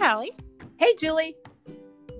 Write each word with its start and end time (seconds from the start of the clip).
Holly. 0.00 0.30
Hey, 0.76 0.94
Julie. 0.96 1.34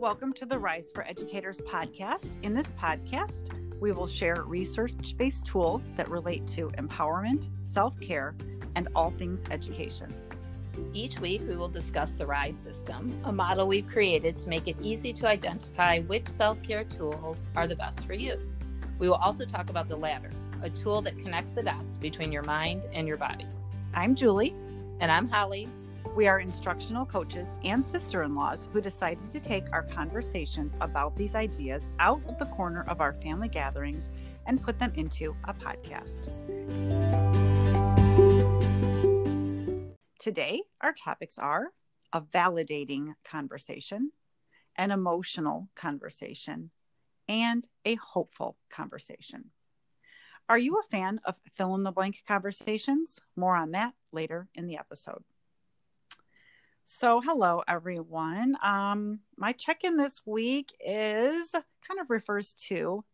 Welcome 0.00 0.32
to 0.32 0.44
the 0.44 0.58
Rise 0.58 0.90
for 0.90 1.06
Educators 1.06 1.60
podcast. 1.60 2.35
In 2.42 2.53
this 2.53 2.72
podcast, 2.72 3.53
we 3.80 3.92
will 3.92 4.08
share 4.08 4.42
research 4.42 5.16
based 5.16 5.46
tools 5.46 5.88
that 5.96 6.10
relate 6.10 6.44
to 6.49 6.71
empowerment, 6.71 7.51
self 7.62 7.99
care, 8.01 8.35
and 8.74 8.88
all 8.96 9.12
things 9.12 9.44
education. 9.53 10.12
Each 10.92 11.21
week, 11.21 11.42
we 11.46 11.54
will 11.54 11.69
discuss 11.69 12.14
the 12.14 12.26
RISE 12.26 12.58
system, 12.58 13.17
a 13.24 13.33
model 13.33 13.69
we've 13.69 13.87
created 13.87 14.37
to 14.38 14.49
make 14.49 14.67
it 14.67 14.76
easy 14.83 15.13
to 15.13 15.29
identify 15.29 16.01
which 16.01 16.27
self 16.27 16.60
care 16.65 16.83
tools 16.83 17.48
are 17.55 17.69
the 17.69 17.77
best 17.77 18.09
for 18.09 18.15
you. 18.15 18.41
We 18.98 19.09
will 19.09 19.16
also 19.16 19.45
talk 19.45 19.70
about 19.70 19.88
the 19.88 19.97
ladder, 19.97 20.33
a 20.62 20.69
tool 20.69 21.01
that 21.02 21.16
connects 21.20 21.52
the 21.52 21.62
dots 21.62 21.97
between 21.97 22.33
your 22.33 22.42
mind 22.42 22.87
and 22.92 23.06
your 23.06 23.19
body. 23.19 23.47
I'm 23.95 24.16
Julie. 24.16 24.52
And 25.01 25.12
I'm 25.12 25.29
Holly. 25.29 25.69
We 26.15 26.27
are 26.27 26.41
instructional 26.41 27.07
coaches 27.07 27.55
and 27.65 27.87
sister 27.87 28.23
in 28.23 28.35
laws 28.35 28.69
who 28.73 28.80
decided 28.80 29.30
to 29.30 29.41
take 29.41 29.65
our 29.73 29.83
conversations 29.83 30.77
about 30.80 31.15
these 31.15 31.35
ideas 31.35 31.89
out 31.99 32.21
of 32.29 32.39
the 32.39 32.47
corner 32.47 32.85
of 32.89 33.01
our 33.01 33.12
family 33.12 33.49
gatherings 33.49 34.11
and 34.47 34.63
put 34.63 34.79
them 34.79 34.93
into 34.97 35.37
a 35.45 35.55
podcast. 35.55 36.29
Today, 40.19 40.63
our 40.80 40.93
topics 40.93 41.39
are 41.39 41.69
a 42.13 42.21
validating 42.21 43.15
conversation, 43.25 44.11
an 44.77 44.91
emotional 44.91 45.69
conversation, 45.77 46.71
and 47.29 47.69
a 47.85 47.95
hopeful 47.97 48.57
conversation. 48.71 49.51
Are 50.49 50.59
you 50.59 50.79
a 50.79 50.91
fan 50.91 51.21
of 51.25 51.38
fill 51.52 51.75
in 51.75 51.83
the 51.83 51.93
blank 51.93 52.23
conversations? 52.27 53.21
More 53.37 53.55
on 53.55 53.73
that 53.73 53.93
later 54.13 54.49
in 54.55 54.66
the 54.66 54.79
episode. 54.79 55.23
So, 56.91 57.21
hello 57.21 57.63
everyone. 57.69 58.57
Um, 58.65 59.21
my 59.37 59.53
check 59.53 59.85
in 59.85 59.99
this 59.99 60.23
week 60.25 60.75
is 60.81 61.53
kind 61.53 62.01
of 62.01 62.09
refers 62.09 62.55
to 62.55 63.05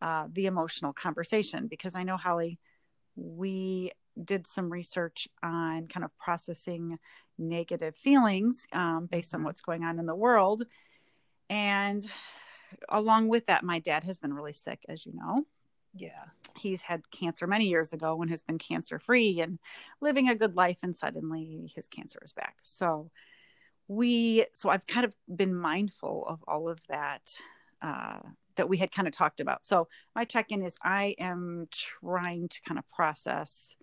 uh, 0.00 0.28
the 0.32 0.46
emotional 0.46 0.92
conversation 0.92 1.66
because 1.66 1.96
I 1.96 2.04
know, 2.04 2.16
Holly, 2.16 2.60
we 3.16 3.90
did 4.24 4.46
some 4.46 4.70
research 4.70 5.26
on 5.42 5.88
kind 5.88 6.04
of 6.04 6.16
processing 6.18 7.00
negative 7.36 7.96
feelings 7.96 8.68
um, 8.72 9.08
based 9.10 9.34
on 9.34 9.40
mm-hmm. 9.40 9.46
what's 9.46 9.60
going 9.60 9.82
on 9.82 9.98
in 9.98 10.06
the 10.06 10.14
world. 10.14 10.62
And 11.50 12.06
along 12.88 13.26
with 13.26 13.46
that, 13.46 13.64
my 13.64 13.80
dad 13.80 14.04
has 14.04 14.20
been 14.20 14.34
really 14.34 14.52
sick, 14.52 14.84
as 14.88 15.04
you 15.04 15.12
know. 15.12 15.44
Yeah. 15.96 16.26
He's 16.56 16.82
had 16.82 17.10
cancer 17.10 17.46
many 17.46 17.66
years 17.66 17.92
ago 17.92 18.20
and 18.20 18.30
has 18.30 18.42
been 18.42 18.58
cancer 18.58 18.98
free 18.98 19.40
and 19.40 19.58
living 20.00 20.28
a 20.28 20.34
good 20.34 20.56
life. 20.56 20.78
And 20.82 20.94
suddenly 20.94 21.70
his 21.74 21.88
cancer 21.88 22.20
is 22.24 22.32
back. 22.32 22.58
So 22.62 23.10
we, 23.88 24.46
so 24.52 24.68
I've 24.68 24.86
kind 24.86 25.04
of 25.04 25.14
been 25.34 25.54
mindful 25.54 26.24
of 26.28 26.44
all 26.46 26.68
of 26.68 26.80
that. 26.88 27.40
Uh, 27.82 28.18
that 28.56 28.70
we 28.70 28.78
had 28.78 28.90
kind 28.90 29.06
of 29.06 29.12
talked 29.12 29.40
about. 29.40 29.66
So 29.66 29.86
my 30.14 30.24
check-in 30.24 30.62
is 30.62 30.74
I 30.82 31.14
am 31.18 31.68
trying 31.70 32.48
to 32.48 32.60
kind 32.62 32.78
of 32.78 32.90
process 32.90 33.74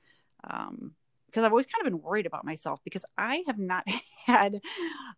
um, 0.43 0.93
because 1.33 1.45
I've 1.45 1.51
always 1.51 1.65
kind 1.65 1.81
of 1.81 1.91
been 1.91 2.01
worried 2.01 2.27
about 2.27 2.45
myself 2.45 2.79
because 2.83 3.05
I 3.17 3.43
have 3.47 3.57
not 3.57 3.87
had 4.25 4.61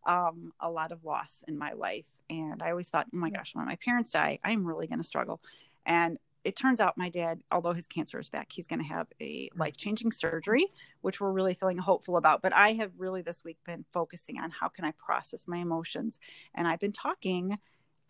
um, 0.08 0.53
a 0.62 0.69
lot 0.69 0.94
of 0.94 1.03
loss 1.03 1.44
in 1.45 1.58
my 1.58 1.73
life. 1.73 2.06
And 2.30 2.64
I 2.64 2.72
always 2.72 2.88
thought, 2.88 3.08
oh 3.14 3.17
my 3.17 3.30
gosh, 3.30 3.53
when 3.53 3.66
my 3.66 3.75
parents 3.84 4.12
die, 4.12 4.40
I'm 4.42 4.66
really 4.66 4.88
going 4.88 5.00
to 5.00 5.03
struggle. 5.03 5.42
And 5.86 6.17
it 6.45 6.55
turns 6.55 6.79
out 6.79 6.95
my 6.95 7.09
dad, 7.09 7.41
although 7.51 7.73
his 7.73 7.88
cancer 7.88 8.19
is 8.19 8.29
back, 8.29 8.51
he's 8.51 8.67
going 8.67 8.79
to 8.79 8.88
have 8.88 9.07
a 9.19 9.49
life 9.55 9.75
changing 9.75 10.11
surgery, 10.11 10.67
which 11.01 11.19
we're 11.19 11.31
really 11.31 11.55
feeling 11.55 11.79
hopeful 11.79 12.17
about. 12.17 12.43
But 12.43 12.53
I 12.53 12.73
have 12.73 12.91
really 12.97 13.23
this 13.23 13.43
week 13.43 13.57
been 13.65 13.83
focusing 13.91 14.38
on 14.38 14.51
how 14.51 14.69
can 14.69 14.85
I 14.85 14.91
process 14.91 15.47
my 15.47 15.57
emotions. 15.57 16.19
And 16.53 16.67
I've 16.67 16.79
been 16.79 16.91
talking 16.91 17.57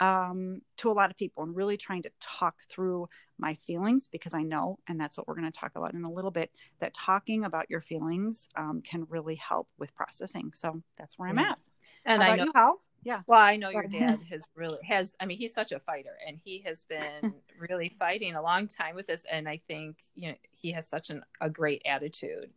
um, 0.01 0.61
to 0.77 0.91
a 0.91 0.93
lot 0.93 1.09
of 1.09 1.17
people 1.17 1.43
and 1.43 1.55
really 1.55 1.77
trying 1.77 2.03
to 2.03 2.11
talk 2.19 2.55
through 2.69 3.07
my 3.37 3.53
feelings 3.65 4.09
because 4.11 4.33
I 4.33 4.41
know, 4.41 4.79
and 4.85 4.99
that's 4.99 5.17
what 5.17 5.29
we're 5.29 5.35
going 5.35 5.49
to 5.49 5.57
talk 5.57 5.71
about 5.77 5.93
in 5.93 6.03
a 6.03 6.11
little 6.11 6.31
bit, 6.31 6.51
that 6.81 6.93
talking 6.93 7.45
about 7.45 7.69
your 7.69 7.79
feelings 7.79 8.49
um, 8.57 8.81
can 8.85 9.05
really 9.07 9.35
help 9.35 9.69
with 9.79 9.95
processing. 9.95 10.51
So 10.53 10.83
that's 10.97 11.17
where 11.17 11.29
I'm 11.29 11.39
at. 11.39 11.57
And 12.05 12.21
how 12.21 12.31
I 12.31 12.35
know 12.35 12.43
you, 12.43 12.51
how 12.53 12.79
yeah. 13.05 13.21
Well 13.27 13.39
i 13.39 13.55
know 13.55 13.69
your 13.69 13.87
dad 13.87 14.19
has 14.29 14.45
really 14.55 14.79
has 14.83 15.15
i 15.19 15.25
mean 15.25 15.37
he's 15.37 15.53
such 15.53 15.71
a 15.71 15.79
fighter 15.79 16.17
and 16.27 16.37
he 16.43 16.61
has 16.65 16.83
been 16.83 17.33
really 17.59 17.89
fighting 17.97 18.35
a 18.35 18.41
long 18.41 18.67
time 18.67 18.95
with 18.95 19.07
this 19.07 19.25
and 19.31 19.47
i 19.47 19.61
think 19.67 19.97
you 20.15 20.29
know 20.29 20.35
he 20.51 20.71
has 20.73 20.89
such 20.89 21.09
an, 21.09 21.23
a 21.39 21.49
great 21.49 21.83
attitude. 21.85 22.51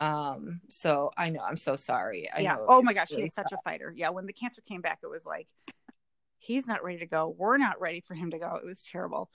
Um 0.00 0.60
so 0.68 1.10
i 1.16 1.28
know 1.28 1.40
i'm 1.40 1.56
so 1.56 1.76
sorry. 1.76 2.30
I 2.34 2.40
yeah. 2.40 2.56
oh 2.58 2.80
my 2.80 2.94
gosh 2.94 3.10
really 3.10 3.24
he 3.24 3.26
is 3.26 3.34
such 3.34 3.52
a 3.52 3.58
fighter. 3.64 3.92
Yeah 3.94 4.10
when 4.10 4.26
the 4.26 4.32
cancer 4.32 4.62
came 4.62 4.80
back 4.80 5.00
it 5.02 5.08
was 5.08 5.26
like 5.26 5.48
he's 6.38 6.66
not 6.66 6.82
ready 6.84 6.98
to 6.98 7.06
go. 7.06 7.34
We're 7.36 7.58
not 7.58 7.80
ready 7.80 8.00
for 8.00 8.14
him 8.14 8.30
to 8.30 8.38
go. 8.38 8.58
It 8.62 8.64
was 8.64 8.80
terrible 8.80 9.28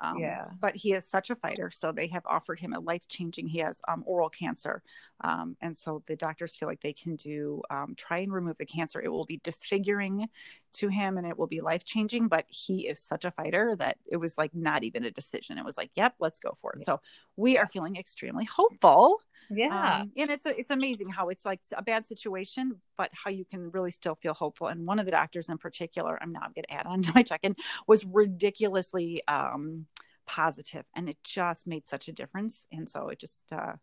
um, 0.00 0.18
yeah. 0.18 0.46
But 0.60 0.76
he 0.76 0.92
is 0.92 1.06
such 1.06 1.30
a 1.30 1.36
fighter. 1.36 1.70
So 1.70 1.92
they 1.92 2.06
have 2.08 2.24
offered 2.26 2.60
him 2.60 2.72
a 2.74 2.80
life 2.80 3.08
changing, 3.08 3.48
he 3.48 3.58
has 3.58 3.80
um, 3.88 4.02
oral 4.06 4.28
cancer. 4.28 4.82
Um, 5.22 5.56
and 5.60 5.76
so 5.76 6.02
the 6.06 6.16
doctors 6.16 6.54
feel 6.54 6.68
like 6.68 6.80
they 6.80 6.92
can 6.92 7.16
do, 7.16 7.62
um, 7.70 7.94
try 7.96 8.18
and 8.18 8.32
remove 8.32 8.58
the 8.58 8.66
cancer. 8.66 9.00
It 9.00 9.08
will 9.08 9.24
be 9.24 9.40
disfiguring 9.42 10.28
to 10.74 10.88
him 10.88 11.16
and 11.16 11.26
it 11.26 11.38
will 11.38 11.46
be 11.46 11.60
life 11.60 11.84
changing. 11.84 12.28
But 12.28 12.44
he 12.48 12.86
is 12.86 13.00
such 13.00 13.24
a 13.24 13.30
fighter 13.30 13.74
that 13.78 13.98
it 14.10 14.18
was 14.18 14.36
like 14.36 14.54
not 14.54 14.84
even 14.84 15.04
a 15.04 15.10
decision. 15.10 15.56
It 15.58 15.64
was 15.64 15.78
like, 15.78 15.90
yep, 15.94 16.14
let's 16.18 16.40
go 16.40 16.56
for 16.60 16.72
it. 16.72 16.80
Yeah. 16.80 16.84
So 16.84 17.00
we 17.36 17.56
are 17.56 17.66
feeling 17.66 17.96
extremely 17.96 18.44
hopeful 18.44 19.20
yeah. 19.50 20.00
Um, 20.00 20.12
and 20.16 20.30
it's 20.30 20.46
a, 20.46 20.58
it's 20.58 20.70
amazing 20.70 21.08
how 21.08 21.28
it's 21.28 21.44
like 21.44 21.60
a 21.76 21.82
bad 21.82 22.06
situation 22.06 22.80
but 22.96 23.10
how 23.12 23.30
you 23.30 23.44
can 23.44 23.70
really 23.70 23.90
still 23.90 24.14
feel 24.14 24.34
hopeful. 24.34 24.68
And 24.68 24.86
one 24.86 24.98
of 24.98 25.04
the 25.04 25.12
doctors 25.12 25.48
in 25.48 25.58
particular 25.58 26.18
i'm 26.22 26.32
not 26.32 26.54
going 26.54 26.64
to 26.68 26.72
add 26.72 26.86
on 26.86 27.02
to 27.02 27.12
my 27.14 27.22
check-in 27.22 27.56
was 27.86 28.04
ridiculously 28.04 29.22
um, 29.28 29.86
positive 30.26 30.84
and 30.94 31.08
it 31.08 31.16
just 31.22 31.66
made 31.66 31.86
such 31.86 32.08
a 32.08 32.12
difference. 32.12 32.66
And 32.72 32.88
so 32.88 33.08
it 33.08 33.18
just 33.18 33.44
uh, 33.52 33.74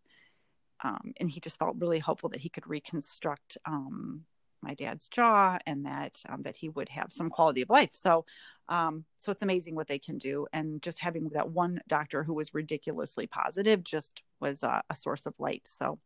um, 0.84 1.14
and 1.18 1.30
he 1.30 1.40
just 1.40 1.60
felt 1.60 1.78
really 1.80 2.00
hopeful 2.00 2.30
that 2.30 2.42
he 2.42 2.50
could 2.50 2.68
reconstruct 2.68 3.58
um, 3.66 4.26
my 4.64 4.74
dad's 4.74 5.10
jaw 5.10 5.58
and 5.66 5.86
that 5.86 6.22
um, 6.30 6.42
that 6.44 6.58
he 6.58 6.70
would 6.70 6.90
have 6.90 7.12
some 7.12 7.30
quality 7.30 7.62
of 7.62 7.70
life. 7.70 7.92
So 7.94 8.26
um, 8.70 9.06
so 9.18 9.32
it's 9.32 9.44
amazing 9.44 9.76
what 9.76 9.88
they 9.88 10.00
can 10.00 10.18
do. 10.18 10.48
And 10.54 10.82
just 10.82 11.00
having 11.00 11.30
that 11.30 11.50
one 11.50 11.82
doctor 11.88 12.24
who 12.24 12.34
was 12.34 12.54
ridiculously 12.54 13.28
positive 13.28 13.84
just 13.84 14.22
was 14.40 14.64
a, 14.64 14.82
a 14.90 14.96
source 14.96 15.26
of 15.26 15.34
light. 15.38 15.68
So 15.68 16.00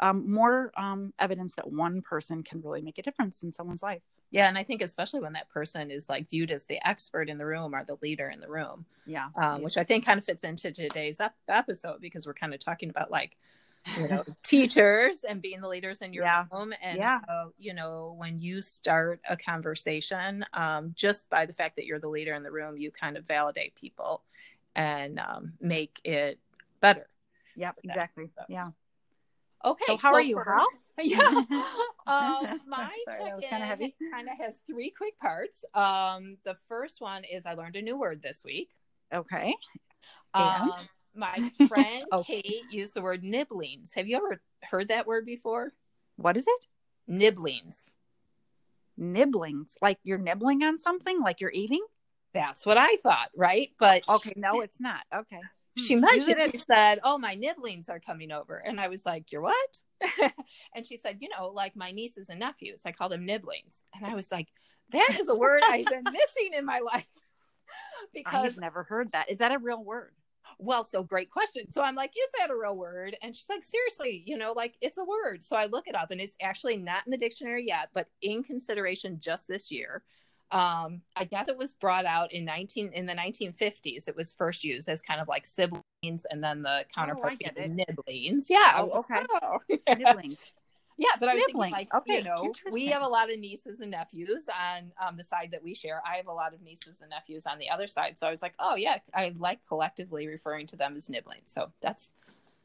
um, 0.00 0.30
more 0.30 0.72
um, 0.76 1.14
evidence 1.18 1.54
that 1.54 1.70
one 1.70 2.02
person 2.02 2.42
can 2.42 2.60
really 2.60 2.82
make 2.82 2.98
a 2.98 3.02
difference 3.02 3.42
in 3.42 3.52
someone's 3.52 3.82
life. 3.82 4.02
Yeah 4.30 4.48
and 4.48 4.58
i 4.58 4.64
think 4.64 4.82
especially 4.82 5.20
when 5.20 5.34
that 5.34 5.48
person 5.48 5.92
is 5.92 6.08
like 6.08 6.28
viewed 6.28 6.50
as 6.50 6.64
the 6.64 6.84
expert 6.84 7.28
in 7.28 7.38
the 7.38 7.46
room 7.46 7.72
or 7.72 7.84
the 7.84 7.96
leader 8.02 8.28
in 8.28 8.40
the 8.40 8.48
room 8.48 8.84
yeah, 9.06 9.26
um, 9.26 9.32
yeah. 9.36 9.56
which 9.58 9.76
i 9.76 9.84
think 9.84 10.04
kind 10.04 10.18
of 10.18 10.24
fits 10.24 10.42
into 10.42 10.72
today's 10.72 11.20
ep- 11.20 11.36
episode 11.46 12.00
because 12.00 12.26
we're 12.26 12.34
kind 12.34 12.52
of 12.52 12.58
talking 12.58 12.90
about 12.90 13.12
like 13.12 13.36
you 13.96 14.08
know 14.08 14.24
teachers 14.42 15.24
and 15.28 15.42
being 15.42 15.60
the 15.60 15.68
leaders 15.68 16.00
in 16.00 16.12
your 16.12 16.24
yeah. 16.24 16.44
home. 16.50 16.72
And 16.82 16.98
yeah. 16.98 17.20
how, 17.26 17.52
you 17.58 17.74
know 17.74 18.14
when 18.18 18.40
you 18.40 18.62
start 18.62 19.20
a 19.28 19.36
conversation 19.36 20.44
um, 20.52 20.92
just 20.94 21.28
by 21.30 21.46
the 21.46 21.52
fact 21.52 21.76
that 21.76 21.86
you're 21.86 22.00
the 22.00 22.08
leader 22.08 22.34
in 22.34 22.42
the 22.42 22.50
room 22.50 22.76
you 22.76 22.90
kind 22.90 23.16
of 23.16 23.26
validate 23.26 23.74
people 23.74 24.22
and 24.74 25.18
um, 25.18 25.54
make 25.60 26.00
it 26.04 26.38
better. 26.80 27.06
Yep 27.56 27.76
exactly. 27.84 28.30
so. 28.36 28.44
yeah. 28.48 28.68
Okay 29.64 29.84
so 29.86 29.96
how 29.96 30.12
so 30.12 30.16
are 30.16 30.22
you? 30.22 30.34
for, 30.34 30.62
yeah. 31.02 31.44
Um, 32.06 32.60
my 32.66 32.90
check-in 33.08 33.48
kind 33.48 33.62
of 33.62 33.68
heavy. 33.68 33.94
kind 34.12 34.28
of 34.28 34.36
has 34.38 34.60
three 34.66 34.90
quick 34.90 35.18
parts. 35.18 35.64
Um, 35.72 36.36
the 36.44 36.54
first 36.68 37.00
one 37.00 37.24
is 37.24 37.46
i 37.46 37.54
learned 37.54 37.76
a 37.76 37.82
new 37.82 37.96
word 37.98 38.22
this 38.22 38.44
week. 38.44 38.72
Okay. 39.12 39.54
And? 40.34 40.70
um, 40.70 40.72
my 41.14 41.50
friend 41.68 42.04
okay. 42.12 42.42
Kate 42.42 42.64
used 42.70 42.94
the 42.94 43.02
word 43.02 43.22
nibblings. 43.22 43.94
Have 43.94 44.08
you 44.08 44.16
ever 44.16 44.40
heard 44.62 44.88
that 44.88 45.06
word 45.06 45.26
before? 45.26 45.72
What 46.16 46.36
is 46.36 46.46
it? 46.46 46.66
Nibblings. 47.06 47.84
Nibblings. 48.96 49.76
Like 49.80 49.98
you're 50.02 50.18
nibbling 50.18 50.62
on 50.62 50.78
something, 50.78 51.20
like 51.20 51.40
you're 51.40 51.52
eating? 51.52 51.84
That's 52.32 52.66
what 52.66 52.78
I 52.78 52.96
thought, 52.96 53.28
right? 53.36 53.70
But 53.78 54.02
okay, 54.08 54.30
she, 54.34 54.40
no, 54.40 54.60
it's 54.60 54.80
not. 54.80 55.02
Okay. 55.14 55.40
She 55.78 55.94
hmm. 55.94 56.00
mentioned 56.00 56.40
it. 56.40 56.50
She 56.52 56.58
said, 56.58 57.00
"Oh, 57.04 57.18
my 57.18 57.34
nibblings 57.34 57.88
are 57.88 58.00
coming 58.00 58.32
over," 58.32 58.56
and 58.56 58.80
I 58.80 58.88
was 58.88 59.06
like, 59.06 59.30
"You're 59.30 59.42
what?" 59.42 59.54
and 60.74 60.86
she 60.86 60.96
said, 60.96 61.18
"You 61.20 61.28
know, 61.28 61.48
like 61.48 61.76
my 61.76 61.92
nieces 61.92 62.28
and 62.28 62.40
nephews. 62.40 62.82
I 62.86 62.92
call 62.92 63.08
them 63.08 63.24
nibblings." 63.24 63.82
And 63.94 64.04
I 64.04 64.14
was 64.14 64.30
like, 64.30 64.48
"That 64.90 65.16
is 65.18 65.28
a 65.28 65.34
word 65.34 65.62
I've 65.64 65.86
been 65.86 66.04
missing 66.12 66.50
in 66.56 66.64
my 66.64 66.80
life." 66.80 67.06
because 68.12 68.52
I've 68.52 68.58
never 68.58 68.82
heard 68.84 69.12
that. 69.12 69.30
Is 69.30 69.38
that 69.38 69.52
a 69.52 69.58
real 69.58 69.82
word? 69.82 70.12
Well, 70.58 70.84
so 70.84 71.02
great 71.02 71.30
question. 71.30 71.70
So 71.70 71.82
I'm 71.82 71.94
like, 71.94 72.10
is 72.10 72.28
that 72.38 72.50
a 72.50 72.56
real 72.56 72.76
word? 72.76 73.16
And 73.22 73.34
she's 73.34 73.48
like, 73.48 73.62
seriously, 73.62 74.22
you 74.26 74.36
know, 74.36 74.52
like 74.52 74.76
it's 74.80 74.98
a 74.98 75.04
word. 75.04 75.44
So 75.44 75.56
I 75.56 75.66
look 75.66 75.88
it 75.88 75.94
up 75.94 76.10
and 76.10 76.20
it's 76.20 76.36
actually 76.40 76.76
not 76.76 77.06
in 77.06 77.10
the 77.10 77.18
dictionary 77.18 77.66
yet, 77.66 77.90
but 77.94 78.08
in 78.22 78.42
consideration 78.42 79.18
just 79.20 79.48
this 79.48 79.70
year. 79.70 80.02
Um, 80.50 81.00
I 81.16 81.24
guess 81.24 81.48
it 81.48 81.58
was 81.58 81.74
brought 81.74 82.04
out 82.04 82.32
in 82.32 82.44
19 82.44 82.92
in 82.92 83.06
the 83.06 83.14
1950s. 83.14 84.06
It 84.08 84.16
was 84.16 84.32
first 84.32 84.62
used 84.62 84.88
as 84.88 85.02
kind 85.02 85.20
of 85.20 85.26
like 85.26 85.46
siblings, 85.46 85.82
and 86.30 86.44
then 86.44 86.62
the 86.62 86.84
counterpart 86.94 87.38
oh, 87.44 87.66
nibblings. 87.66 88.48
Yeah. 88.48 88.74
Oh, 88.76 89.00
okay. 89.00 89.24
Oh. 89.42 89.58
nibblings. 89.96 90.52
Yeah, 90.96 91.08
but 91.18 91.28
I 91.28 91.34
was 91.34 91.44
thinking 91.44 91.72
like, 91.72 91.92
Okay, 91.94 92.18
you 92.18 92.24
know, 92.24 92.52
we 92.70 92.86
have 92.86 93.02
a 93.02 93.08
lot 93.08 93.32
of 93.32 93.38
nieces 93.38 93.80
and 93.80 93.90
nephews 93.90 94.48
on 94.48 94.92
um, 95.04 95.16
the 95.16 95.24
side 95.24 95.50
that 95.52 95.62
we 95.62 95.74
share. 95.74 96.00
I 96.06 96.16
have 96.16 96.28
a 96.28 96.32
lot 96.32 96.54
of 96.54 96.62
nieces 96.62 97.00
and 97.00 97.10
nephews 97.10 97.46
on 97.46 97.58
the 97.58 97.68
other 97.70 97.86
side. 97.86 98.16
So 98.16 98.26
I 98.26 98.30
was 98.30 98.42
like, 98.42 98.54
oh 98.58 98.76
yeah, 98.76 98.98
I 99.14 99.32
like 99.38 99.66
collectively 99.66 100.26
referring 100.28 100.66
to 100.68 100.76
them 100.76 100.96
as 100.96 101.10
nibbling. 101.10 101.40
So 101.44 101.72
that's 101.80 102.12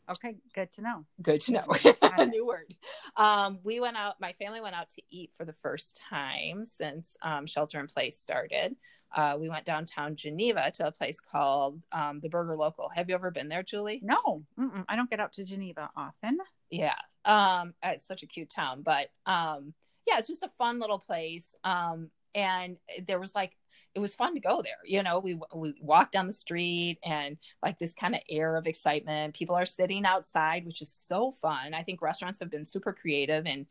Okay, 0.10 0.38
good 0.56 0.72
to 0.74 0.82
know. 0.82 1.06
good 1.22 1.40
to 1.42 1.52
know. 1.52 1.68
A 2.02 2.26
new 2.26 2.46
word. 2.46 2.74
Um, 3.16 3.60
we 3.64 3.80
went 3.80 3.96
out. 3.96 4.20
My 4.20 4.34
family 4.34 4.60
went 4.60 4.74
out 4.74 4.90
to 4.92 5.04
eat 5.12 5.32
for 5.38 5.46
the 5.46 5.54
first 5.54 6.02
time 6.10 6.66
since 6.66 7.16
um, 7.22 7.46
shelter 7.46 7.80
in 7.80 7.86
place 7.86 8.18
started. 8.18 8.76
Uh, 9.16 9.38
we 9.40 9.50
went 9.50 9.66
downtown 9.66 10.16
Geneva 10.16 10.72
to 10.76 10.88
a 10.88 10.92
place 10.92 11.20
called 11.20 11.86
um, 11.92 12.20
the 12.22 12.30
Burger 12.30 12.56
Local. 12.56 12.90
Have 12.90 13.08
you 13.10 13.14
ever 13.16 13.30
been 13.30 13.50
there, 13.50 13.62
Julie? 13.62 14.00
No, 14.04 14.44
mm-mm, 14.60 14.84
I 14.90 14.96
don't 14.96 15.10
get 15.10 15.20
out 15.20 15.34
to 15.34 15.44
Geneva 15.44 15.92
often. 15.96 16.40
Yeah. 16.72 16.96
Um, 17.26 17.74
it's 17.84 18.08
such 18.08 18.24
a 18.24 18.28
cute 18.28 18.50
town, 18.50 18.82
but 18.82 19.10
um, 19.26 19.74
yeah, 20.08 20.18
it's 20.18 20.28
just 20.28 20.44
a 20.44 20.52
fun 20.58 20.80
little 20.80 21.00
place. 21.00 21.56
Um, 21.64 22.10
and 22.34 22.78
there 23.08 23.20
was 23.20 23.36
like, 23.36 23.56
it 23.96 24.00
was 24.00 24.16
fun 24.16 24.36
to 24.36 24.40
go 24.40 24.62
there. 24.62 24.78
You 24.86 25.02
know, 25.04 25.20
we 25.20 25.40
we 25.54 25.74
walked 25.82 26.14
down 26.14 26.28
the 26.28 26.34
street 26.34 27.00
and 27.04 27.38
like 27.64 27.80
this 27.80 27.94
kind 27.94 28.14
of 28.14 28.22
air 28.30 28.56
of 28.56 28.68
excitement. 28.68 29.34
People 29.34 29.56
are 29.56 29.66
sitting 29.66 30.06
outside, 30.06 30.66
which 30.66 30.82
is 30.82 30.96
so 31.08 31.32
fun. 31.32 31.74
I 31.74 31.82
think 31.82 32.02
restaurants 32.02 32.40
have 32.40 32.52
been 32.52 32.66
super 32.66 32.94
creative 32.94 33.48
and 33.48 33.66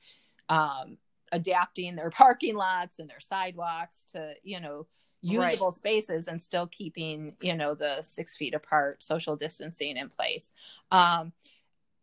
um, 0.49 0.99
adapting 1.31 1.95
their 1.95 2.11
parking 2.15 2.57
lots 2.57 2.99
and 2.99 3.09
their 3.09 3.21
sidewalks 3.21 4.05
to 4.07 4.35
you 4.43 4.61
know 4.61 4.87
usable 5.21 5.73
spaces 5.73 6.29
and 6.29 6.41
still 6.41 6.67
keeping 6.69 7.35
you 7.41 7.55
know 7.55 7.75
the 7.75 8.01
six 8.03 8.37
feet 8.37 8.55
apart 8.55 9.03
social 9.03 9.37
distancing 9.37 9.97
in 9.97 10.09
place. 10.09 10.51
Um, 10.91 11.33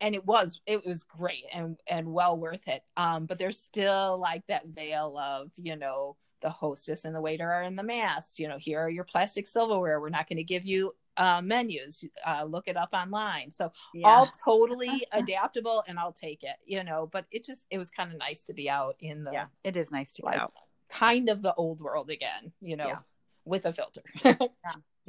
and 0.02 0.14
it 0.16 0.26
was 0.26 0.60
it 0.66 0.86
was 0.86 1.04
great 1.04 1.46
and 1.54 1.78
and 1.88 2.12
well 2.12 2.38
worth 2.38 2.68
it 2.68 2.84
um 2.98 3.26
but 3.26 3.38
there's 3.38 3.60
still 3.60 4.18
like 4.20 4.46
that 4.48 4.68
veil 4.68 5.18
of 5.18 5.52
you 5.56 5.76
know 5.76 6.16
the 6.42 6.50
hostess 6.50 7.06
and 7.06 7.16
the 7.16 7.22
waiter 7.22 7.50
are 7.52 7.64
in 7.64 7.76
the 7.76 7.84
masks 7.84 8.38
you 8.40 8.48
know 8.48 8.58
here 8.58 8.80
are 8.80 8.90
your 8.90 9.04
plastic 9.06 9.48
silverware 9.48 10.00
we're 10.02 10.10
not 10.10 10.28
going 10.28 10.38
to 10.38 10.44
give 10.44 10.66
you 10.66 10.94
uh 11.18 11.42
menus 11.42 12.04
uh 12.28 12.44
look 12.44 12.68
it 12.68 12.76
up 12.76 12.90
online 12.94 13.50
so 13.50 13.72
Yeah. 13.94 14.10
all 14.10 14.32
totally 14.44 15.08
adaptable 15.14 15.84
and 15.88 15.98
i'll 15.98 16.12
take 16.14 16.44
it 16.44 16.58
you 16.66 16.84
know 16.84 17.08
but 17.12 17.26
it 17.32 17.46
just 17.46 17.66
it 17.70 17.78
was 17.78 17.90
kind 17.90 18.12
of 18.12 18.18
nice 18.20 18.44
to 18.46 18.54
be 18.54 18.70
out 18.70 18.96
in 19.00 19.24
the 19.24 19.32
yeah, 19.32 19.46
it 19.64 19.76
is 19.78 19.92
nice 19.92 20.12
to 20.14 20.24
get 20.24 20.36
out. 20.36 20.54
kind 20.90 21.30
of 21.30 21.42
the 21.42 21.54
old 21.56 21.80
world 21.82 22.10
again 22.10 22.52
you 22.62 22.76
know 22.76 22.88
Yeah. 22.90 22.98
with 23.46 23.66
a 23.66 23.72
filter 23.74 24.04
Yeah. 24.24 24.36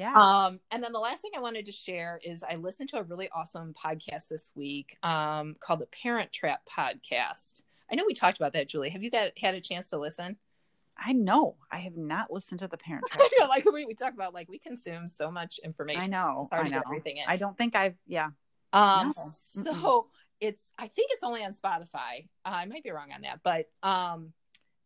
Um, 0.04 0.60
and 0.70 0.82
then 0.82 0.92
the 0.92 0.98
last 0.98 1.22
thing 1.22 1.32
I 1.36 1.40
wanted 1.40 1.66
to 1.66 1.72
share 1.72 2.20
is 2.22 2.42
I 2.42 2.56
listened 2.56 2.90
to 2.90 2.98
a 2.98 3.02
really 3.02 3.28
awesome 3.34 3.74
podcast 3.74 4.28
this 4.28 4.50
week 4.54 4.96
um, 5.02 5.56
called 5.60 5.80
the 5.80 5.86
Parent 5.86 6.32
Trap 6.32 6.60
Podcast. 6.66 7.62
I 7.90 7.94
know 7.94 8.04
we 8.06 8.14
talked 8.14 8.36
about 8.36 8.52
that, 8.54 8.68
Julie. 8.68 8.90
Have 8.90 9.02
you 9.02 9.10
got 9.10 9.38
had 9.38 9.54
a 9.54 9.60
chance 9.60 9.90
to 9.90 9.98
listen? 9.98 10.36
I 10.98 11.12
know. 11.12 11.56
I 11.70 11.78
have 11.78 11.96
not 11.96 12.32
listened 12.32 12.60
to 12.60 12.68
the 12.68 12.76
parent 12.76 13.04
trap. 13.10 13.26
I 13.26 13.38
know, 13.40 13.48
like 13.48 13.64
we, 13.70 13.84
we 13.84 13.94
talk 13.94 14.14
about, 14.14 14.34
like 14.34 14.48
we 14.48 14.58
consume 14.58 15.08
so 15.08 15.30
much 15.30 15.60
information. 15.62 16.02
I 16.02 16.06
know. 16.06 16.44
I 16.50 16.68
know. 16.68 16.82
everything 16.86 17.18
in. 17.18 17.24
I 17.28 17.36
don't 17.36 17.56
think 17.56 17.74
I've. 17.74 17.96
Yeah. 18.06 18.30
Um, 18.72 19.08
No. 19.08 19.12
so 19.12 20.06
it's 20.40 20.72
I 20.78 20.88
think 20.88 21.10
it's 21.12 21.22
only 21.22 21.44
on 21.44 21.52
Spotify. 21.52 22.28
Uh, 22.44 22.50
I 22.50 22.64
might 22.66 22.82
be 22.82 22.90
wrong 22.90 23.12
on 23.14 23.22
that, 23.22 23.40
but 23.42 23.66
um, 23.82 24.32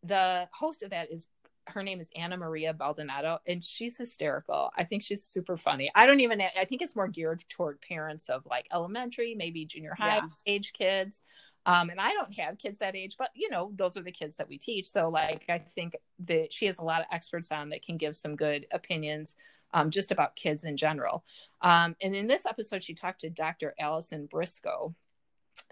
the 0.03 0.47
host 0.53 0.83
of 0.83 0.91
that 0.91 1.11
is 1.11 1.27
her 1.67 1.83
name 1.83 1.99
is 1.99 2.09
Anna 2.15 2.37
Maria 2.37 2.73
Baldonado, 2.73 3.39
and 3.47 3.63
she's 3.63 3.97
hysterical. 3.97 4.71
I 4.75 4.83
think 4.83 5.03
she's 5.03 5.23
super 5.23 5.57
funny. 5.57 5.89
I 5.95 6.05
don't 6.05 6.19
even. 6.19 6.41
I 6.41 6.65
think 6.65 6.81
it's 6.81 6.95
more 6.95 7.07
geared 7.07 7.43
toward 7.49 7.79
parents 7.81 8.29
of 8.29 8.45
like 8.49 8.67
elementary, 8.73 9.35
maybe 9.35 9.65
junior 9.65 9.95
high 9.97 10.17
Yeah. 10.17 10.27
age 10.47 10.73
kids. 10.73 11.21
Um, 11.65 11.91
and 11.91 12.01
I 12.01 12.11
don't 12.13 12.33
have 12.39 12.57
kids 12.57 12.79
that 12.79 12.95
age, 12.95 13.15
but 13.19 13.29
you 13.35 13.49
know, 13.49 13.71
those 13.75 13.95
are 13.95 14.01
the 14.01 14.11
kids 14.11 14.37
that 14.37 14.49
we 14.49 14.57
teach. 14.57 14.87
So 14.87 15.09
like, 15.09 15.45
I 15.47 15.59
think 15.59 15.95
that 16.25 16.51
she 16.51 16.65
has 16.65 16.79
a 16.79 16.83
lot 16.83 17.01
of 17.01 17.07
experts 17.11 17.51
on 17.51 17.69
that 17.69 17.85
can 17.85 17.97
give 17.97 18.15
some 18.15 18.35
good 18.35 18.65
opinions 18.71 19.35
um, 19.73 19.91
just 19.91 20.11
about 20.11 20.35
kids 20.35 20.63
in 20.63 20.75
general. 20.75 21.23
Um, 21.61 21.95
and 22.01 22.15
in 22.15 22.25
this 22.27 22.45
episode, 22.47 22.83
she 22.83 22.93
talked 22.95 23.21
to 23.21 23.29
Dr. 23.29 23.75
Allison 23.79 24.25
Briscoe, 24.25 24.95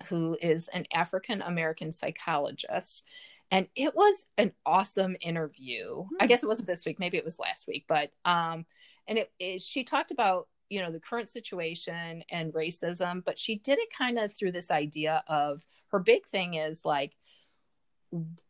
who 0.07 0.37
is 0.41 0.67
an 0.69 0.85
African 0.93 1.41
American 1.41 1.91
psychologist. 1.91 3.03
And 3.51 3.67
it 3.75 3.95
was 3.95 4.25
an 4.37 4.51
awesome 4.65 5.15
interview. 5.21 6.05
I 6.19 6.27
guess 6.27 6.43
it 6.43 6.47
wasn't 6.47 6.67
this 6.67 6.85
week, 6.85 6.99
maybe 6.99 7.17
it 7.17 7.25
was 7.25 7.39
last 7.39 7.67
week, 7.67 7.85
but 7.87 8.11
um, 8.25 8.65
and 9.07 9.17
it, 9.17 9.31
it 9.39 9.61
she 9.61 9.83
talked 9.83 10.11
about 10.11 10.47
you 10.69 10.81
know 10.81 10.91
the 10.91 10.99
current 10.99 11.27
situation 11.27 12.23
and 12.29 12.53
racism, 12.53 13.25
but 13.25 13.39
she 13.39 13.55
did 13.55 13.79
it 13.79 13.89
kind 13.95 14.19
of 14.19 14.31
through 14.31 14.51
this 14.51 14.69
idea 14.69 15.23
of 15.27 15.65
her 15.87 15.99
big 15.99 16.25
thing 16.27 16.53
is 16.53 16.85
like 16.85 17.15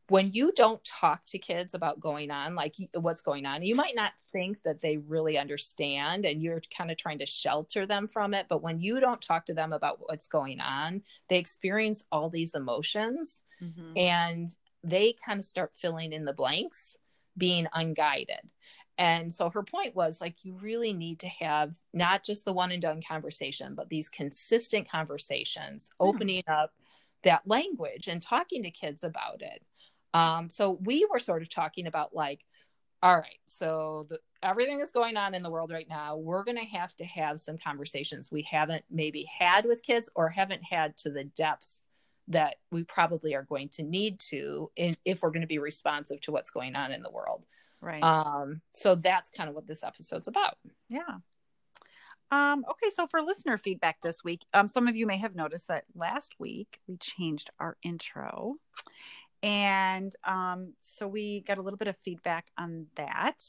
when 0.07 0.31
you 0.34 0.51
don't 0.54 0.84
talk 0.84 1.24
to 1.25 1.38
kids 1.38 1.74
about 1.74 2.00
going 2.00 2.31
on 2.31 2.56
like 2.56 2.75
what's 2.96 3.22
going 3.22 3.46
on 3.46 3.62
you 3.62 3.75
might 3.75 3.96
not 3.96 4.13
think 4.31 4.62
that 4.63 4.80
they 4.80 4.98
really 4.98 5.38
understand 5.38 6.25
and 6.25 6.42
you're 6.42 6.62
kind 6.75 6.90
of 6.90 6.98
trying 6.98 7.19
to 7.19 7.25
shelter 7.25 7.86
them 7.86 8.07
from 8.07 8.34
it 8.34 8.46
but 8.50 8.62
when 8.62 8.80
you 8.80 9.00
don't 9.01 9.22
talk 9.22 9.46
to 9.46 9.54
them 9.54 9.74
about 9.74 10.00
what's 10.00 10.28
going 10.28 10.62
on 10.62 11.01
they 11.28 11.38
experience 11.38 12.06
all 12.12 12.30
these 12.30 12.56
emotions 12.56 13.42
Mhm. 13.62 13.98
and 13.98 14.56
they 14.83 15.13
kind 15.25 15.39
of 15.39 15.45
start 15.45 15.75
filling 15.75 16.13
in 16.13 16.25
the 16.25 16.33
blanks 16.33 16.95
being 17.37 17.67
unguided. 17.73 18.49
And 18.97 19.33
so 19.33 19.49
her 19.49 19.63
point 19.63 19.95
was 19.95 20.19
like 20.19 20.43
you 20.43 20.55
really 20.61 20.91
need 20.93 21.19
to 21.21 21.27
have 21.27 21.77
not 21.93 22.23
just 22.25 22.43
the 22.43 22.53
one 22.53 22.71
and 22.71 22.81
done 22.81 23.01
conversation 23.01 23.75
but 23.75 23.89
these 23.89 24.09
consistent 24.09 24.89
conversations 24.89 25.91
Hmm. 26.01 26.07
opening 26.09 26.43
up 26.47 26.73
that 27.23 27.47
language 27.47 28.07
and 28.07 28.21
talking 28.21 28.63
to 28.63 28.71
kids 28.71 29.03
about 29.03 29.41
it. 29.41 29.63
Um, 30.13 30.49
so 30.49 30.71
we 30.83 31.05
were 31.11 31.19
sort 31.19 31.41
of 31.41 31.49
talking 31.49 31.87
about 31.87 32.13
like 32.15 32.45
all 33.01 33.15
right 33.15 33.39
so 33.47 34.07
the, 34.09 34.19
everything 34.43 34.79
is 34.81 34.91
going 34.91 35.17
on 35.17 35.33
in 35.35 35.43
the 35.43 35.49
world 35.49 35.71
right 35.71 35.87
now. 35.89 36.17
We're 36.17 36.43
going 36.43 36.57
to 36.57 36.63
have 36.77 36.95
to 36.97 37.05
have 37.05 37.39
some 37.39 37.57
conversations 37.57 38.29
we 38.31 38.41
haven't 38.43 38.83
maybe 38.89 39.23
had 39.25 39.65
with 39.65 39.83
kids 39.83 40.09
or 40.15 40.29
haven't 40.29 40.63
had 40.63 40.97
to 40.99 41.09
the 41.11 41.23
depth 41.25 41.79
that 42.29 42.55
we 42.71 42.83
probably 42.83 43.35
are 43.35 43.43
going 43.43 43.69
to 43.69 43.83
need 43.83 44.19
to 44.19 44.71
in, 44.75 44.95
if 45.05 45.21
we're 45.21 45.31
going 45.31 45.41
to 45.41 45.47
be 45.47 45.59
responsive 45.59 46.21
to 46.21 46.31
what's 46.31 46.49
going 46.49 46.75
on 46.75 46.91
in 46.91 47.01
the 47.01 47.11
world 47.11 47.43
Right. 47.81 48.03
um, 48.03 48.61
so 48.73 48.95
that's 48.95 49.29
kind 49.29 49.49
of 49.49 49.55
what 49.55 49.67
this 49.67 49.83
episode's 49.83 50.27
about 50.27 50.57
Yeah. 50.89 51.19
Um, 52.31 52.63
okay, 52.69 52.91
so 52.91 53.07
for 53.07 53.21
listener 53.21 53.57
feedback 53.57 54.01
this 54.01 54.23
week, 54.23 54.45
um, 54.53 54.67
some 54.67 54.87
of 54.87 54.95
you 54.95 55.07
may 55.07 55.17
have 55.17 55.35
noticed 55.35 55.67
that 55.67 55.85
last 55.95 56.35
week 56.37 56.79
we 56.87 56.97
changed 56.97 57.50
our 57.59 57.75
intro. 57.81 58.57
And 59.41 60.15
um, 60.25 60.74
so 60.79 61.07
we 61.07 61.41
got 61.41 61.57
a 61.57 61.62
little 61.62 61.77
bit 61.77 61.88
of 61.88 61.98
feedback 61.98 62.48
on 62.57 62.88
that. 62.95 63.43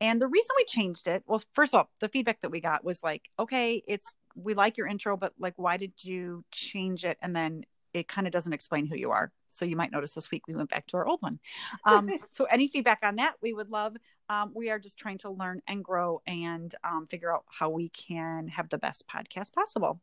And 0.00 0.20
the 0.20 0.26
reason 0.26 0.50
we 0.56 0.64
changed 0.64 1.08
it, 1.08 1.22
well, 1.26 1.42
first 1.54 1.72
of 1.72 1.78
all, 1.78 1.90
the 2.00 2.08
feedback 2.08 2.40
that 2.40 2.50
we 2.50 2.60
got 2.60 2.84
was 2.84 3.02
like, 3.02 3.30
okay, 3.38 3.82
it's 3.86 4.12
we 4.34 4.54
like 4.54 4.76
your 4.76 4.86
intro, 4.86 5.16
but 5.16 5.32
like, 5.38 5.54
why 5.56 5.76
did 5.76 5.92
you 6.02 6.44
change 6.50 7.04
it? 7.04 7.16
And 7.22 7.34
then 7.34 7.64
it 7.96 8.08
kind 8.08 8.26
of 8.26 8.32
doesn't 8.32 8.52
explain 8.52 8.86
who 8.86 8.96
you 8.96 9.10
are. 9.10 9.32
So 9.48 9.64
you 9.64 9.76
might 9.76 9.92
notice 9.92 10.14
this 10.14 10.30
week 10.30 10.46
we 10.46 10.54
went 10.54 10.70
back 10.70 10.86
to 10.88 10.96
our 10.98 11.06
old 11.06 11.22
one. 11.22 11.38
Um, 11.84 12.10
so 12.30 12.44
any 12.44 12.68
feedback 12.68 13.00
on 13.02 13.16
that, 13.16 13.34
we 13.40 13.54
would 13.54 13.70
love 13.70 13.96
um, 14.28 14.52
we 14.54 14.70
are 14.70 14.78
just 14.78 14.98
trying 14.98 15.18
to 15.18 15.30
learn 15.30 15.60
and 15.68 15.84
grow 15.84 16.20
and 16.26 16.74
um, 16.84 17.06
figure 17.06 17.34
out 17.34 17.44
how 17.48 17.70
we 17.70 17.88
can 17.90 18.48
have 18.48 18.68
the 18.68 18.78
best 18.78 19.06
podcast 19.08 19.52
possible 19.52 20.00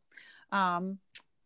um, 0.52 0.98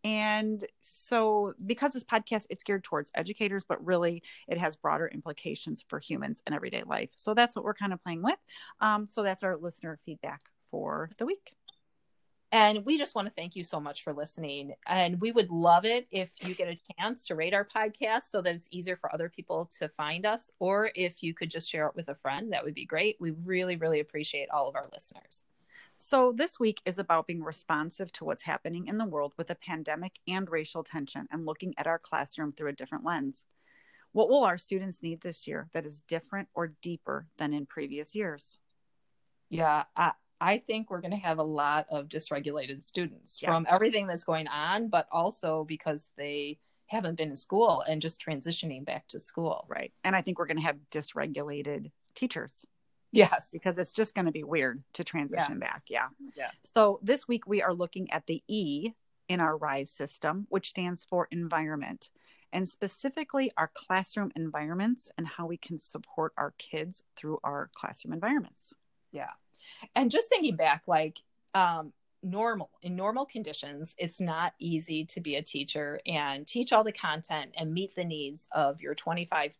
and 0.05 0.65
so 0.81 1.55
because 1.67 1.93
this 1.93 2.05
podcast 2.05 2.47
it's 2.51 2.63
geared 2.63 2.85
towards 2.85 3.11
educators 3.15 3.65
but 3.69 3.85
really 3.85 4.23
it 4.47 4.59
has 4.59 4.77
broader 4.77 5.11
implications 5.13 5.85
for 5.89 5.99
humans 5.99 6.43
in 6.47 6.55
everyday 6.55 6.83
life 6.85 7.11
so 7.17 7.35
that's 7.35 7.57
what 7.57 7.65
we're 7.65 7.75
kind 7.75 7.93
of 7.93 8.03
playing 8.03 8.23
with 8.23 8.39
um, 8.81 9.09
so 9.11 9.23
that's 9.23 9.43
our 9.43 9.57
listener 9.57 9.99
feedback 10.05 10.41
for 10.71 11.11
the 11.19 11.27
week 11.27 11.55
And 12.51 12.85
we 12.87 12.97
just 12.97 13.15
want 13.15 13.29
to 13.29 13.35
thank 13.35 13.57
you 13.57 13.63
so 13.63 13.79
much 13.79 14.03
for 14.03 14.15
listening. 14.15 14.75
And 14.87 15.21
we 15.21 15.33
would 15.33 15.51
love 15.51 15.85
it 15.85 16.07
if 16.11 16.33
you 16.41 16.55
get 16.55 16.69
a 16.69 16.81
chance 16.99 17.27
to 17.27 17.35
rate 17.35 17.53
our 17.53 17.67
podcast 17.67 18.23
so 18.23 18.41
that 18.41 18.55
it's 18.55 18.69
easier 18.71 18.97
for 18.97 19.13
other 19.13 19.29
people 19.29 19.71
to 19.79 19.89
find 19.89 20.25
us. 20.25 20.51
Or 20.59 20.91
if 20.95 21.23
you 21.23 21.35
could 21.35 21.51
just 21.51 21.71
share 21.71 21.87
it 21.89 21.95
with 21.95 22.09
a 22.09 22.15
friend, 22.15 22.53
that 22.53 22.65
would 22.65 22.75
be 22.75 22.87
great. 22.87 23.17
We 23.21 23.33
really, 23.33 23.77
really 23.77 24.01
appreciate 24.01 24.49
all 24.51 24.67
of 24.67 24.77
our 24.77 24.89
listeners. 24.93 25.45
So, 26.01 26.33
this 26.35 26.61
week 26.61 26.81
is 26.87 26.99
about 26.99 27.27
being 27.27 27.43
responsive 27.43 28.13
to 28.13 28.25
what's 28.25 28.45
happening 28.45 28.87
in 28.87 28.99
the 28.99 29.05
world 29.05 29.33
with 29.37 29.51
a 29.51 29.57
pandemic 29.57 30.13
and 30.29 30.49
racial 30.49 30.85
tension 30.85 31.27
and 31.33 31.45
looking 31.45 31.75
at 31.77 31.89
our 31.89 31.99
classroom 31.99 32.53
through 32.53 32.69
a 32.69 32.73
different 32.73 33.05
lens. 33.05 33.45
What 34.13 34.29
will 34.29 34.45
our 34.45 34.57
students 34.57 35.03
need 35.03 35.21
this 35.21 35.49
year 35.49 35.69
that 35.73 35.85
is 35.85 36.03
different 36.03 36.49
or 36.55 36.73
deeper 36.83 37.27
than 37.37 37.53
in 37.53 37.67
previous 37.67 38.15
years? 38.15 38.59
Yeah, 39.51 39.85
I, 39.97 40.13
I 40.41 40.59
think 40.59 40.91
we're 40.91 41.01
going 41.01 41.11
to 41.13 41.17
have 41.17 41.39
a 41.39 41.43
lot 41.43 41.87
of 41.91 42.09
dysregulated 42.09 42.81
students 42.81 43.41
Yeah. 43.43 43.49
from 43.51 43.67
everything 43.69 44.07
that's 44.07 44.25
going 44.25 44.47
on, 44.49 44.89
but 44.89 45.09
also 45.11 45.65
because 45.65 46.09
they 46.17 46.59
haven't 46.87 47.17
been 47.17 47.31
in 47.31 47.37
school 47.37 47.83
and 47.89 48.01
just 48.01 48.23
transitioning 48.25 48.85
back 48.85 49.07
to 49.09 49.21
school. 49.21 49.67
Right. 49.69 49.93
And 50.05 50.15
I 50.17 50.23
think 50.23 50.39
we're 50.39 50.47
going 50.47 50.57
to 50.59 50.63
have 50.63 50.79
dysregulated 50.91 51.91
teachers 52.15 52.65
Yes. 53.11 53.51
because 53.53 53.77
it's 53.79 53.93
just 53.93 54.15
going 54.15 54.27
to 54.27 54.33
be 54.33 54.45
weird 54.45 54.83
to 54.95 55.05
transition 55.05 55.59
back. 55.59 55.83
Yeah. 55.89 56.09
Yeah. 56.37 56.51
So, 56.75 57.01
this 57.03 57.27
week 57.27 57.47
we 57.47 57.63
are 57.63 57.75
looking 57.75 58.11
at 58.11 58.27
the 58.27 58.43
E 58.49 58.93
in 59.29 59.41
our 59.41 59.57
RISE 59.57 59.91
system, 59.91 60.47
which 60.51 60.71
stands 60.71 61.05
for 61.05 61.27
environment. 61.31 62.11
and 62.51 62.67
specifically 62.67 63.53
our 63.59 63.71
classroom 63.75 64.33
environments 64.35 65.11
and 65.19 65.27
how 65.27 65.45
we 65.47 65.59
can 65.59 65.77
support 65.77 66.33
our 66.39 66.55
kids 66.57 67.03
through 67.15 67.39
our 67.45 67.69
classroom 67.75 68.15
environments. 68.15 68.73
Yeah. 69.13 69.33
And 69.95 70.11
just 70.11 70.29
thinking 70.29 70.57
back, 70.57 70.85
like, 70.87 71.19
um, 71.55 71.93
normal 72.23 72.71
in 72.83 72.97
normal 72.97 73.25
conditions 73.25 73.95
it's 73.97 74.21
not 74.21 74.53
easy 74.59 75.05
to 75.05 75.21
be 75.21 75.37
a 75.37 75.43
teacher 75.43 76.01
and 76.05 76.47
teach 76.47 76.73
all 76.73 76.83
the 76.83 76.93
content 76.93 77.53
and 77.57 77.73
meet 77.73 77.95
the 77.95 78.05
needs 78.05 78.49
of 78.53 78.83
your 78.83 78.95
25 78.95 79.57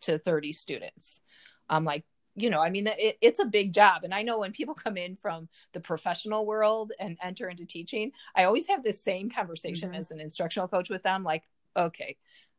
to 0.00 0.18
30 0.18 0.52
students. 0.52 1.20
Um 1.68 1.84
like 1.84 2.04
you 2.34 2.50
know 2.50 2.60
i 2.60 2.70
mean 2.70 2.86
it, 2.86 3.18
it's 3.20 3.38
a 3.40 3.44
big 3.44 3.72
job. 3.72 4.02
And 4.02 4.12
i 4.12 4.22
know 4.22 4.38
when 4.38 4.52
people 4.52 4.74
come 4.74 4.96
in 4.96 5.16
from 5.16 5.48
the 5.72 5.80
professional 5.80 6.46
world 6.46 6.92
and 6.98 7.16
enter 7.22 7.48
into 7.48 7.64
teaching 7.64 8.12
i 8.34 8.44
always 8.44 8.66
have 8.66 8.82
this 8.82 9.02
same 9.02 9.30
conversation 9.30 9.90
mm-hmm. 9.90 10.00
as 10.00 10.10
an 10.10 10.20
instructional 10.20 10.68
coach 10.68 10.90
with 10.90 11.02
them 11.02 11.22
like 11.22 11.44
okay 11.76 12.16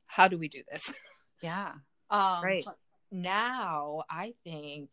how 0.08 0.28
do 0.28 0.38
we 0.38 0.50
do 0.50 0.62
this? 0.70 0.94
Yeah. 1.42 1.74
Um 2.10 2.44
right. 2.44 2.66
now 3.10 4.04
i 4.10 4.34
think 4.44 4.92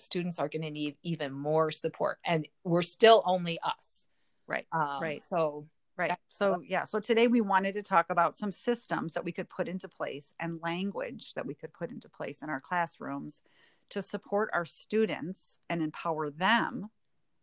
students 0.00 0.38
are 0.38 0.48
going 0.48 0.62
to 0.62 0.70
need 0.70 0.96
even 1.02 1.32
more 1.32 1.70
support 1.70 2.18
and 2.24 2.48
we're 2.64 2.82
still 2.82 3.22
only 3.26 3.58
us. 3.60 4.06
Right 4.46 4.66
um, 4.72 5.02
right. 5.02 5.22
so 5.26 5.66
right 5.96 6.12
so 6.28 6.62
yeah 6.64 6.84
so 6.84 7.00
today 7.00 7.26
we 7.26 7.40
wanted 7.40 7.72
to 7.72 7.82
talk 7.82 8.06
about 8.10 8.36
some 8.36 8.52
systems 8.52 9.14
that 9.14 9.24
we 9.24 9.32
could 9.32 9.48
put 9.48 9.66
into 9.66 9.88
place 9.88 10.32
and 10.38 10.60
language 10.62 11.34
that 11.34 11.46
we 11.46 11.54
could 11.54 11.72
put 11.72 11.90
into 11.90 12.08
place 12.08 12.42
in 12.42 12.50
our 12.50 12.60
classrooms 12.60 13.42
to 13.88 14.02
support 14.02 14.48
our 14.52 14.64
students 14.64 15.58
and 15.68 15.82
empower 15.82 16.30
them 16.30 16.90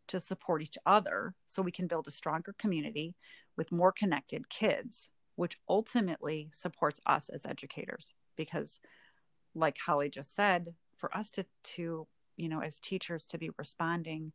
to 0.07 0.21
support 0.21 0.61
each 0.61 0.77
other 0.85 1.33
so 1.47 1.61
we 1.61 1.71
can 1.71 1.87
build 1.87 2.07
a 2.07 2.11
stronger 2.11 2.55
community 2.57 3.15
with 3.57 3.71
more 3.71 3.91
connected 3.91 4.47
kids 4.47 5.09
which 5.35 5.57
ultimately 5.67 6.49
supports 6.51 6.99
us 7.05 7.29
as 7.29 7.45
educators. 7.45 8.13
Because 8.35 8.79
like 9.55 9.77
holly 9.77 10.09
just 10.09 10.35
said 10.35 10.73
for 10.97 11.15
us 11.15 11.29
to 11.29 11.45
to 11.63 12.07
you 12.37 12.49
know 12.49 12.61
as 12.61 12.79
teachers 12.79 13.25
to 13.27 13.37
be 13.37 13.49
responding 13.57 14.31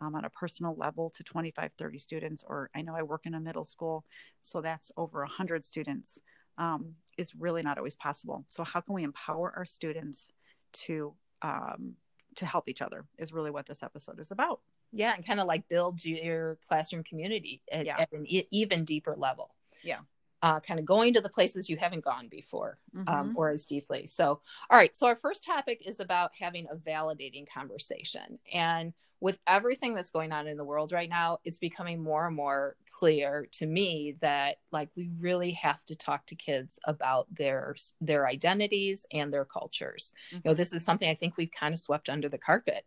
um, 0.00 0.14
on 0.14 0.24
a 0.24 0.30
personal 0.30 0.74
level 0.76 1.10
to 1.10 1.22
25 1.22 1.72
30 1.76 1.98
students 1.98 2.44
or 2.46 2.70
i 2.74 2.82
know 2.82 2.94
i 2.94 3.02
work 3.02 3.26
in 3.26 3.34
a 3.34 3.40
middle 3.40 3.64
school 3.64 4.04
so 4.40 4.60
that's 4.60 4.90
over 4.96 5.20
100 5.20 5.64
students 5.64 6.20
um, 6.60 6.94
is 7.16 7.34
really 7.34 7.62
not 7.62 7.78
always 7.78 7.96
possible. 7.96 8.44
So 8.46 8.62
how 8.62 8.80
can 8.80 8.94
we 8.94 9.02
empower 9.02 9.52
our 9.56 9.64
students 9.64 10.30
to 10.72 11.14
um, 11.42 11.94
to 12.36 12.46
help 12.46 12.68
each 12.68 12.82
other 12.82 13.06
is 13.18 13.32
really 13.32 13.50
what 13.50 13.66
this 13.66 13.82
episode 13.82 14.20
is 14.20 14.30
about. 14.30 14.60
Yeah 14.92 15.14
and 15.14 15.26
kind 15.26 15.40
of 15.40 15.46
like 15.46 15.68
build 15.68 16.04
your 16.04 16.58
classroom 16.68 17.02
community 17.02 17.62
at, 17.72 17.86
yeah. 17.86 17.96
at 17.98 18.12
an 18.12 18.24
e- 18.26 18.46
even 18.50 18.84
deeper 18.84 19.16
level. 19.16 19.54
Yeah 19.82 20.00
uh, 20.42 20.60
kind 20.60 20.80
of 20.80 20.86
going 20.86 21.14
to 21.14 21.20
the 21.20 21.28
places 21.28 21.68
you 21.68 21.76
haven't 21.76 22.04
gone 22.04 22.28
before 22.28 22.78
um, 22.96 23.04
mm-hmm. 23.04 23.14
um, 23.14 23.34
or 23.36 23.50
as 23.50 23.66
deeply. 23.66 24.06
So, 24.06 24.40
all 24.70 24.78
right. 24.78 24.94
So, 24.94 25.06
our 25.06 25.16
first 25.16 25.44
topic 25.44 25.82
is 25.86 26.00
about 26.00 26.30
having 26.38 26.66
a 26.70 26.76
validating 26.76 27.46
conversation. 27.48 28.38
And 28.52 28.92
with 29.20 29.38
everything 29.46 29.94
that's 29.94 30.10
going 30.10 30.32
on 30.32 30.46
in 30.46 30.56
the 30.56 30.64
world 30.64 30.92
right 30.92 31.08
now, 31.08 31.38
it's 31.44 31.58
becoming 31.58 32.02
more 32.02 32.26
and 32.26 32.34
more 32.34 32.76
clear 32.98 33.46
to 33.52 33.66
me 33.66 34.16
that 34.22 34.56
like 34.72 34.88
we 34.96 35.10
really 35.18 35.50
have 35.52 35.84
to 35.86 35.94
talk 35.94 36.24
to 36.26 36.34
kids 36.34 36.78
about 36.84 37.26
their 37.30 37.76
their 38.00 38.26
identities 38.26 39.04
and 39.12 39.32
their 39.32 39.44
cultures. 39.44 40.12
Mm-hmm. 40.28 40.36
You 40.36 40.50
know, 40.50 40.54
this 40.54 40.72
is 40.72 40.84
something 40.84 41.08
I 41.08 41.14
think 41.14 41.36
we've 41.36 41.50
kind 41.50 41.74
of 41.74 41.80
swept 41.80 42.08
under 42.08 42.28
the 42.30 42.38
carpet. 42.38 42.84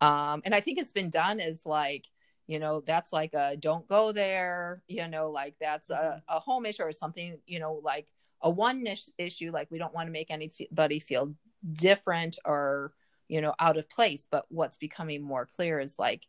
Um, 0.00 0.42
and 0.44 0.54
I 0.54 0.60
think 0.60 0.78
it's 0.78 0.92
been 0.92 1.10
done 1.10 1.40
as 1.40 1.64
like 1.64 2.06
you 2.46 2.58
know 2.58 2.80
that's 2.80 3.12
like 3.12 3.32
a 3.34 3.56
don't 3.56 3.86
go 3.86 4.12
there 4.12 4.82
you 4.88 5.08
know 5.08 5.30
like 5.30 5.54
that's 5.60 5.90
a, 5.90 5.94
mm-hmm. 5.94 6.36
a 6.36 6.40
home 6.40 6.66
issue 6.66 6.82
or 6.82 6.92
something 6.92 7.38
you 7.46 7.58
know 7.58 7.80
like 7.82 8.08
a 8.42 8.50
one 8.50 8.84
issue 9.18 9.50
like 9.50 9.70
we 9.70 9.78
don't 9.78 9.94
want 9.94 10.06
to 10.06 10.12
make 10.12 10.30
anybody 10.30 10.98
feel 10.98 11.34
different 11.72 12.38
or 12.44 12.92
you 13.28 13.40
know 13.40 13.54
out 13.58 13.76
of 13.76 13.88
place 13.88 14.28
but 14.30 14.44
what's 14.48 14.76
becoming 14.76 15.22
more 15.22 15.46
clear 15.46 15.80
is 15.80 15.98
like 15.98 16.26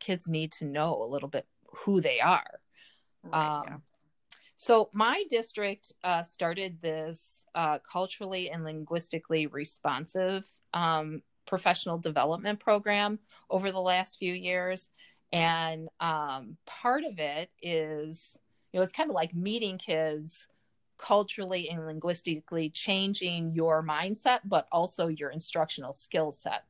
kids 0.00 0.28
need 0.28 0.52
to 0.52 0.64
know 0.64 1.02
a 1.02 1.06
little 1.06 1.28
bit 1.28 1.46
who 1.84 2.00
they 2.00 2.20
are 2.20 2.60
right, 3.24 3.58
um, 3.58 3.64
yeah. 3.68 3.76
so 4.56 4.88
my 4.94 5.24
district 5.28 5.92
uh, 6.02 6.22
started 6.22 6.80
this 6.80 7.44
uh, 7.54 7.78
culturally 7.80 8.50
and 8.50 8.64
linguistically 8.64 9.46
responsive 9.46 10.48
um, 10.72 11.20
professional 11.46 11.98
development 11.98 12.60
program 12.60 13.18
over 13.50 13.70
the 13.70 13.80
last 13.80 14.18
few 14.18 14.32
years 14.32 14.88
and 15.32 15.88
um, 16.00 16.56
part 16.66 17.04
of 17.04 17.18
it 17.18 17.50
is 17.62 18.38
you 18.72 18.78
know 18.78 18.82
it's 18.82 18.92
kind 18.92 19.10
of 19.10 19.14
like 19.14 19.34
meeting 19.34 19.78
kids 19.78 20.46
culturally 20.98 21.68
and 21.68 21.86
linguistically 21.86 22.70
changing 22.70 23.52
your 23.52 23.82
mindset 23.82 24.40
but 24.44 24.66
also 24.72 25.06
your 25.06 25.30
instructional 25.30 25.92
skill 25.92 26.32
set 26.32 26.64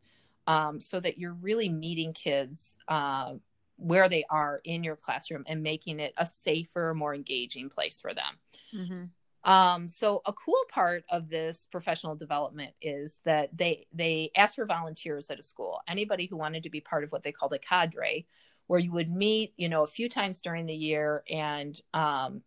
um, 0.47 0.81
so 0.81 0.99
that 1.01 1.19
you're 1.19 1.35
really 1.35 1.69
meeting 1.69 2.13
kids 2.13 2.77
uh, 2.89 3.35
where 3.77 4.09
they 4.09 4.25
are 4.29 4.61
in 4.65 4.83
your 4.83 4.97
classroom 4.97 5.45
and 5.47 5.63
making 5.63 6.01
it 6.01 6.13
a 6.17 6.27
safer 6.27 6.95
more 6.95 7.15
engaging 7.15 7.71
place 7.71 8.01
for 8.01 8.13
them 8.13 8.39
mm-hmm. 8.75 9.05
Um, 9.49 9.89
so 9.89 10.21
a 10.27 10.33
cool 10.35 10.63
part 10.71 11.05
of 11.09 11.31
this 11.31 11.67
professional 11.73 12.15
development 12.15 12.75
is 12.83 13.19
that 13.25 13.49
they 13.57 13.87
they 13.95 14.31
asked 14.37 14.57
for 14.57 14.67
volunteers 14.67 15.31
at 15.31 15.39
a 15.39 15.43
school. 15.43 15.81
Anybody 15.89 16.27
who 16.27 16.37
wanted 16.37 16.65
to 16.65 16.71
be 16.71 16.83
part 16.83 17.03
of 17.03 17.11
what 17.11 17.23
they 17.23 17.33
call 17.33 17.49
the 17.49 17.59
cadre, 17.59 18.27
where 18.67 18.79
you 18.79 18.93
would 18.93 19.11
meet, 19.11 19.55
you 19.57 19.71
know, 19.71 19.85
a 19.85 19.87
few 19.89 20.11
times 20.11 20.43
during 20.43 20.67
the 20.67 20.75
year 20.75 21.25
and 21.31 21.81
um, 21.95 22.43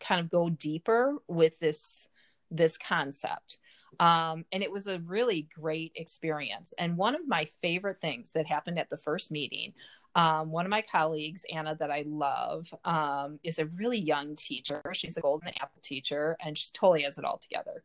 kind 0.00 0.20
of 0.20 0.28
go 0.28 0.50
deeper 0.50 1.14
with 1.28 1.60
this 1.60 2.08
this 2.50 2.76
concept. 2.76 3.58
Um, 4.00 4.44
and 4.50 4.64
it 4.64 4.72
was 4.72 4.88
a 4.88 4.98
really 4.98 5.48
great 5.54 5.92
experience. 5.94 6.74
And 6.76 6.96
one 6.96 7.14
of 7.14 7.28
my 7.28 7.44
favorite 7.44 8.00
things 8.00 8.32
that 8.32 8.48
happened 8.48 8.80
at 8.80 8.90
the 8.90 8.96
first 8.96 9.30
meeting, 9.30 9.72
um, 10.14 10.50
one 10.50 10.64
of 10.64 10.70
my 10.70 10.82
colleagues, 10.82 11.44
Anna, 11.52 11.76
that 11.76 11.90
I 11.90 12.04
love, 12.06 12.72
um, 12.84 13.38
is 13.42 13.58
a 13.58 13.66
really 13.66 13.98
young 13.98 14.36
teacher. 14.36 14.82
She's 14.92 15.16
a 15.16 15.20
golden 15.20 15.48
apple 15.60 15.80
teacher, 15.82 16.36
and 16.40 16.56
she 16.56 16.66
totally 16.72 17.02
has 17.02 17.18
it 17.18 17.24
all 17.24 17.38
together. 17.38 17.82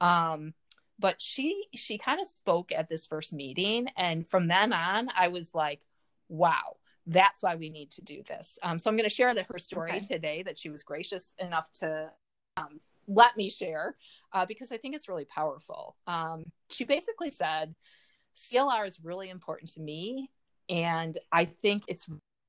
Um, 0.00 0.54
but 0.98 1.22
she 1.22 1.64
she 1.74 1.98
kind 1.98 2.20
of 2.20 2.26
spoke 2.26 2.72
at 2.72 2.88
this 2.88 3.06
first 3.06 3.32
meeting, 3.32 3.88
and 3.96 4.26
from 4.26 4.48
then 4.48 4.72
on, 4.72 5.08
I 5.16 5.28
was 5.28 5.54
like, 5.54 5.82
wow 6.28 6.76
that's 7.08 7.42
why 7.42 7.56
we 7.56 7.70
need 7.70 7.90
to 7.90 8.02
do 8.02 8.22
this. 8.22 8.58
Um, 8.62 8.78
so 8.78 8.90
I'm 8.90 8.96
going 8.96 9.08
to 9.08 9.14
share 9.14 9.34
the, 9.34 9.42
her 9.44 9.58
story 9.58 9.92
okay. 9.92 10.00
today 10.00 10.42
that 10.42 10.58
she 10.58 10.68
was 10.68 10.82
gracious 10.82 11.34
enough 11.38 11.72
to 11.74 12.10
um, 12.58 12.80
let 13.06 13.36
me 13.36 13.48
share 13.48 13.96
uh, 14.32 14.44
because 14.44 14.70
I 14.70 14.76
think 14.76 14.94
it's 14.94 15.08
really 15.08 15.24
powerful. 15.24 15.96
Um, 16.06 16.44
she 16.70 16.84
basically 16.84 17.30
said, 17.30 17.74
CLR 18.36 18.86
is 18.86 19.00
really 19.02 19.30
important 19.30 19.72
to 19.72 19.80
me, 19.80 20.30
and 20.68 21.18
I 21.32 21.44
think 21.44 21.84
it's 21.88 22.08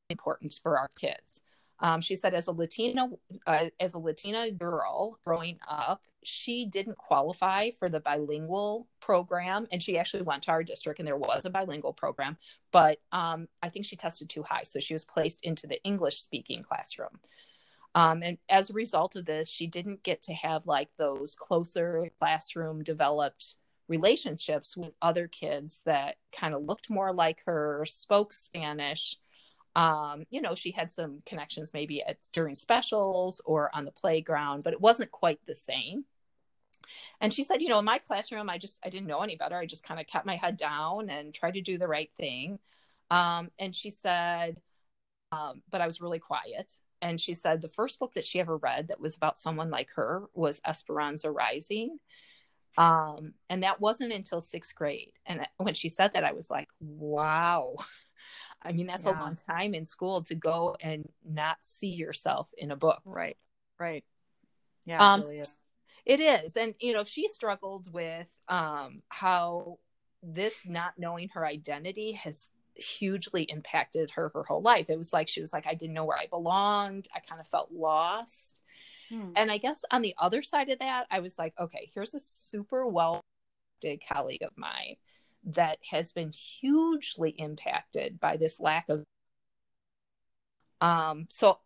important 0.10 0.60
for 0.62 0.78
our 0.78 0.90
kids. 1.00 1.42
Um, 1.82 2.02
she 2.02 2.18
said, 2.18 2.34
as 2.34 2.48
a 2.48 2.52
Latina, 2.52 3.10
uh, 3.48 3.66
as 3.80 3.94
a 3.94 4.00
Latina 4.00 4.52
girl 4.52 5.18
growing 5.24 5.60
up, 5.68 6.04
she 6.24 6.66
didn't 6.66 6.98
qualify 6.98 7.70
for 7.70 7.88
the 7.88 8.02
bilingual 8.02 8.88
program, 9.00 9.66
and 9.72 9.82
she 9.82 9.98
actually 9.98 10.24
went 10.24 10.44
to 10.44 10.52
our 10.52 10.64
district, 10.64 11.00
and 11.00 11.08
there 11.08 11.16
was 11.16 11.46
a 11.46 11.50
bilingual 11.50 11.94
program, 11.94 12.38
but 12.72 12.98
um, 13.14 13.48
I 13.64 13.70
think 13.70 13.86
she 13.86 13.96
tested 13.96 14.30
too 14.30 14.44
high, 14.44 14.64
so 14.64 14.82
she 14.82 14.94
was 14.94 15.06
placed 15.06 15.40
into 15.44 15.68
the 15.68 15.82
English-speaking 15.84 16.64
classroom. 16.64 17.18
Um, 17.96 18.22
and 18.24 18.38
as 18.50 18.70
a 18.70 18.74
result 18.74 19.16
of 19.16 19.26
this, 19.26 19.50
she 19.50 19.66
didn't 19.66 20.04
get 20.04 20.22
to 20.24 20.34
have 20.34 20.68
like 20.68 20.90
those 20.98 21.36
closer 21.36 22.12
classroom 22.20 22.84
developed 22.84 23.56
relationships 23.89 24.77
with 24.77 24.96
other 25.01 25.27
kids 25.27 25.81
that 25.86 26.15
kind 26.31 26.53
of 26.53 26.63
looked 26.63 26.89
more 26.89 27.12
like 27.12 27.43
her, 27.46 27.86
spoke 27.86 28.31
Spanish 28.31 29.17
um, 29.75 30.25
you 30.29 30.41
know, 30.41 30.55
she 30.55 30.72
had 30.72 30.91
some 30.91 31.22
connections 31.25 31.74
maybe 31.74 32.01
at 32.03 32.17
during 32.34 32.55
specials 32.55 33.41
or 33.46 33.74
on 33.74 33.86
the 33.86 33.91
playground, 33.91 34.63
but 34.63 34.74
it 34.74 34.81
wasn't 34.81 35.12
quite 35.12 35.39
the 35.46 35.55
same. 35.55 36.05
And 37.22 37.31
she 37.31 37.43
said, 37.43 37.62
you 37.62 37.69
know, 37.69 37.79
in 37.79 37.86
my 37.86 38.00
classroom, 38.00 38.50
I 38.50 38.58
just 38.58 38.79
I 38.84 38.89
didn't 38.89 39.08
know 39.08 39.22
any 39.22 39.36
better. 39.36 39.55
I 39.55 39.65
just 39.65 39.84
kind 39.84 40.00
of 40.00 40.08
kept 40.08 40.25
my 40.25 40.38
head 40.38 40.58
down 40.58 41.10
and 41.10 41.34
tried 41.34 41.53
to 41.53 41.62
do 41.62 41.77
the 41.77 41.88
right 41.88 42.12
thing. 42.17 42.60
Um, 43.12 43.51
and 43.60 43.75
she 43.75 43.91
said, 43.91 44.60
um, 45.31 45.62
but 45.69 45.81
I 45.81 45.86
was 45.86 46.01
really 46.01 46.19
quiet. 46.19 46.74
And 47.01 47.22
she 47.22 47.34
said 47.34 47.62
the 47.62 47.67
first 47.67 48.00
book 48.00 48.13
that 48.15 48.25
she 48.25 48.39
ever 48.39 48.58
read 48.58 48.89
that 48.89 49.00
was 49.00 49.15
about 49.15 49.38
someone 49.38 49.69
like 49.69 49.89
her 49.96 50.25
was 50.34 50.62
Esperanza 50.65 51.31
Rising. 51.31 52.00
Um, 52.78 53.34
and 53.50 53.64
that 53.64 53.82
wasn't 53.82 54.14
until 54.14 54.42
sixth 54.42 54.76
grade. 54.76 55.14
And 55.26 55.46
when 55.58 55.74
she 55.74 55.90
said 55.90 56.14
that, 56.14 56.24
I 56.24 56.34
was 56.34 56.50
like, 56.50 56.70
wow. 56.80 57.76
I 58.62 58.72
mean, 58.74 58.88
that's 58.88 59.06
yeah. 59.06 59.12
a 59.12 59.20
long 59.20 59.36
time 59.36 59.74
in 59.74 59.86
school 59.86 60.22
to 60.24 60.36
go 60.36 60.76
and 60.82 61.08
not 61.26 61.58
see 61.62 61.88
yourself 61.88 62.50
in 62.58 62.72
a 62.72 62.76
book. 62.76 63.02
Right. 63.06 63.38
Right. 63.80 64.04
Yeah. 64.86 65.14
Um, 65.14 65.22
it, 65.22 65.24
really 65.24 65.40
is. 65.40 65.56
it 66.06 66.20
is. 66.20 66.58
And, 66.58 66.76
you 66.80 66.94
know, 66.94 67.04
she 67.04 67.28
struggled 67.28 67.92
with 67.94 68.30
um, 68.50 69.02
how 69.08 69.80
this 70.22 70.56
not 70.66 70.94
knowing 70.98 71.30
her 71.30 71.46
identity 71.46 72.14
has 72.14 72.50
hugely 72.76 73.44
impacted 73.44 74.12
her 74.12 74.32
her 74.34 74.44
whole 74.44 74.62
life. 74.62 74.90
It 74.90 74.98
was 74.98 75.14
like 75.14 75.28
she 75.28 75.42
was 75.42 75.54
like, 75.54 75.68
I 75.68 75.74
didn't 75.74 75.94
know 75.94 76.06
where 76.06 76.18
I 76.18 76.28
belonged. 76.28 77.08
I 77.14 77.20
kind 77.20 77.40
of 77.40 77.48
felt 77.48 77.72
lost. 77.72 78.64
Hmm. 79.10 79.32
And 79.36 79.51
I 79.51 79.58
guess 79.58 79.84
on 79.92 80.01
the 80.01 80.16
other 80.18 80.42
side 80.42 80.70
of 80.70 80.80
that, 80.80 81.08
I 81.10 81.20
was 81.20 81.38
like, 81.38 81.54
okay, 81.60 81.92
here's 81.94 82.13
a 82.13 82.20
super 82.20 82.86
well 82.88 83.24
did 83.80 84.01
colleague 84.08 84.44
of 84.44 84.51
mine 84.58 84.96
that 85.44 85.78
has 85.89 86.12
been 86.12 86.32
hugely 86.32 87.32
impacted 87.32 88.20
by 88.20 88.38
this 88.38 88.60
lack 88.60 88.89
of 88.89 89.04
um 90.82 91.28
so 91.30 91.58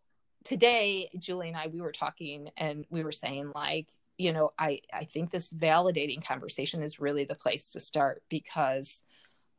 today 0.43 1.09
julie 1.17 1.47
and 1.47 1.57
i 1.57 1.67
we 1.67 1.81
were 1.81 1.91
talking 1.91 2.49
and 2.57 2.85
we 2.89 3.03
were 3.03 3.11
saying 3.11 3.51
like 3.55 3.87
you 4.17 4.31
know 4.31 4.51
i 4.59 4.79
i 4.93 5.03
think 5.03 5.31
this 5.31 5.51
validating 5.51 6.23
conversation 6.23 6.83
is 6.83 6.99
really 6.99 7.25
the 7.25 7.35
place 7.35 7.71
to 7.71 7.79
start 7.79 8.21
because 8.29 9.01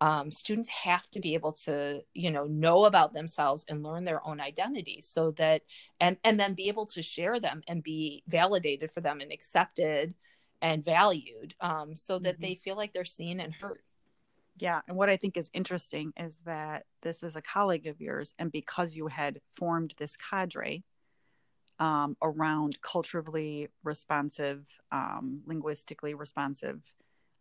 um, 0.04 0.30
students 0.30 0.68
have 0.68 1.08
to 1.12 1.18
be 1.18 1.32
able 1.32 1.52
to 1.52 2.02
you 2.12 2.30
know 2.30 2.44
know 2.44 2.84
about 2.84 3.14
themselves 3.14 3.64
and 3.70 3.82
learn 3.82 4.04
their 4.04 4.24
own 4.26 4.38
identity 4.38 5.00
so 5.00 5.30
that 5.30 5.62
and 5.98 6.18
and 6.22 6.38
then 6.38 6.52
be 6.52 6.68
able 6.68 6.84
to 6.84 7.00
share 7.00 7.40
them 7.40 7.62
and 7.68 7.82
be 7.82 8.22
validated 8.28 8.90
for 8.90 9.00
them 9.00 9.22
and 9.22 9.32
accepted 9.32 10.14
and 10.60 10.84
valued 10.84 11.54
um, 11.62 11.94
so 11.94 12.18
that 12.18 12.34
mm-hmm. 12.34 12.42
they 12.42 12.54
feel 12.54 12.76
like 12.76 12.92
they're 12.92 13.06
seen 13.06 13.40
and 13.40 13.54
heard 13.54 13.80
yeah 14.58 14.82
and 14.86 14.94
what 14.94 15.08
i 15.08 15.16
think 15.16 15.38
is 15.38 15.50
interesting 15.54 16.12
is 16.18 16.38
that 16.44 16.84
this 17.00 17.22
is 17.22 17.34
a 17.34 17.42
colleague 17.42 17.86
of 17.86 17.98
yours 17.98 18.34
and 18.38 18.52
because 18.52 18.94
you 18.94 19.06
had 19.06 19.40
formed 19.54 19.94
this 19.96 20.18
cadre 20.18 20.84
um, 21.78 22.14
around 22.22 22.78
culturally 22.82 23.68
responsive 23.82 24.66
um, 24.92 25.40
linguistically 25.46 26.12
responsive 26.12 26.82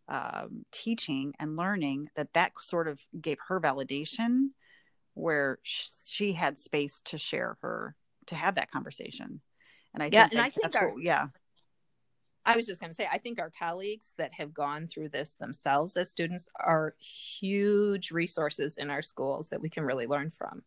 um, 0.08 0.64
teaching 0.72 1.34
and 1.38 1.56
learning 1.56 2.06
that 2.16 2.32
that 2.34 2.52
sort 2.60 2.88
of 2.88 3.00
gave 3.20 3.38
her 3.48 3.60
validation 3.60 4.48
where 5.14 5.58
she 5.62 6.32
had 6.32 6.58
space 6.58 7.00
to 7.06 7.18
share 7.18 7.56
her 7.62 7.94
to 8.26 8.34
have 8.34 8.56
that 8.56 8.70
conversation 8.70 9.40
and 9.94 10.02
i 10.02 10.08
yeah, 10.10 10.22
think, 10.22 10.32
and 10.32 10.40
I 10.42 10.50
think 10.50 10.74
our, 10.76 10.90
what, 10.90 11.02
yeah 11.02 11.26
I 12.46 12.56
was 12.56 12.66
just 12.66 12.80
going 12.80 12.90
to 12.90 12.94
say, 12.94 13.08
I 13.10 13.18
think 13.18 13.40
our 13.40 13.50
colleagues 13.58 14.12
that 14.18 14.32
have 14.34 14.52
gone 14.52 14.86
through 14.86 15.08
this 15.08 15.34
themselves 15.34 15.96
as 15.96 16.10
students 16.10 16.48
are 16.60 16.94
huge 16.98 18.10
resources 18.10 18.76
in 18.76 18.90
our 18.90 19.02
schools 19.02 19.48
that 19.48 19.60
we 19.60 19.70
can 19.70 19.84
really 19.84 20.06
learn 20.06 20.30
from. 20.30 20.62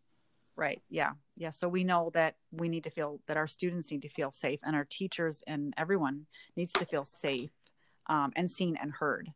Right. 0.56 0.82
Yeah. 0.90 1.12
Yeah. 1.36 1.52
So 1.52 1.70
we 1.70 1.84
know 1.84 2.10
that 2.16 2.36
we 2.52 2.68
need 2.68 2.86
to 2.86 2.90
feel 2.90 3.22
that 3.28 3.38
our 3.38 3.46
students 3.46 3.92
need 3.92 4.02
to 4.02 4.10
feel 4.10 4.32
safe 4.32 4.60
and 4.64 4.76
our 4.76 4.88
teachers 4.90 5.44
and 5.46 5.74
everyone 5.78 6.26
needs 6.56 6.74
to 6.74 6.86
feel 6.86 7.06
safe 7.06 7.52
um, 8.08 8.32
and 8.36 8.50
seen 8.50 8.78
and 8.82 8.92
heard 8.92 9.32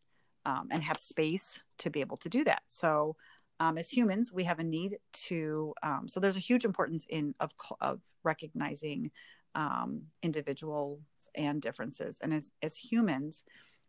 um, 0.45 0.69
and 0.71 0.83
have 0.83 0.97
space 0.97 1.59
to 1.79 1.89
be 1.89 2.01
able 2.01 2.17
to 2.17 2.29
do 2.29 2.43
that. 2.43 2.63
So, 2.67 3.15
um, 3.59 3.77
as 3.77 3.89
humans, 3.89 4.31
we 4.33 4.45
have 4.45 4.59
a 4.59 4.63
need 4.63 4.97
to. 5.13 5.73
Um, 5.83 6.07
so, 6.07 6.19
there's 6.19 6.37
a 6.37 6.41
huge 6.41 6.65
importance 6.65 7.05
in 7.09 7.35
of 7.39 7.51
of 7.79 7.99
recognizing 8.23 9.11
um, 9.55 10.03
individuals 10.23 10.99
and 11.35 11.61
differences. 11.61 12.19
And 12.21 12.33
as 12.33 12.51
as 12.61 12.75
humans, 12.75 13.43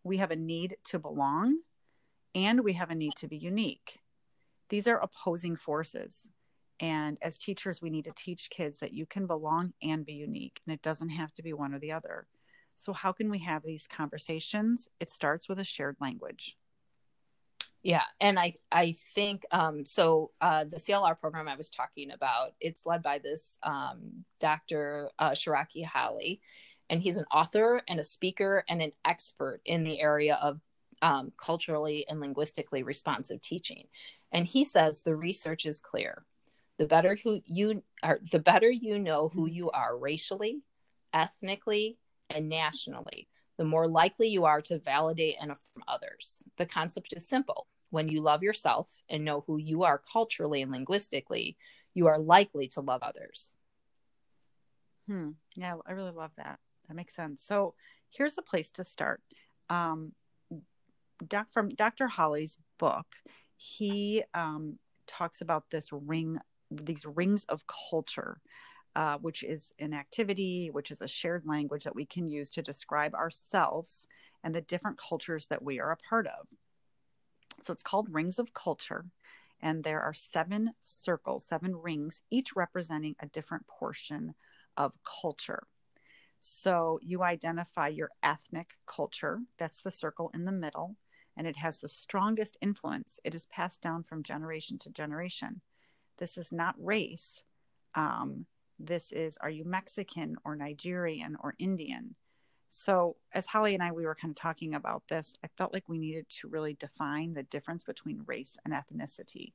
we 0.05 0.19
have 0.19 0.31
a 0.31 0.37
need 0.37 0.77
to 0.85 0.99
belong, 0.99 1.59
and 2.35 2.63
we 2.63 2.75
have 2.75 2.91
a 2.91 2.95
need 2.95 3.17
to 3.17 3.29
be 3.29 3.37
unique. 3.37 4.01
These 4.69 4.87
are 4.89 4.99
opposing 4.99 5.57
forces. 5.57 6.29
And 6.81 7.17
as 7.23 7.39
teachers, 7.39 7.81
we 7.81 7.91
need 7.91 8.05
to 8.05 8.15
teach 8.17 8.51
kids 8.51 8.79
that 8.79 8.93
you 8.93 9.07
can 9.07 9.27
belong 9.27 9.73
and 9.83 10.05
be 10.05 10.15
unique, 10.15 10.61
and 10.67 10.75
it 10.75 10.83
doesn't 10.83 11.11
have 11.11 11.33
to 11.35 11.43
be 11.43 11.53
one 11.53 11.73
or 11.73 11.79
the 11.79 11.93
other. 11.93 12.27
So, 12.83 12.93
how 12.93 13.13
can 13.13 13.31
we 13.31 13.39
have 13.39 13.63
these 13.63 13.87
conversations? 13.87 14.89
It 14.99 15.09
starts 15.09 15.49
with 15.49 15.61
a 15.61 15.65
shared 15.65 15.97
language. 16.01 16.57
Yeah, 17.85 18.03
and 18.21 18.41
I 18.41 18.55
I 18.73 18.95
think 19.15 19.45
um, 19.53 19.85
so. 19.85 20.33
Uh, 20.41 20.65
the 20.65 20.79
CLR 20.79 21.17
program 21.21 21.47
I 21.47 21.55
was 21.55 21.71
talking 21.71 22.11
about, 22.11 22.55
it's 22.61 22.85
led 22.85 23.01
by 23.01 23.19
this 23.19 23.57
um, 23.63 24.25
Dr. 24.41 25.11
Uh, 25.17 25.31
Sharroky 25.31 25.85
Hollie, 25.85 26.41
and 26.91 27.01
he's 27.01 27.19
an 27.19 27.25
author 27.33 27.83
and 27.87 28.01
a 28.01 28.05
speaker 28.05 28.65
and 28.69 28.83
an 28.83 28.91
expert 29.05 29.61
in 29.65 29.85
the 29.85 30.01
area 30.01 30.37
of 30.43 30.61
um, 31.03 31.33
culturally 31.37 32.05
and 32.09 32.19
linguistically 32.19 32.83
responsive 32.83 33.41
teaching. 33.41 33.87
And 34.33 34.45
he 34.45 34.65
says 34.65 35.05
the 35.05 35.15
research 35.15 35.67
is 35.67 35.79
clear: 35.79 36.25
the 36.79 36.87
better 36.89 37.17
who 37.23 37.43
you 37.45 37.85
are, 38.03 38.19
the 38.33 38.41
better 38.41 38.69
you 38.69 38.99
know 38.99 39.29
who 39.29 39.47
you 39.47 39.71
are 39.71 39.97
racially, 39.97 40.63
ethnically, 41.15 41.97
and 42.35 42.49
nationally, 42.49 43.29
the 43.59 43.65
more 43.65 43.87
likely 43.87 44.29
you 44.29 44.45
are 44.45 44.61
to 44.63 44.79
validate 44.79 45.37
and 45.41 45.51
affirm 45.51 45.85
others. 45.87 46.43
The 46.59 46.67
concept 46.67 47.13
is 47.15 47.29
simple. 47.29 47.67
When 47.91 48.09
you 48.09 48.23
love 48.23 48.43
yourself 48.43 49.03
and 49.09 49.25
know 49.25 49.45
who 49.47 49.59
you 49.59 49.83
are 49.83 50.03
culturally 50.11 50.63
and 50.63 50.73
linguistically, 50.73 51.57
you 51.95 52.07
are 52.07 52.19
likely 52.19 52.69
to 52.69 52.81
love 52.81 53.03
others. 53.03 53.53
Hmm. 55.07 55.31
Yeah, 55.57 55.77
I 55.87 55.93
really 55.93 56.13
love 56.13 56.31
that. 56.37 56.59
That 56.89 56.95
makes 56.95 57.15
sense. 57.15 57.45
So 57.45 57.75
here's 58.11 58.39
a 58.39 58.43
place 58.43 58.71
to 58.73 58.85
start. 58.85 59.21
Um, 59.69 60.13
doc, 61.27 61.49
from 61.53 61.69
Dr. 61.71 62.09
Hollie's 62.09 62.59
book, 62.79 63.07
he 63.57 64.23
um, 64.35 64.79
talks 65.07 65.41
about 65.41 65.65
this 65.71 65.91
ring, 65.93 66.39
these 66.71 67.05
rings 67.05 67.45
of 67.49 67.63
culture 67.91 68.41
uh, 68.95 69.19
which 69.19 69.43
is 69.43 69.73
an 69.79 69.95
activity, 69.95 70.71
which 70.71 70.91
is 70.91 71.01
a 71.01 71.09
shared 71.09 71.45
language 71.47 71.85
that 71.85 71.95
we 71.95 72.07
can 72.07 72.29
use 72.29 72.51
to 72.51 72.63
describe 72.63 73.15
ourselves 73.15 74.07
and 74.45 74.55
the 74.55 74.61
different 74.61 74.99
cultures 74.99 75.47
that 75.49 75.63
we 75.63 75.81
are 75.81 75.93
a 75.93 75.97
part 75.97 76.27
of. 76.27 76.47
So 77.63 77.73
it's 77.73 77.83
called 77.83 78.09
Rings 78.11 78.39
of 78.39 78.53
Culture. 78.55 79.07
And 79.61 79.85
there 79.85 80.01
are 80.01 80.15
seven 80.15 80.73
circles, 80.81 81.47
seven 81.47 81.77
rings, 81.77 82.23
each 82.31 82.57
representing 82.57 83.15
a 83.21 83.27
different 83.27 83.67
portion 83.67 84.35
of 84.77 84.93
culture. 85.23 85.63
So 86.41 86.99
you 87.03 87.23
identify 87.23 87.87
your 87.89 88.11
ethnic 88.25 88.71
culture, 88.87 89.41
that's 89.59 89.81
the 89.81 89.93
circle 89.93 90.33
in 90.35 90.45
the 90.45 90.51
middle, 90.51 90.97
and 91.37 91.47
it 91.47 91.57
has 91.57 91.79
the 91.79 91.89
strongest 91.89 92.57
influence. 92.61 93.21
It 93.23 93.35
is 93.37 93.47
passed 93.47 93.81
down 93.81 94.03
from 94.03 94.25
generation 94.25 94.79
to 94.79 94.91
generation. 94.91 95.61
This 96.19 96.37
is 96.37 96.51
not 96.51 96.75
race. 96.79 97.43
Um, 97.95 98.47
this 98.87 99.13
is 99.13 99.39
are 99.39 99.51
you 99.51 99.65
Mexican 99.65 100.37
or 100.45 100.57
Nigerian 100.57 101.37
or 101.43 101.55
Indian? 101.59 102.15
So, 102.69 103.17
as 103.33 103.47
Holly 103.47 103.75
and 103.75 103.83
I, 103.83 103.93
we 103.93 104.07
were 104.07 104.15
kind 104.15 104.33
of 104.33 104.37
talking 104.37 104.75
about 104.75 105.03
this, 105.09 105.35
I 105.45 105.49
felt 105.59 105.75
like 105.75 105.89
we 105.89 105.99
needed 105.99 106.29
to 106.31 106.49
really 106.49 106.73
define 106.75 107.35
the 107.35 107.43
difference 107.43 107.85
between 107.85 108.25
race 108.27 108.57
and 108.65 108.73
ethnicity. 108.73 109.53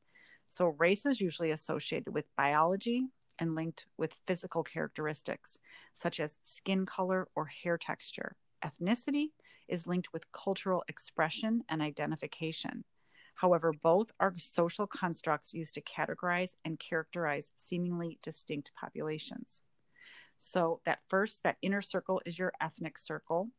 So, 0.50 0.68
race 0.68 1.06
is 1.06 1.20
usually 1.20 1.50
associated 1.52 2.14
with 2.14 2.36
biology 2.36 3.08
and 3.40 3.56
linked 3.56 3.88
with 3.98 4.22
physical 4.28 4.64
characteristics, 4.64 5.58
such 5.96 6.20
as 6.20 6.38
skin 6.44 6.86
color 6.86 7.28
or 7.36 7.46
hair 7.46 7.78
texture. 7.78 8.36
Ethnicity 8.64 9.32
is 9.68 9.88
linked 9.88 10.14
with 10.14 10.32
cultural 10.32 10.84
expression 10.88 11.64
and 11.70 11.82
identification. 11.82 12.84
However, 13.38 13.72
both 13.72 14.12
are 14.20 14.34
social 14.40 14.88
constructs 14.88 15.54
used 15.54 15.76
to 15.76 15.82
categorize 15.82 16.56
and 16.66 16.80
characterize 16.80 17.52
seemingly 17.56 18.18
distinct 18.24 18.72
populations. 18.76 19.62
So, 20.40 20.82
that 20.86 21.00
first, 21.08 21.44
that 21.44 21.58
inner 21.62 21.84
circle 21.84 22.20
is 22.26 22.40
your 22.40 22.52
ethnic 22.60 22.98
circle. 22.98 23.50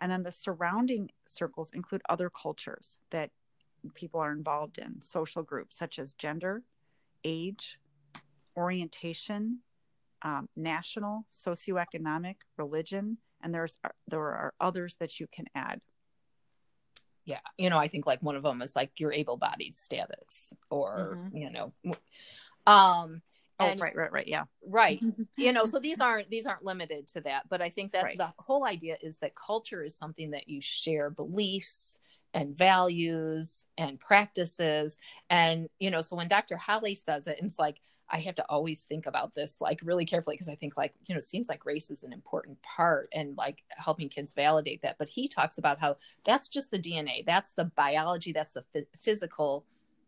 And 0.00 0.10
then 0.10 0.24
the 0.24 0.32
surrounding 0.32 1.10
circles 1.26 1.70
include 1.72 2.02
other 2.08 2.28
cultures 2.30 2.96
that 3.10 3.30
people 3.94 4.18
are 4.18 4.32
involved 4.32 4.78
in, 4.78 5.00
social 5.00 5.44
groups 5.44 5.76
such 5.76 6.00
as 6.00 6.14
gender, 6.14 6.64
age, 7.22 7.78
orientation, 8.56 9.60
um, 10.22 10.48
national, 10.56 11.24
socioeconomic, 11.30 12.36
religion, 12.56 13.18
and 13.42 13.54
there's 13.54 13.76
there 14.08 14.20
are 14.20 14.54
others 14.60 14.96
that 14.96 15.20
you 15.20 15.28
can 15.32 15.46
add 15.54 15.80
yeah 17.24 17.40
you 17.56 17.70
know 17.70 17.78
i 17.78 17.88
think 17.88 18.06
like 18.06 18.22
one 18.22 18.36
of 18.36 18.42
them 18.42 18.62
is 18.62 18.74
like 18.74 18.90
your 18.98 19.12
able-bodied 19.12 19.76
status 19.76 20.52
or 20.70 21.16
mm-hmm. 21.16 21.36
you 21.36 21.50
know 21.50 21.72
um 22.66 23.22
oh 23.58 23.66
and, 23.66 23.80
right 23.80 23.96
right 23.96 24.12
right 24.12 24.28
yeah 24.28 24.44
right 24.66 25.00
you 25.36 25.52
know 25.52 25.66
so 25.66 25.78
these 25.78 26.00
aren't 26.00 26.30
these 26.30 26.46
aren't 26.46 26.64
limited 26.64 27.06
to 27.06 27.20
that 27.20 27.48
but 27.48 27.60
i 27.60 27.68
think 27.68 27.92
that 27.92 28.04
right. 28.04 28.18
the 28.18 28.32
whole 28.38 28.64
idea 28.64 28.96
is 29.02 29.18
that 29.18 29.34
culture 29.34 29.82
is 29.82 29.94
something 29.94 30.30
that 30.30 30.48
you 30.48 30.60
share 30.60 31.10
beliefs 31.10 31.98
and 32.34 32.56
values 32.56 33.66
and 33.76 33.98
practices 33.98 34.98
and 35.30 35.68
you 35.78 35.90
know 35.90 36.00
so 36.00 36.14
when 36.16 36.28
dr 36.28 36.56
Hollie 36.56 36.94
says 36.94 37.26
it 37.26 37.38
it's 37.42 37.58
like 37.58 37.80
I 38.10 38.18
have 38.20 38.34
to 38.36 38.44
always 38.48 38.82
think 38.82 39.06
about 39.06 39.34
this 39.34 39.56
like 39.60 39.80
really 39.82 40.04
carefully 40.04 40.34
because 40.34 40.48
I 40.48 40.56
think 40.56 40.76
like 40.76 40.94
you 41.06 41.14
know 41.14 41.18
it 41.18 41.24
seems 41.24 41.48
like 41.48 41.64
race 41.64 41.90
is 41.90 42.02
an 42.02 42.12
important 42.12 42.60
part 42.62 43.08
and 43.14 43.36
like 43.36 43.62
helping 43.70 44.08
kids 44.08 44.34
validate 44.34 44.82
that. 44.82 44.96
But 44.98 45.08
he 45.08 45.28
talks 45.28 45.58
about 45.58 45.78
how 45.78 45.96
that's 46.24 46.48
just 46.48 46.70
the 46.70 46.78
DNA, 46.78 47.24
that's 47.24 47.52
the 47.52 47.66
biology, 47.66 48.32
that's 48.32 48.54
the 48.54 48.64
physical 48.96 49.64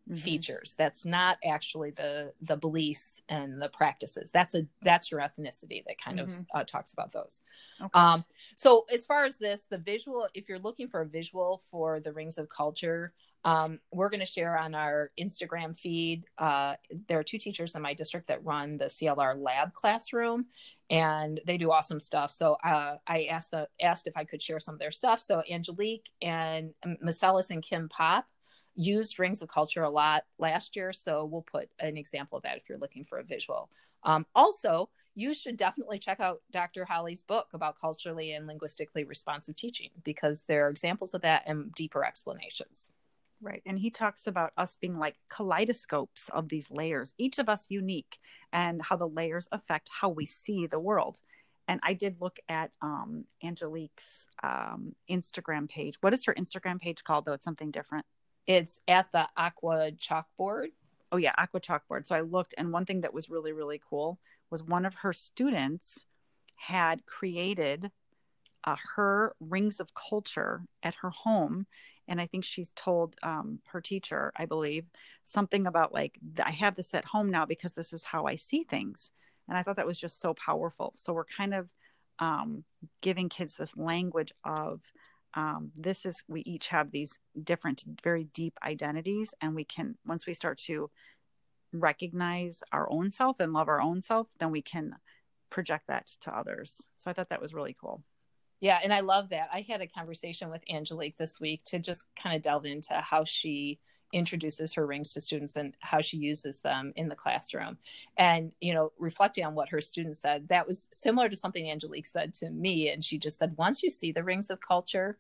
mm-hmm. 0.09 0.15
features. 0.15 0.75
That's 0.77 1.05
not 1.05 1.39
actually 1.45 1.91
the 1.91 2.33
the 2.41 2.57
beliefs 2.57 3.21
and 3.29 3.61
the 3.61 3.69
practices. 3.69 4.31
That's 4.31 4.55
a 4.55 4.67
that's 4.83 5.11
your 5.11 5.21
ethnicity 5.21 5.85
that 5.87 6.01
kind 6.03 6.19
mm-hmm. 6.19 6.41
of 6.41 6.47
uh, 6.55 6.65
talks 6.65 6.93
about 6.93 7.13
those. 7.13 7.41
Okay. 7.81 7.99
Um, 7.99 8.25
so 8.57 8.85
as 8.93 9.05
far 9.05 9.25
as 9.25 9.39
this, 9.39 9.65
the 9.69 9.79
visual, 9.79 10.29
if 10.35 10.49
you're 10.49 10.59
looking 10.59 10.89
for 10.89 11.01
a 11.03 11.07
visual 11.07 11.63
for 11.71 12.01
the 12.01 12.13
rings 12.13 12.39
of 12.39 12.49
culture, 12.49 13.13
Um, 13.45 13.81
we're 13.91 14.09
going 14.09 14.21
to 14.21 14.27
share 14.27 14.57
on 14.57 14.75
our 14.75 15.11
Instagram 15.19 15.77
feed. 15.77 16.27
Uh, 16.39 16.77
there 17.09 17.19
are 17.19 17.25
two 17.25 17.39
teachers 17.39 17.75
in 17.75 17.83
my 17.83 17.95
district 17.95 18.29
that 18.29 18.45
run 18.45 18.79
the 18.79 18.85
CLR 18.85 19.35
lab 19.37 19.73
classroom, 19.73 20.47
and 20.91 21.41
they 21.45 21.59
do 21.59 21.73
awesome 21.73 21.99
stuff. 22.01 22.31
So 22.31 22.57
uh, 22.63 22.99
I 23.07 23.25
asked 23.25 23.51
the 23.51 23.67
asked 23.81 24.07
if 24.07 24.17
I 24.17 24.25
could 24.25 24.41
share 24.41 24.61
some 24.61 24.75
of 24.75 24.79
their 24.79 24.93
stuff. 24.93 25.21
So 25.21 25.43
Angelique 25.51 26.09
and 26.21 26.73
Marcellus 27.01 27.51
and 27.51 27.63
Kim 27.65 27.89
Pop 27.89 28.27
used 28.75 29.19
Rings 29.19 29.43
of 29.43 29.49
Culture 29.49 29.83
a 29.83 29.91
lot 29.91 30.25
last 30.39 30.77
year. 30.77 30.93
So 30.93 31.25
we'll 31.25 31.43
put 31.43 31.69
an 31.81 31.97
example 31.97 32.39
of 32.39 32.45
that 32.45 32.57
if 32.57 32.69
you're 32.69 32.79
looking 32.79 33.05
for 33.05 33.19
a 33.19 33.25
visual. 33.25 33.71
Um, 34.05 34.27
also, 34.35 34.89
you 35.15 35.35
should 35.35 35.57
definitely 35.57 35.99
check 35.99 36.21
out 36.21 36.41
Dr. 36.51 36.85
Hollie's 36.85 37.23
book 37.23 37.49
about 37.53 37.79
culturally 37.81 38.33
and 38.33 38.47
linguistically 38.47 39.05
responsive 39.05 39.57
teaching 39.57 39.91
because 40.05 40.45
there 40.45 40.67
are 40.67 40.71
examples 40.71 41.15
of 41.15 41.21
that 41.23 41.43
and 41.47 41.73
deeper 41.75 42.05
explanations. 42.05 42.91
Right. 43.43 43.63
And 43.67 43.79
he 43.79 43.91
talks 43.91 44.27
about 44.27 44.53
us 44.57 44.77
being 44.77 44.99
like 44.99 45.17
kaleidoscopes 45.31 46.31
of 46.33 46.49
these 46.49 46.71
layers, 46.71 47.13
each 47.19 47.39
of 47.39 47.49
us 47.49 47.67
unique, 47.69 48.19
and 48.53 48.81
how 48.81 48.97
the 48.97 49.09
layers 49.09 49.49
affect 49.51 49.91
how 50.01 50.09
we 50.09 50.27
see 50.27 50.67
the 50.67 50.79
world. 50.79 51.19
And 51.69 51.81
I 51.83 51.95
did 51.95 52.21
look 52.21 52.39
at 52.49 52.71
um, 52.81 53.25
Angelique's 53.43 54.27
um, 54.43 54.95
Instagram 55.11 55.69
page. 55.69 55.97
What 56.01 56.13
is 56.13 56.25
her 56.25 56.35
Instagram 56.35 56.81
page 56.81 57.05
called, 57.05 57.25
though? 57.25 57.33
It's 57.33 57.45
something 57.45 57.71
different. 57.71 58.07
It's 58.47 58.81
at 58.89 59.11
the 59.13 59.29
Aqua 59.37 59.93
Chalkboard. 59.93 60.69
Oh, 61.11 61.17
yeah, 61.17 61.35
Aqua 61.37 61.61
Chalkboard. 61.61 62.07
So 62.07 62.15
I 62.15 62.21
looked, 62.21 62.55
and 62.57 62.73
one 62.73 62.87
thing 62.87 63.03
that 63.03 63.15
was 63.15 63.31
really, 63.31 63.53
really 63.53 63.81
cool 63.89 64.19
was 64.51 64.63
one 64.63 64.85
of 64.85 64.95
her 64.95 65.13
students 65.13 66.05
had 66.57 67.05
created 67.07 67.91
uh, 68.65 68.77
her 68.95 69.35
rings 69.41 69.81
of 69.81 69.89
culture 69.95 70.63
at 70.83 70.95
her 70.95 71.11
home 71.11 71.67
and 72.07 72.21
i 72.21 72.27
think 72.27 72.45
she's 72.45 72.71
told 72.77 73.17
um, 73.23 73.59
her 73.67 73.81
teacher 73.81 74.33
i 74.37 74.47
believe 74.47 74.85
something 75.25 75.67
about 75.67 75.93
like 75.93 76.19
i 76.45 76.51
have 76.51 76.77
this 76.77 76.95
at 76.95 77.05
home 77.05 77.31
now 77.31 77.45
because 77.45 77.73
this 77.73 77.93
is 77.93 78.05
how 78.05 78.27
i 78.27 78.37
see 78.37 78.63
things 78.63 79.11
and 79.49 79.59
i 79.59 79.63
thought 79.63 79.77
that 79.77 79.87
was 79.87 79.99
just 79.99 80.21
so 80.21 80.35
powerful 80.35 80.93
so 80.97 81.13
we're 81.13 81.25
kind 81.25 81.55
of 81.55 81.73
um, 82.19 82.63
giving 83.01 83.29
kids 83.29 83.57
this 83.57 83.77
language 83.77 84.33
of 84.45 84.81
um, 85.35 85.73
this 85.77 86.05
is 86.05 86.23
we 86.29 86.43
each 86.43 86.69
have 86.69 86.91
these 86.91 87.19
different 87.43 87.85
very 88.03 88.25
deep 88.25 88.59
identities 88.65 89.35
and 89.41 89.55
we 89.55 89.65
can 89.65 89.97
once 90.07 90.27
we 90.27 90.35
start 90.35 90.59
to 90.59 90.91
recognize 91.73 92.63
our 92.73 92.91
own 92.91 93.11
self 93.11 93.41
and 93.41 93.53
love 93.53 93.69
our 93.69 93.81
own 93.81 94.03
self 94.03 94.29
then 94.39 94.51
we 94.51 94.63
can 94.63 94.95
project 95.51 95.87
that 95.89 96.07
to 96.21 96.31
others 96.37 96.89
so 96.97 97.11
i 97.11 97.15
thought 97.15 97.31
that 97.31 97.41
was 97.41 97.55
really 97.55 97.77
cool 97.79 98.03
yeah, 98.63 98.79
and 98.81 98.95
I 98.95 99.01
love 99.01 99.31
that. 99.31 99.49
I 99.53 99.67
had 99.69 99.81
a 99.81 99.89
conversation 99.89 100.49
with 100.49 100.63
Angelique 100.71 101.17
this 101.17 101.41
week 101.41 101.65
to 101.65 101.81
just 101.81 102.05
kind 102.15 102.37
of 102.37 102.43
delve 102.43 102.65
into 102.65 102.95
how 102.95 103.25
she 103.25 103.81
introduces 104.13 104.75
her 104.75 104.87
rings 104.87 105.13
to 105.15 105.21
students 105.21 105.57
and 105.57 105.75
how 105.81 106.01
she 106.01 106.17
uses 106.17 106.61
them 106.61 106.93
in 106.97 107.09
the 107.09 107.17
classroom. 107.17 107.79
And, 108.17 108.55
you 108.61 108.75
know, 108.75 108.93
reflecting 108.99 109.45
on 109.45 109.55
what 109.55 109.71
her 109.71 109.81
students 109.81 110.21
said, 110.21 110.49
that 110.49 110.67
was 110.67 110.89
similar 110.93 111.29
to 111.29 111.37
something 111.37 111.71
Angelique 111.71 112.07
said 112.07 112.35
to 112.35 112.51
me. 112.51 112.91
And 112.91 113.03
she 113.03 113.19
just 113.19 113.39
said, 113.39 113.57
once 113.57 113.83
you 113.83 113.91
see 113.91 114.13
the 114.13 114.25
rings 114.25 114.51
of 114.51 114.61
culture, 114.61 115.19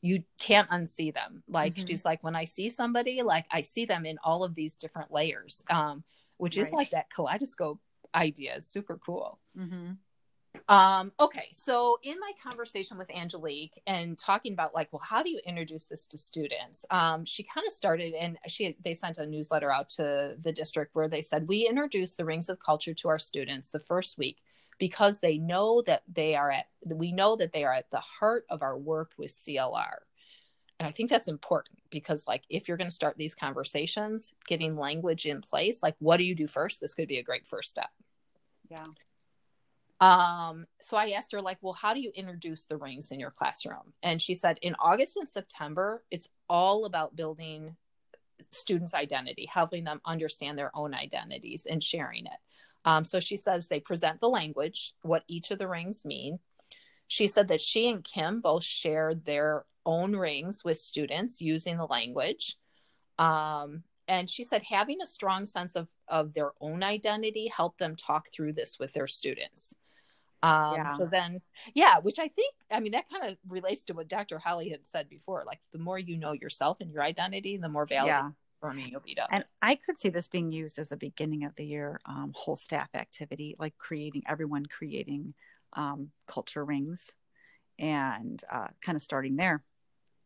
you 0.00 0.24
can't 0.40 0.68
unsee 0.70 1.14
them. 1.14 1.44
Like 1.48 1.74
mm-hmm. 1.74 1.86
she's 1.86 2.04
like, 2.04 2.24
when 2.24 2.34
I 2.34 2.44
see 2.44 2.68
somebody, 2.68 3.22
like 3.22 3.46
I 3.50 3.60
see 3.60 3.84
them 3.84 4.04
in 4.04 4.18
all 4.24 4.42
of 4.42 4.54
these 4.54 4.76
different 4.76 5.12
layers, 5.12 5.62
um, 5.70 6.02
which 6.38 6.56
right. 6.56 6.66
is 6.66 6.72
like 6.72 6.90
that 6.90 7.08
kaleidoscope 7.10 7.78
idea. 8.14 8.56
It's 8.56 8.68
super 8.68 8.98
cool. 8.98 9.38
Mm-hmm. 9.56 9.92
Um, 10.68 11.12
okay, 11.18 11.46
so 11.52 11.98
in 12.02 12.18
my 12.20 12.32
conversation 12.42 12.98
with 12.98 13.10
Angelique 13.10 13.80
and 13.86 14.18
talking 14.18 14.52
about 14.52 14.74
like, 14.74 14.92
well, 14.92 15.02
how 15.02 15.22
do 15.22 15.30
you 15.30 15.40
introduce 15.46 15.86
this 15.86 16.06
to 16.08 16.18
students? 16.18 16.84
Um, 16.90 17.24
she 17.24 17.42
kind 17.42 17.66
of 17.66 17.72
started 17.72 18.14
and 18.14 18.38
she 18.48 18.76
they 18.82 18.94
sent 18.94 19.18
a 19.18 19.26
newsletter 19.26 19.72
out 19.72 19.88
to 19.90 20.36
the 20.40 20.52
district 20.52 20.94
where 20.94 21.08
they 21.08 21.22
said 21.22 21.48
we 21.48 21.66
introduce 21.66 22.14
the 22.14 22.24
rings 22.24 22.48
of 22.48 22.58
culture 22.60 22.94
to 22.94 23.08
our 23.08 23.18
students 23.18 23.70
the 23.70 23.80
first 23.80 24.18
week 24.18 24.38
because 24.78 25.18
they 25.18 25.38
know 25.38 25.82
that 25.82 26.02
they 26.12 26.34
are 26.34 26.50
at 26.50 26.66
we 26.86 27.12
know 27.12 27.36
that 27.36 27.52
they 27.52 27.64
are 27.64 27.74
at 27.74 27.90
the 27.90 28.00
heart 28.00 28.44
of 28.50 28.62
our 28.62 28.76
work 28.76 29.12
with 29.16 29.30
CLR. 29.30 29.96
And 30.78 30.88
I 30.88 30.90
think 30.90 31.10
that's 31.10 31.28
important 31.28 31.78
because 31.90 32.26
like 32.26 32.42
if 32.48 32.66
you're 32.66 32.76
going 32.76 32.90
to 32.90 32.94
start 32.94 33.16
these 33.16 33.34
conversations, 33.34 34.34
getting 34.46 34.76
language 34.76 35.26
in 35.26 35.40
place, 35.40 35.82
like 35.82 35.94
what 35.98 36.16
do 36.16 36.24
you 36.24 36.34
do 36.34 36.46
first? 36.46 36.80
This 36.80 36.94
could 36.94 37.08
be 37.08 37.18
a 37.18 37.22
great 37.22 37.46
first 37.46 37.70
step. 37.70 37.90
Yeah. 38.70 38.82
Um, 40.02 40.66
so 40.80 40.96
I 40.96 41.10
asked 41.10 41.30
her, 41.30 41.40
like, 41.40 41.58
well, 41.60 41.74
how 41.74 41.94
do 41.94 42.00
you 42.00 42.10
introduce 42.16 42.64
the 42.64 42.76
rings 42.76 43.12
in 43.12 43.20
your 43.20 43.30
classroom? 43.30 43.92
And 44.02 44.20
she 44.20 44.34
said, 44.34 44.58
in 44.60 44.74
August 44.80 45.16
and 45.16 45.30
September, 45.30 46.02
it's 46.10 46.28
all 46.48 46.86
about 46.86 47.14
building 47.14 47.76
students' 48.50 48.94
identity, 48.94 49.46
helping 49.46 49.84
them 49.84 50.00
understand 50.04 50.58
their 50.58 50.72
own 50.74 50.92
identities 50.92 51.68
and 51.70 51.80
sharing 51.80 52.26
it. 52.26 52.40
Um, 52.84 53.04
so 53.04 53.20
she 53.20 53.36
says 53.36 53.68
they 53.68 53.78
present 53.78 54.20
the 54.20 54.28
language, 54.28 54.92
what 55.02 55.22
each 55.28 55.52
of 55.52 55.60
the 55.60 55.68
rings 55.68 56.04
mean. 56.04 56.40
She 57.06 57.28
said 57.28 57.46
that 57.46 57.60
she 57.60 57.88
and 57.88 58.02
Kim 58.02 58.40
both 58.40 58.64
shared 58.64 59.24
their 59.24 59.66
own 59.86 60.16
rings 60.16 60.64
with 60.64 60.78
students 60.78 61.40
using 61.40 61.76
the 61.76 61.86
language. 61.86 62.56
Um, 63.20 63.84
and 64.08 64.28
she 64.28 64.42
said 64.42 64.64
having 64.68 65.00
a 65.00 65.06
strong 65.06 65.46
sense 65.46 65.76
of, 65.76 65.86
of 66.08 66.34
their 66.34 66.50
own 66.60 66.82
identity 66.82 67.46
helped 67.56 67.78
them 67.78 67.94
talk 67.94 68.32
through 68.32 68.54
this 68.54 68.80
with 68.80 68.92
their 68.94 69.06
students. 69.06 69.76
Um, 70.42 70.74
yeah. 70.74 70.96
So 70.96 71.06
then, 71.06 71.40
yeah, 71.74 71.98
which 71.98 72.18
I 72.18 72.28
think, 72.28 72.54
I 72.70 72.80
mean, 72.80 72.92
that 72.92 73.08
kind 73.08 73.30
of 73.30 73.38
relates 73.48 73.84
to 73.84 73.94
what 73.94 74.08
Dr. 74.08 74.38
Hollie 74.38 74.70
had 74.70 74.84
said 74.84 75.08
before. 75.08 75.44
Like, 75.46 75.60
the 75.72 75.78
more 75.78 75.98
you 75.98 76.16
know 76.16 76.32
yourself 76.32 76.80
and 76.80 76.90
your 76.90 77.02
identity, 77.02 77.56
the 77.56 77.68
more 77.68 77.86
valuable 77.86 78.08
yeah. 78.08 78.30
for 78.60 78.72
me 78.72 78.88
you'll 78.90 79.00
be 79.00 79.14
done. 79.14 79.28
And 79.30 79.44
I 79.60 79.76
could 79.76 79.98
see 79.98 80.08
this 80.08 80.28
being 80.28 80.50
used 80.50 80.78
as 80.78 80.90
a 80.90 80.96
beginning 80.96 81.44
of 81.44 81.54
the 81.54 81.64
year 81.64 82.00
um, 82.06 82.32
whole 82.34 82.56
staff 82.56 82.88
activity, 82.94 83.54
like 83.58 83.78
creating 83.78 84.22
everyone 84.26 84.66
creating 84.66 85.34
um, 85.74 86.10
culture 86.26 86.64
rings 86.64 87.12
and 87.78 88.42
uh, 88.50 88.68
kind 88.80 88.96
of 88.96 89.02
starting 89.02 89.36
there. 89.36 89.62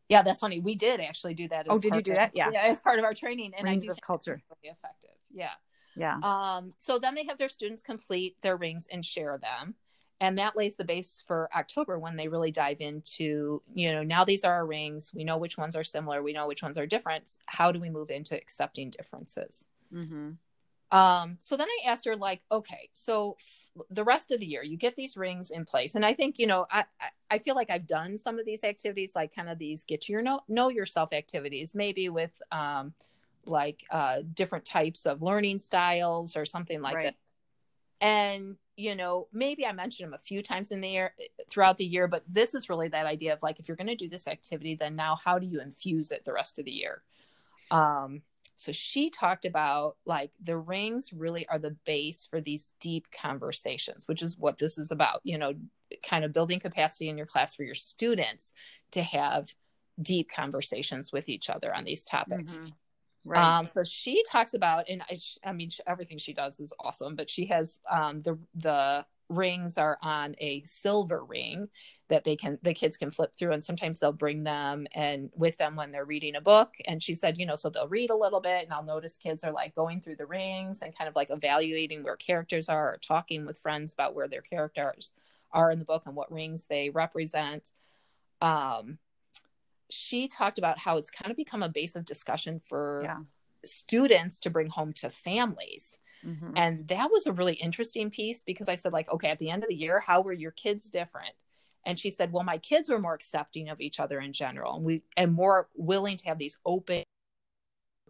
Yeah, 0.08 0.22
that's 0.22 0.40
funny. 0.40 0.60
We 0.60 0.76
did 0.76 1.00
actually 1.00 1.34
do 1.34 1.48
that. 1.48 1.66
oh, 1.68 1.78
did 1.78 1.94
you 1.94 2.02
do 2.02 2.14
that? 2.14 2.30
Yeah. 2.32 2.50
yeah, 2.52 2.62
as 2.62 2.80
part 2.80 2.98
of 2.98 3.04
our 3.04 3.12
training. 3.12 3.52
And 3.58 3.66
rings 3.66 3.88
of 3.88 4.00
culture. 4.00 4.40
Really 4.62 4.72
effective. 4.72 5.10
Yeah. 5.32 5.50
Yeah. 5.96 6.18
Um, 6.22 6.74
so 6.78 6.98
then 6.98 7.14
they 7.14 7.24
have 7.24 7.38
their 7.38 7.48
students 7.48 7.82
complete 7.82 8.36
their 8.40 8.56
rings 8.56 8.86
and 8.90 9.04
share 9.04 9.38
them 9.38 9.74
and 10.20 10.38
that 10.38 10.56
lays 10.56 10.76
the 10.76 10.84
base 10.84 11.22
for 11.26 11.48
october 11.54 11.98
when 11.98 12.16
they 12.16 12.28
really 12.28 12.50
dive 12.50 12.80
into 12.80 13.62
you 13.74 13.92
know 13.92 14.02
now 14.02 14.24
these 14.24 14.44
are 14.44 14.52
our 14.52 14.66
rings 14.66 15.10
we 15.14 15.24
know 15.24 15.38
which 15.38 15.58
ones 15.58 15.76
are 15.76 15.84
similar 15.84 16.22
we 16.22 16.32
know 16.32 16.46
which 16.46 16.62
ones 16.62 16.78
are 16.78 16.86
different 16.86 17.36
how 17.46 17.70
do 17.72 17.80
we 17.80 17.90
move 17.90 18.10
into 18.10 18.36
accepting 18.36 18.90
differences 18.90 19.66
mm-hmm. 19.92 20.30
um, 20.96 21.36
so 21.38 21.56
then 21.56 21.68
i 21.68 21.88
asked 21.88 22.04
her 22.04 22.16
like 22.16 22.42
okay 22.50 22.88
so 22.92 23.36
f- 23.38 23.84
the 23.90 24.04
rest 24.04 24.32
of 24.32 24.40
the 24.40 24.46
year 24.46 24.62
you 24.62 24.76
get 24.76 24.96
these 24.96 25.16
rings 25.16 25.50
in 25.50 25.64
place 25.64 25.94
and 25.94 26.04
i 26.04 26.14
think 26.14 26.38
you 26.38 26.46
know 26.46 26.66
I, 26.70 26.84
I 27.30 27.38
feel 27.38 27.54
like 27.54 27.70
i've 27.70 27.86
done 27.86 28.16
some 28.16 28.38
of 28.38 28.46
these 28.46 28.64
activities 28.64 29.14
like 29.14 29.34
kind 29.34 29.48
of 29.48 29.58
these 29.58 29.84
get 29.84 30.02
to 30.02 30.12
your 30.12 30.22
know, 30.22 30.40
know 30.48 30.68
yourself 30.68 31.12
activities 31.12 31.74
maybe 31.74 32.08
with 32.08 32.32
um, 32.52 32.94
like 33.48 33.84
uh, 33.90 34.22
different 34.34 34.64
types 34.64 35.06
of 35.06 35.22
learning 35.22 35.60
styles 35.60 36.36
or 36.36 36.44
something 36.44 36.80
like 36.80 36.96
right. 36.96 37.04
that 37.04 37.14
and 38.00 38.56
you 38.76 38.94
know 38.94 39.26
maybe 39.32 39.66
i 39.66 39.72
mentioned 39.72 40.06
them 40.06 40.14
a 40.14 40.18
few 40.18 40.42
times 40.42 40.70
in 40.70 40.80
the 40.80 40.88
year 40.88 41.14
throughout 41.48 41.76
the 41.76 41.84
year 41.84 42.06
but 42.06 42.22
this 42.28 42.54
is 42.54 42.68
really 42.68 42.88
that 42.88 43.06
idea 43.06 43.32
of 43.32 43.42
like 43.42 43.58
if 43.58 43.68
you're 43.68 43.76
going 43.76 43.86
to 43.86 43.96
do 43.96 44.08
this 44.08 44.28
activity 44.28 44.74
then 44.74 44.94
now 44.94 45.18
how 45.22 45.38
do 45.38 45.46
you 45.46 45.60
infuse 45.60 46.10
it 46.10 46.24
the 46.24 46.32
rest 46.32 46.58
of 46.58 46.64
the 46.64 46.70
year 46.70 47.02
um 47.70 48.22
so 48.58 48.72
she 48.72 49.10
talked 49.10 49.44
about 49.44 49.96
like 50.06 50.32
the 50.42 50.56
rings 50.56 51.12
really 51.12 51.46
are 51.48 51.58
the 51.58 51.76
base 51.84 52.26
for 52.28 52.40
these 52.40 52.72
deep 52.80 53.06
conversations 53.10 54.06
which 54.06 54.22
is 54.22 54.38
what 54.38 54.58
this 54.58 54.78
is 54.78 54.90
about 54.90 55.20
you 55.24 55.38
know 55.38 55.52
kind 56.02 56.24
of 56.24 56.32
building 56.32 56.60
capacity 56.60 57.08
in 57.08 57.16
your 57.16 57.26
class 57.26 57.54
for 57.54 57.62
your 57.62 57.74
students 57.74 58.52
to 58.90 59.02
have 59.02 59.54
deep 60.00 60.30
conversations 60.30 61.12
with 61.12 61.28
each 61.28 61.48
other 61.48 61.74
on 61.74 61.84
these 61.84 62.04
topics 62.04 62.54
mm-hmm. 62.54 62.66
Right. 63.26 63.58
Um, 63.58 63.66
so 63.66 63.82
she 63.82 64.22
talks 64.30 64.54
about, 64.54 64.88
and 64.88 65.02
I, 65.02 65.18
I 65.44 65.52
mean, 65.52 65.70
everything 65.86 66.18
she 66.18 66.32
does 66.32 66.60
is 66.60 66.72
awesome, 66.78 67.16
but 67.16 67.28
she 67.28 67.46
has 67.46 67.78
um, 67.90 68.20
the 68.20 68.38
the 68.54 69.04
rings 69.28 69.76
are 69.76 69.98
on 70.02 70.36
a 70.38 70.62
silver 70.62 71.24
ring 71.24 71.68
that 72.08 72.22
they 72.22 72.36
can 72.36 72.58
the 72.62 72.72
kids 72.72 72.96
can 72.96 73.10
flip 73.10 73.34
through 73.34 73.50
and 73.50 73.64
sometimes 73.64 73.98
they'll 73.98 74.12
bring 74.12 74.44
them 74.44 74.86
and 74.94 75.32
with 75.36 75.56
them 75.56 75.74
when 75.74 75.90
they're 75.90 76.04
reading 76.04 76.36
a 76.36 76.40
book 76.40 76.74
and 76.86 77.02
she 77.02 77.12
said 77.12 77.36
you 77.36 77.44
know 77.44 77.56
so 77.56 77.68
they'll 77.68 77.88
read 77.88 78.10
a 78.10 78.16
little 78.16 78.40
bit 78.40 78.62
and 78.62 78.72
i'll 78.72 78.84
notice 78.84 79.16
kids 79.16 79.42
are 79.42 79.50
like 79.50 79.74
going 79.74 80.00
through 80.00 80.14
the 80.14 80.26
rings 80.26 80.80
and 80.80 80.96
kind 80.96 81.08
of 81.08 81.16
like 81.16 81.30
evaluating 81.30 82.04
where 82.04 82.14
characters 82.14 82.68
are 82.68 82.94
or 82.94 82.98
talking 82.98 83.44
with 83.44 83.58
friends 83.58 83.92
about 83.92 84.14
where 84.14 84.28
their 84.28 84.42
characters 84.42 85.10
are 85.50 85.72
in 85.72 85.80
the 85.80 85.84
book 85.84 86.04
and 86.06 86.14
what 86.14 86.30
rings 86.30 86.66
they 86.66 86.90
represent 86.90 87.72
um 88.40 88.96
she 89.90 90.28
talked 90.28 90.58
about 90.58 90.78
how 90.78 90.96
it's 90.96 91.10
kind 91.10 91.30
of 91.30 91.36
become 91.36 91.62
a 91.62 91.68
base 91.68 91.96
of 91.96 92.04
discussion 92.04 92.60
for 92.64 93.02
yeah. 93.04 93.18
students 93.64 94.40
to 94.40 94.50
bring 94.50 94.68
home 94.68 94.92
to 94.94 95.10
families. 95.10 95.98
Mm-hmm. 96.24 96.52
And 96.56 96.88
that 96.88 97.10
was 97.10 97.26
a 97.26 97.32
really 97.32 97.54
interesting 97.54 98.10
piece 98.10 98.42
because 98.42 98.68
I 98.68 98.74
said, 98.74 98.92
like, 98.92 99.10
okay, 99.12 99.28
at 99.28 99.38
the 99.38 99.50
end 99.50 99.62
of 99.62 99.68
the 99.68 99.76
year, 99.76 100.00
how 100.00 100.22
were 100.22 100.32
your 100.32 100.50
kids 100.50 100.90
different? 100.90 101.34
And 101.84 101.98
she 101.98 102.10
said, 102.10 102.32
well, 102.32 102.42
my 102.42 102.58
kids 102.58 102.88
were 102.88 102.98
more 102.98 103.14
accepting 103.14 103.68
of 103.68 103.80
each 103.80 104.00
other 104.00 104.18
in 104.18 104.32
general, 104.32 104.74
and 104.74 104.84
we 104.84 105.02
and 105.16 105.32
more 105.32 105.68
willing 105.76 106.16
to 106.16 106.26
have 106.26 106.38
these 106.38 106.58
open 106.66 107.04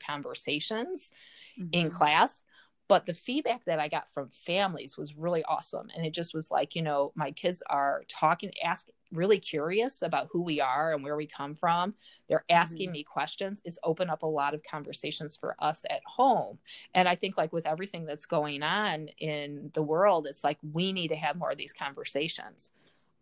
conversations 0.05 1.13
mm-hmm. 1.59 1.69
in 1.73 1.91
class 1.91 2.43
but 2.89 3.07
the 3.07 3.15
feedback 3.15 3.65
that 3.65 3.79
i 3.81 3.89
got 3.89 4.09
from 4.09 4.29
families 4.31 4.97
was 4.97 5.17
really 5.17 5.43
awesome 5.45 5.89
and 5.95 6.05
it 6.07 6.13
just 6.13 6.35
was 6.35 6.51
like 6.51 6.75
you 6.75 6.83
know 6.83 7.13
my 7.15 7.31
kids 7.31 7.63
are 7.69 8.05
talking 8.09 8.51
ask 8.65 8.89
really 9.13 9.39
curious 9.39 10.03
about 10.03 10.29
who 10.33 10.43
we 10.43 10.61
are 10.61 10.93
and 10.93 11.03
where 11.03 11.17
we 11.17 11.27
come 11.27 11.55
from 11.55 11.95
they're 12.29 12.45
asking 12.51 12.89
mm-hmm. 12.89 12.95
me 12.95 13.03
questions 13.05 13.63
it's 13.65 13.79
opened 13.85 14.11
up 14.11 14.23
a 14.23 14.27
lot 14.27 14.53
of 14.53 14.63
conversations 14.63 15.37
for 15.37 15.55
us 15.61 15.85
at 15.91 16.03
home 16.05 16.59
and 16.95 17.09
i 17.09 17.15
think 17.15 17.37
like 17.37 17.53
with 17.53 17.67
everything 17.67 18.05
that's 18.05 18.27
going 18.27 18.63
on 18.63 19.09
in 19.19 19.71
the 19.75 19.83
world 19.83 20.27
it's 20.27 20.43
like 20.43 20.59
we 20.73 20.93
need 20.93 21.09
to 21.09 21.17
have 21.17 21.37
more 21.37 21.51
of 21.51 21.57
these 21.57 21.73
conversations 21.73 22.73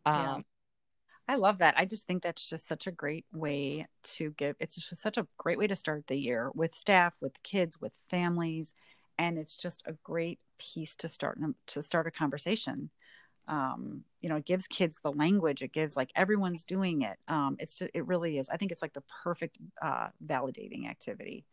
yeah. 0.07 0.35
um, 0.35 0.44
I 1.27 1.37
love 1.37 1.59
that. 1.59 1.74
I 1.79 1.87
just 1.87 2.07
think 2.07 2.22
that's 2.22 2.48
just 2.48 2.68
such 2.68 2.87
a 2.87 2.92
great 2.92 3.24
way 3.33 3.87
to 4.03 4.31
give. 4.33 4.57
It's 4.61 4.77
just 4.77 5.00
such 5.00 5.16
a 5.16 5.27
great 5.38 5.59
way 5.59 5.66
to 5.66 5.77
start 5.77 6.07
the 6.07 6.16
year 6.16 6.50
with 6.55 6.74
staff, 6.74 7.14
with 7.20 7.42
kids, 7.42 7.81
with 7.81 7.92
families, 8.11 8.74
and 9.18 9.38
it's 9.38 9.57
just 9.57 9.83
a 9.87 9.92
great 10.03 10.38
piece 10.59 10.96
to 10.96 11.09
start 11.09 11.38
to 11.68 11.83
start 11.83 12.07
a 12.07 12.11
conversation. 12.11 12.90
Um, 13.46 14.05
you 14.22 14.31
know 14.31 14.37
it 14.37 14.46
gives 14.46 14.66
kids 14.66 14.98
the 15.03 15.12
language 15.12 15.61
it 15.61 15.72
gives 15.72 15.96
like 15.96 16.11
everyone's 16.16 16.64
doing 16.64 17.03
it. 17.03 17.18
Um, 17.29 17.57
it's 17.59 17.79
just, 17.79 17.90
it 17.92 18.07
really 18.07 18.38
is 18.38 18.48
i 18.48 18.57
think 18.57 18.72
it's 18.72 18.81
like 18.81 18.94
the 18.94 19.05
perfect 19.22 19.59
uh, 19.83 20.09
validating 20.24 20.88
activity. 20.88 21.44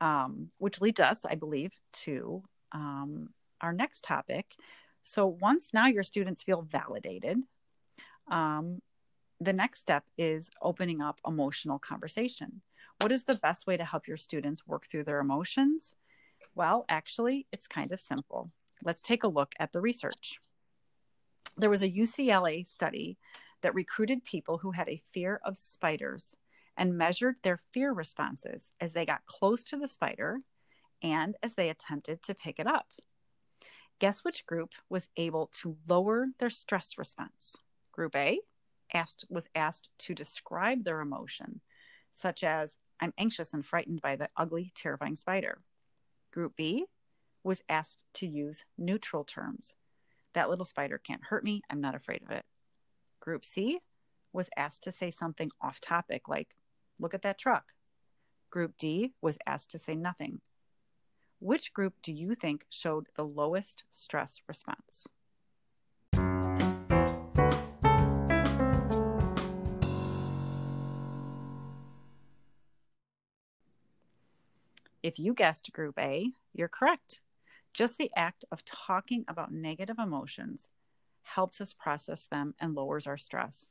Um, 0.00 0.50
which 0.58 0.80
leads 0.80 1.00
us 1.00 1.24
i 1.24 1.34
believe 1.34 1.72
to 2.04 2.42
um, 2.72 3.30
our 3.60 3.72
next 3.72 4.04
topic. 4.04 4.54
So 5.02 5.26
once 5.26 5.72
now 5.74 5.86
your 5.86 6.02
students 6.02 6.42
feel 6.42 6.62
validated 6.62 7.38
um, 8.30 8.80
the 9.40 9.52
next 9.52 9.80
step 9.80 10.04
is 10.16 10.50
opening 10.62 11.00
up 11.02 11.18
emotional 11.26 11.78
conversation. 11.78 12.62
What 13.00 13.12
is 13.12 13.24
the 13.24 13.34
best 13.34 13.66
way 13.66 13.76
to 13.76 13.84
help 13.84 14.06
your 14.06 14.16
students 14.16 14.66
work 14.66 14.86
through 14.86 15.04
their 15.04 15.20
emotions 15.20 15.94
well, 16.54 16.84
actually, 16.88 17.46
it's 17.52 17.66
kind 17.66 17.92
of 17.92 18.00
simple. 18.00 18.50
Let's 18.82 19.02
take 19.02 19.24
a 19.24 19.28
look 19.28 19.54
at 19.58 19.72
the 19.72 19.80
research. 19.80 20.38
There 21.56 21.70
was 21.70 21.82
a 21.82 21.90
UCLA 21.90 22.66
study 22.66 23.18
that 23.62 23.74
recruited 23.74 24.24
people 24.24 24.58
who 24.58 24.72
had 24.72 24.88
a 24.88 25.02
fear 25.12 25.40
of 25.44 25.56
spiders 25.56 26.36
and 26.76 26.98
measured 26.98 27.36
their 27.42 27.60
fear 27.70 27.92
responses 27.92 28.72
as 28.80 28.92
they 28.92 29.06
got 29.06 29.26
close 29.26 29.64
to 29.64 29.76
the 29.76 29.88
spider 29.88 30.40
and 31.02 31.36
as 31.42 31.54
they 31.54 31.68
attempted 31.68 32.22
to 32.22 32.34
pick 32.34 32.58
it 32.58 32.66
up. 32.66 32.86
Guess 34.00 34.24
which 34.24 34.46
group 34.46 34.70
was 34.88 35.08
able 35.16 35.48
to 35.62 35.76
lower 35.88 36.26
their 36.38 36.50
stress 36.50 36.98
response? 36.98 37.56
Group 37.92 38.16
A 38.16 38.40
asked 38.92 39.24
was 39.28 39.46
asked 39.54 39.88
to 39.98 40.14
describe 40.14 40.84
their 40.84 41.00
emotion, 41.00 41.60
such 42.12 42.42
as 42.42 42.76
I'm 43.00 43.14
anxious 43.18 43.54
and 43.54 43.64
frightened 43.64 44.00
by 44.02 44.16
the 44.16 44.28
ugly, 44.36 44.72
terrifying 44.74 45.16
spider. 45.16 45.60
Group 46.34 46.56
B 46.56 46.86
was 47.44 47.62
asked 47.68 48.00
to 48.14 48.26
use 48.26 48.64
neutral 48.76 49.22
terms. 49.22 49.72
That 50.32 50.50
little 50.50 50.64
spider 50.64 50.98
can't 50.98 51.22
hurt 51.22 51.44
me. 51.44 51.62
I'm 51.70 51.80
not 51.80 51.94
afraid 51.94 52.22
of 52.24 52.30
it. 52.32 52.44
Group 53.20 53.44
C 53.44 53.78
was 54.32 54.50
asked 54.56 54.82
to 54.82 54.90
say 54.90 55.12
something 55.12 55.52
off 55.62 55.80
topic, 55.80 56.26
like, 56.26 56.56
look 56.98 57.14
at 57.14 57.22
that 57.22 57.38
truck. 57.38 57.72
Group 58.50 58.76
D 58.76 59.12
was 59.22 59.38
asked 59.46 59.70
to 59.70 59.78
say 59.78 59.94
nothing. 59.94 60.40
Which 61.38 61.72
group 61.72 61.94
do 62.02 62.12
you 62.12 62.34
think 62.34 62.66
showed 62.68 63.06
the 63.14 63.24
lowest 63.24 63.84
stress 63.92 64.40
response? 64.48 65.06
If 75.04 75.18
you 75.18 75.34
guessed 75.34 75.70
group 75.74 75.98
A, 75.98 76.30
you're 76.54 76.66
correct. 76.66 77.20
Just 77.74 77.98
the 77.98 78.10
act 78.16 78.46
of 78.50 78.64
talking 78.64 79.26
about 79.28 79.52
negative 79.52 79.98
emotions 79.98 80.70
helps 81.20 81.60
us 81.60 81.74
process 81.74 82.24
them 82.24 82.54
and 82.58 82.74
lowers 82.74 83.06
our 83.06 83.18
stress. 83.18 83.70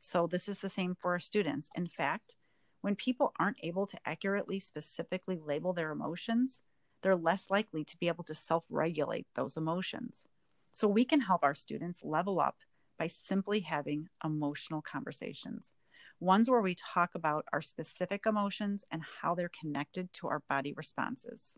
So, 0.00 0.26
this 0.26 0.48
is 0.48 0.60
the 0.60 0.70
same 0.70 0.94
for 0.94 1.10
our 1.10 1.20
students. 1.20 1.68
In 1.74 1.88
fact, 1.88 2.36
when 2.80 2.96
people 2.96 3.34
aren't 3.38 3.62
able 3.62 3.86
to 3.86 3.98
accurately, 4.06 4.58
specifically 4.58 5.38
label 5.38 5.74
their 5.74 5.90
emotions, 5.92 6.62
they're 7.02 7.16
less 7.16 7.50
likely 7.50 7.84
to 7.84 7.98
be 7.98 8.08
able 8.08 8.24
to 8.24 8.34
self 8.34 8.64
regulate 8.70 9.26
those 9.36 9.58
emotions. 9.58 10.24
So, 10.72 10.88
we 10.88 11.04
can 11.04 11.20
help 11.20 11.44
our 11.44 11.54
students 11.54 12.02
level 12.02 12.40
up 12.40 12.56
by 12.98 13.08
simply 13.08 13.60
having 13.60 14.08
emotional 14.24 14.80
conversations 14.80 15.74
ones 16.22 16.48
where 16.48 16.60
we 16.60 16.74
talk 16.74 17.10
about 17.14 17.44
our 17.52 17.60
specific 17.60 18.26
emotions 18.26 18.84
and 18.90 19.02
how 19.20 19.34
they're 19.34 19.50
connected 19.60 20.12
to 20.14 20.28
our 20.28 20.40
body 20.48 20.72
responses. 20.72 21.56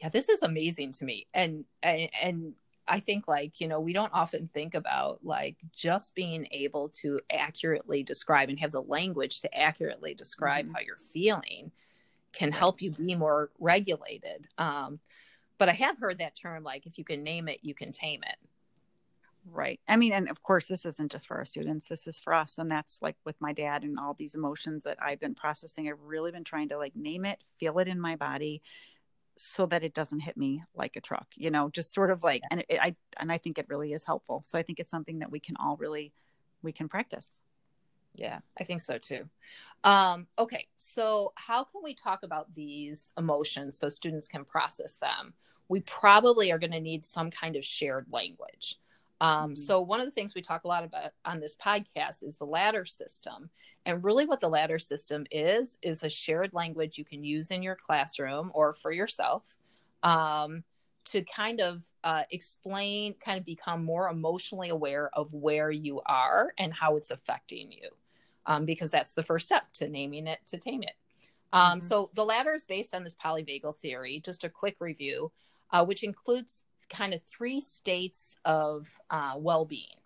Yeah, 0.00 0.08
this 0.08 0.28
is 0.28 0.42
amazing 0.42 0.92
to 0.92 1.04
me. 1.04 1.26
And 1.34 1.64
and, 1.82 2.08
and 2.22 2.54
I 2.88 3.00
think 3.00 3.28
like, 3.28 3.60
you 3.60 3.68
know, 3.68 3.80
we 3.80 3.92
don't 3.92 4.12
often 4.12 4.48
think 4.52 4.74
about 4.74 5.20
like 5.24 5.56
just 5.72 6.14
being 6.14 6.48
able 6.50 6.88
to 7.00 7.20
accurately 7.30 8.02
describe 8.02 8.48
and 8.48 8.58
have 8.60 8.72
the 8.72 8.82
language 8.82 9.40
to 9.40 9.54
accurately 9.56 10.14
describe 10.14 10.64
mm-hmm. 10.64 10.74
how 10.74 10.80
you're 10.80 10.96
feeling 10.96 11.70
can 12.32 12.52
help 12.52 12.80
you 12.80 12.90
be 12.90 13.14
more 13.14 13.50
regulated. 13.58 14.48
Um, 14.56 15.00
but 15.58 15.68
I 15.68 15.72
have 15.72 15.98
heard 15.98 16.18
that 16.18 16.36
term 16.36 16.64
like 16.64 16.86
if 16.86 16.98
you 16.98 17.04
can 17.04 17.22
name 17.22 17.48
it, 17.48 17.58
you 17.62 17.74
can 17.74 17.92
tame 17.92 18.20
it. 18.26 18.36
Right. 19.52 19.80
I 19.88 19.96
mean, 19.96 20.12
and 20.12 20.28
of 20.30 20.42
course, 20.42 20.66
this 20.66 20.86
isn't 20.86 21.10
just 21.10 21.26
for 21.26 21.36
our 21.36 21.44
students, 21.44 21.86
this 21.86 22.06
is 22.06 22.20
for 22.20 22.32
us. 22.32 22.56
And 22.58 22.70
that's 22.70 23.00
like 23.02 23.16
with 23.24 23.40
my 23.40 23.52
dad 23.52 23.82
and 23.82 23.98
all 23.98 24.14
these 24.14 24.34
emotions 24.34 24.84
that 24.84 24.98
I've 25.02 25.18
been 25.18 25.34
processing. 25.34 25.88
I've 25.88 26.00
really 26.00 26.30
been 26.30 26.44
trying 26.44 26.68
to 26.68 26.78
like 26.78 26.94
name 26.94 27.24
it, 27.24 27.42
feel 27.58 27.78
it 27.80 27.88
in 27.88 28.00
my 28.00 28.16
body 28.16 28.62
so 29.36 29.66
that 29.66 29.82
it 29.82 29.94
doesn't 29.94 30.20
hit 30.20 30.36
me 30.36 30.62
like 30.74 30.96
a 30.96 31.00
truck, 31.00 31.26
you 31.34 31.50
know, 31.50 31.70
just 31.70 31.92
sort 31.92 32.10
of 32.10 32.22
like, 32.22 32.42
and 32.50 32.64
it, 32.68 32.78
I, 32.80 32.94
and 33.18 33.32
I 33.32 33.38
think 33.38 33.58
it 33.58 33.68
really 33.68 33.92
is 33.92 34.04
helpful. 34.04 34.42
So 34.44 34.58
I 34.58 34.62
think 34.62 34.78
it's 34.78 34.90
something 34.90 35.20
that 35.20 35.32
we 35.32 35.40
can 35.40 35.56
all 35.56 35.76
really, 35.76 36.12
we 36.62 36.72
can 36.72 36.88
practice. 36.88 37.40
Yeah, 38.14 38.40
I 38.58 38.64
think 38.64 38.82
so 38.82 38.98
too. 38.98 39.28
Um, 39.82 40.26
okay, 40.38 40.68
so 40.76 41.32
how 41.36 41.64
can 41.64 41.82
we 41.82 41.94
talk 41.94 42.22
about 42.22 42.54
these 42.54 43.12
emotions 43.16 43.78
so 43.78 43.88
students 43.88 44.28
can 44.28 44.44
process 44.44 44.96
them? 44.96 45.32
We 45.68 45.80
probably 45.80 46.52
are 46.52 46.58
going 46.58 46.72
to 46.72 46.80
need 46.80 47.04
some 47.04 47.30
kind 47.30 47.56
of 47.56 47.64
shared 47.64 48.06
language. 48.10 48.78
Um, 49.20 49.50
mm-hmm. 49.50 49.54
So, 49.54 49.80
one 49.80 50.00
of 50.00 50.06
the 50.06 50.12
things 50.12 50.34
we 50.34 50.40
talk 50.40 50.64
a 50.64 50.68
lot 50.68 50.84
about 50.84 51.12
on 51.24 51.40
this 51.40 51.56
podcast 51.56 52.24
is 52.24 52.36
the 52.36 52.46
ladder 52.46 52.84
system. 52.84 53.50
And 53.86 54.02
really, 54.02 54.24
what 54.24 54.40
the 54.40 54.48
ladder 54.48 54.78
system 54.78 55.26
is, 55.30 55.78
is 55.82 56.02
a 56.02 56.10
shared 56.10 56.52
language 56.52 56.98
you 56.98 57.04
can 57.04 57.24
use 57.24 57.50
in 57.50 57.62
your 57.62 57.76
classroom 57.76 58.50
or 58.54 58.72
for 58.72 58.92
yourself 58.92 59.56
um, 60.02 60.64
to 61.06 61.22
kind 61.22 61.60
of 61.60 61.84
uh, 62.04 62.22
explain, 62.30 63.14
kind 63.14 63.38
of 63.38 63.44
become 63.44 63.84
more 63.84 64.08
emotionally 64.08 64.70
aware 64.70 65.10
of 65.14 65.32
where 65.34 65.70
you 65.70 66.00
are 66.06 66.52
and 66.58 66.72
how 66.72 66.96
it's 66.96 67.10
affecting 67.10 67.72
you. 67.72 67.90
Um, 68.46 68.64
because 68.64 68.90
that's 68.90 69.12
the 69.12 69.22
first 69.22 69.46
step 69.46 69.64
to 69.74 69.88
naming 69.88 70.26
it, 70.26 70.38
to 70.46 70.56
tame 70.56 70.82
it. 70.82 70.94
Um, 71.52 71.78
mm-hmm. 71.78 71.80
So, 71.80 72.10
the 72.14 72.24
ladder 72.24 72.54
is 72.54 72.64
based 72.64 72.94
on 72.94 73.04
this 73.04 73.16
polyvagal 73.22 73.76
theory. 73.78 74.22
Just 74.24 74.44
a 74.44 74.48
quick 74.48 74.76
review, 74.80 75.30
uh, 75.72 75.84
which 75.84 76.02
includes 76.02 76.62
kind 76.90 77.14
of 77.14 77.22
three 77.22 77.60
states 77.60 78.36
of 78.44 78.88
uh, 79.10 79.34
well 79.36 79.64
being. 79.64 80.00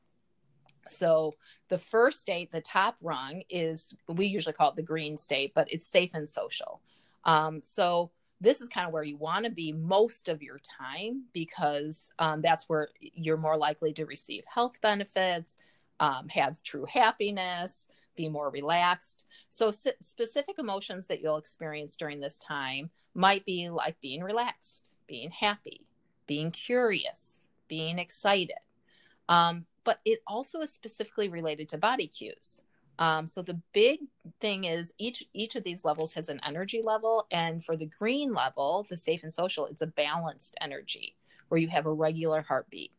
So, 0.89 1.35
the 1.71 1.79
first 1.79 2.21
state, 2.21 2.53
the 2.53 2.61
top 2.61 2.97
rung, 3.01 3.43
is 3.49 3.95
we 4.09 4.27
usually 4.27 4.53
call 4.53 4.71
it 4.71 4.77
the 4.77 4.83
green 4.83 5.17
state, 5.17 5.53
but 5.55 5.73
it's 5.73 5.87
safe 5.87 6.11
and 6.15 6.29
social. 6.29 6.81
Um, 7.25 7.61
so, 7.65 8.11
this 8.41 8.61
is 8.61 8.69
kind 8.69 8.87
of 8.87 8.93
where 8.93 9.05
you 9.05 9.17
want 9.17 9.47
to 9.47 9.51
be 9.51 9.73
most 9.73 10.29
of 10.29 10.43
your 10.43 10.59
time 10.59 11.25
because 11.33 12.13
um, 12.19 12.43
that's 12.43 12.69
where 12.69 12.89
you're 13.01 13.39
more 13.39 13.57
likely 13.57 13.93
to 13.95 14.05
receive 14.05 14.45
health 14.53 14.79
benefits, 14.83 15.57
um, 16.01 16.29
have 16.29 16.63
true 16.63 16.85
happiness, 16.85 17.87
be 18.17 18.29
more 18.29 18.51
relaxed. 18.51 19.25
So, 19.49 19.69
s- 19.69 19.87
specific 20.01 20.59
emotions 20.59 21.07
that 21.07 21.23
you'll 21.23 21.39
experience 21.39 21.97
during 21.97 22.21
this 22.21 22.39
time 22.39 22.91
might 23.15 23.47
be 23.47 23.71
like 23.71 23.99
being 24.01 24.23
relaxed, 24.23 24.93
being 25.07 25.31
happy, 25.31 25.87
being 26.27 26.51
curious, 26.51 27.47
being 27.69 27.99
excited. 27.99 28.57
Um, 29.29 29.67
but 29.85 30.01
it 30.05 30.21
also 30.27 30.61
is 30.61 30.73
specifically 30.73 31.29
related 31.29 31.69
to 31.71 31.79
body 31.79 32.07
cues. 32.07 32.63
Um, 32.99 33.27
so 33.27 33.43
the 33.43 33.61
big 33.73 34.01
thing 34.41 34.65
is 34.65 34.93
each 34.99 35.25
each 35.33 35.57
of 35.57 35.65
these 35.65 35.85
levels 35.85 36.13
has 36.13 36.29
an 36.29 36.41
energy 36.47 36.81
level, 36.83 37.27
and 37.31 37.65
for 37.65 37.77
the 37.77 37.91
green 37.99 38.33
level, 38.33 38.87
the 38.89 38.97
safe 38.97 39.25
and 39.25 39.33
social, 39.33 39.67
it's 39.67 39.83
a 39.83 39.87
balanced 39.87 40.57
energy 40.61 41.17
where 41.49 41.61
you 41.61 41.69
have 41.69 41.87
a 41.87 41.93
regular 41.93 42.43
heartbeat, 42.43 42.93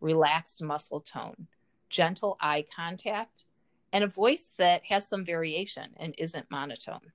relaxed 0.00 0.62
muscle 0.62 1.00
tone, 1.00 1.48
gentle 1.90 2.36
eye 2.40 2.64
contact, 2.74 3.44
and 3.92 4.04
a 4.04 4.08
voice 4.08 4.50
that 4.56 4.84
has 4.84 5.08
some 5.08 5.24
variation 5.24 5.90
and 5.96 6.14
isn't 6.16 6.50
monotone. 6.50 7.12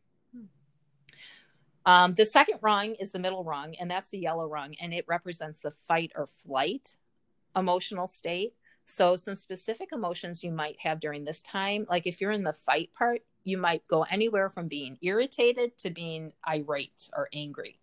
Um, 1.85 2.13
the 2.13 2.25
second 2.25 2.59
rung 2.61 2.95
is 2.95 3.11
the 3.11 3.19
middle 3.19 3.43
rung, 3.43 3.75
and 3.75 3.89
that's 3.89 4.09
the 4.09 4.19
yellow 4.19 4.47
rung, 4.47 4.75
and 4.81 4.93
it 4.93 5.05
represents 5.07 5.59
the 5.59 5.71
fight 5.71 6.11
or 6.15 6.25
flight 6.25 6.95
emotional 7.55 8.07
state. 8.07 8.53
So, 8.85 9.15
some 9.15 9.35
specific 9.35 9.89
emotions 9.91 10.43
you 10.43 10.51
might 10.51 10.79
have 10.79 10.99
during 10.99 11.23
this 11.23 11.41
time, 11.41 11.85
like 11.89 12.07
if 12.07 12.19
you're 12.19 12.31
in 12.31 12.43
the 12.43 12.53
fight 12.53 12.91
part, 12.93 13.21
you 13.43 13.57
might 13.57 13.87
go 13.87 14.03
anywhere 14.03 14.49
from 14.49 14.67
being 14.67 14.97
irritated 15.01 15.77
to 15.79 15.89
being 15.89 16.33
irate 16.47 17.09
or 17.15 17.29
angry. 17.33 17.79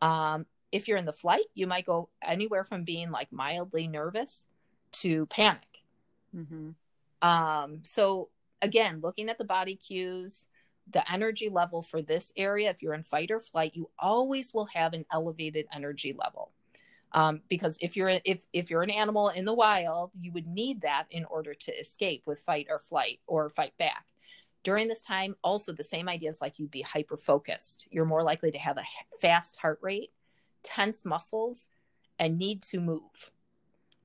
Um, 0.00 0.46
if 0.72 0.88
you're 0.88 0.98
in 0.98 1.04
the 1.04 1.12
flight, 1.12 1.46
you 1.54 1.66
might 1.66 1.86
go 1.86 2.08
anywhere 2.22 2.64
from 2.64 2.84
being 2.84 3.10
like 3.10 3.32
mildly 3.32 3.88
nervous 3.88 4.46
to 4.92 5.26
panic. 5.26 5.66
Mm-hmm. 6.34 7.26
Um, 7.26 7.80
so 7.84 8.28
again, 8.62 9.00
looking 9.02 9.28
at 9.28 9.38
the 9.38 9.44
body 9.44 9.76
cues, 9.76 10.46
the 10.92 11.10
energy 11.12 11.48
level 11.48 11.82
for 11.82 12.02
this 12.02 12.32
area, 12.36 12.70
if 12.70 12.82
you're 12.82 12.94
in 12.94 13.02
fight 13.02 13.30
or 13.30 13.40
flight, 13.40 13.74
you 13.74 13.90
always 13.98 14.54
will 14.54 14.66
have 14.66 14.92
an 14.94 15.04
elevated 15.12 15.66
energy 15.72 16.14
level. 16.18 16.52
Um, 17.12 17.40
because 17.48 17.78
if 17.80 17.96
you're 17.96 18.12
if 18.24 18.44
if 18.52 18.70
you're 18.70 18.82
an 18.82 18.90
animal 18.90 19.30
in 19.30 19.44
the 19.44 19.54
wild, 19.54 20.10
you 20.20 20.30
would 20.32 20.46
need 20.46 20.82
that 20.82 21.06
in 21.10 21.24
order 21.24 21.54
to 21.54 21.72
escape 21.72 22.22
with 22.26 22.40
fight 22.40 22.66
or 22.68 22.78
flight 22.78 23.20
or 23.26 23.48
fight 23.48 23.76
back. 23.78 24.04
During 24.62 24.88
this 24.88 25.00
time, 25.00 25.34
also 25.42 25.72
the 25.72 25.84
same 25.84 26.08
ideas 26.08 26.38
like 26.40 26.58
you'd 26.58 26.70
be 26.70 26.82
hyper 26.82 27.16
focused. 27.16 27.88
You're 27.90 28.04
more 28.04 28.22
likely 28.22 28.50
to 28.50 28.58
have 28.58 28.76
a 28.76 28.84
fast 29.20 29.56
heart 29.56 29.78
rate, 29.80 30.12
tense 30.62 31.06
muscles, 31.06 31.68
and 32.18 32.36
need 32.36 32.62
to 32.64 32.80
move 32.80 33.30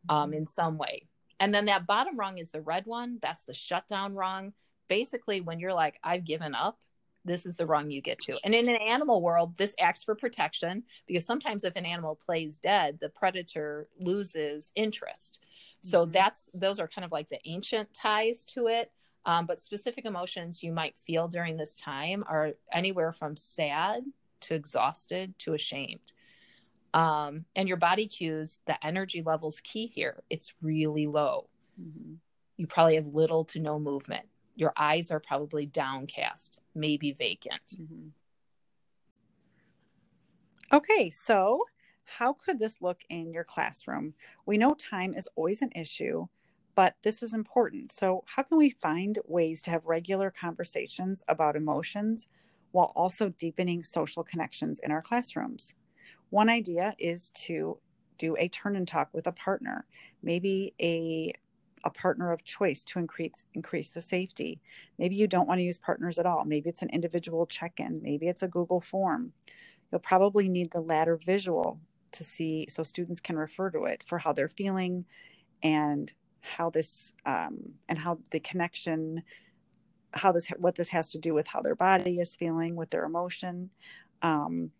um, 0.07 0.29
mm-hmm. 0.29 0.37
in 0.37 0.45
some 0.45 0.77
way. 0.77 1.07
And 1.39 1.53
then 1.53 1.65
that 1.65 1.87
bottom 1.87 2.17
rung 2.17 2.37
is 2.37 2.51
the 2.51 2.61
red 2.61 2.85
one. 2.85 3.19
That's 3.21 3.45
the 3.45 3.53
shutdown 3.53 4.13
rung. 4.13 4.53
Basically, 4.93 5.41
when 5.41 5.59
you're 5.59 5.73
like, 5.73 5.99
I've 6.03 6.23
given 6.23 6.53
up, 6.53 6.77
this 7.25 7.47
is 7.47 7.55
the 7.55 7.65
rung 7.65 7.89
you 7.89 7.99
get 7.99 8.19
to. 8.19 8.37
And 8.43 8.53
in 8.53 8.69
an 8.69 8.75
animal 8.75 9.21
world, 9.23 9.57
this 9.57 9.73
acts 9.79 10.03
for 10.03 10.13
protection 10.13 10.83
because 11.07 11.25
sometimes 11.25 11.63
if 11.63 11.75
an 11.75 11.85
animal 11.85 12.15
plays 12.15 12.59
dead, 12.59 12.99
the 13.01 13.09
predator 13.09 13.87
loses 13.99 14.71
interest. 14.75 15.43
So 15.81 16.03
mm-hmm. 16.03 16.11
that's 16.11 16.49
those 16.53 16.79
are 16.79 16.87
kind 16.87 17.05
of 17.05 17.11
like 17.11 17.29
the 17.29 17.39
ancient 17.45 17.91
ties 17.93 18.45
to 18.47 18.67
it. 18.67 18.91
Um, 19.25 19.47
but 19.47 19.59
specific 19.59 20.05
emotions 20.05 20.61
you 20.61 20.71
might 20.71 20.97
feel 20.97 21.27
during 21.27 21.57
this 21.57 21.75
time 21.75 22.23
are 22.27 22.51
anywhere 22.71 23.13
from 23.13 23.35
sad 23.35 24.03
to 24.41 24.53
exhausted 24.53 25.33
to 25.39 25.53
ashamed 25.53 26.13
um, 26.93 27.45
and 27.55 27.67
your 27.67 27.77
body 27.77 28.07
cues 28.07 28.59
the 28.67 28.85
energy 28.85 29.21
levels 29.21 29.59
key 29.61 29.87
here 29.87 30.21
it's 30.29 30.53
really 30.61 31.07
low 31.07 31.47
mm-hmm. 31.81 32.15
you 32.57 32.67
probably 32.67 32.95
have 32.95 33.07
little 33.07 33.45
to 33.45 33.59
no 33.59 33.79
movement 33.79 34.25
your 34.55 34.73
eyes 34.77 35.11
are 35.11 35.19
probably 35.19 35.65
downcast 35.65 36.61
maybe 36.75 37.11
vacant. 37.11 37.61
Mm-hmm. 37.81 38.09
okay 40.71 41.09
so 41.09 41.63
how 42.05 42.33
could 42.33 42.59
this 42.59 42.81
look 42.81 42.99
in 43.09 43.31
your 43.31 43.45
classroom? 43.45 44.13
We 44.45 44.57
know 44.57 44.71
time 44.71 45.13
is 45.13 45.27
always 45.35 45.61
an 45.61 45.71
issue 45.73 46.27
but 46.75 46.95
this 47.03 47.21
is 47.21 47.33
important. 47.33 47.91
So 47.91 48.23
how 48.25 48.43
can 48.43 48.57
we 48.57 48.71
find 48.71 49.19
ways 49.25 49.61
to 49.63 49.71
have 49.71 49.85
regular 49.85 50.31
conversations 50.31 51.23
about 51.27 51.55
emotions 51.55 52.27
while 52.71 52.91
also 52.95 53.29
deepening 53.29 53.83
social 53.83 54.23
connections 54.23 54.79
in 54.83 54.91
our 54.91 55.01
classrooms? 55.01 55.73
One 56.31 56.49
idea 56.49 56.95
is 56.97 57.29
to 57.45 57.77
do 58.17 58.35
a 58.39 58.47
turn 58.47 58.75
and 58.75 58.87
talk 58.87 59.09
with 59.13 59.27
a 59.27 59.31
partner, 59.31 59.85
maybe 60.23 60.73
a 60.81 61.33
a 61.83 61.89
partner 61.89 62.31
of 62.31 62.43
choice 62.43 62.83
to 62.85 62.99
increase 62.99 63.45
increase 63.53 63.89
the 63.89 64.01
safety. 64.01 64.61
Maybe 64.97 65.15
you 65.15 65.27
don't 65.27 65.47
want 65.47 65.59
to 65.59 65.63
use 65.63 65.79
partners 65.79 66.17
at 66.17 66.25
all. 66.25 66.45
Maybe 66.45 66.69
it's 66.69 66.81
an 66.81 66.89
individual 66.89 67.45
check-in, 67.45 68.01
maybe 68.01 68.27
it's 68.27 68.43
a 68.43 68.47
Google 68.47 68.81
form. 68.81 69.33
You'll 69.91 69.99
probably 69.99 70.49
need 70.49 70.71
the 70.71 70.81
latter 70.81 71.17
visual 71.17 71.79
to 72.13 72.23
see 72.23 72.67
so 72.69 72.83
students 72.83 73.19
can 73.19 73.37
refer 73.37 73.69
to 73.71 73.83
it 73.85 74.03
for 74.05 74.17
how 74.17 74.33
they're 74.33 74.47
feeling 74.47 75.05
and 75.61 76.11
how 76.41 76.69
this 76.69 77.13
um, 77.25 77.57
and 77.89 77.97
how 77.97 78.19
the 78.31 78.39
connection 78.39 79.23
how 80.13 80.31
this 80.31 80.47
what 80.57 80.75
this 80.75 80.89
has 80.89 81.09
to 81.09 81.17
do 81.17 81.33
with 81.33 81.47
how 81.47 81.61
their 81.61 81.75
body 81.75 82.19
is 82.19 82.35
feeling 82.35 82.75
with 82.75 82.89
their 82.91 83.05
emotion 83.05 83.69
um, 84.21 84.71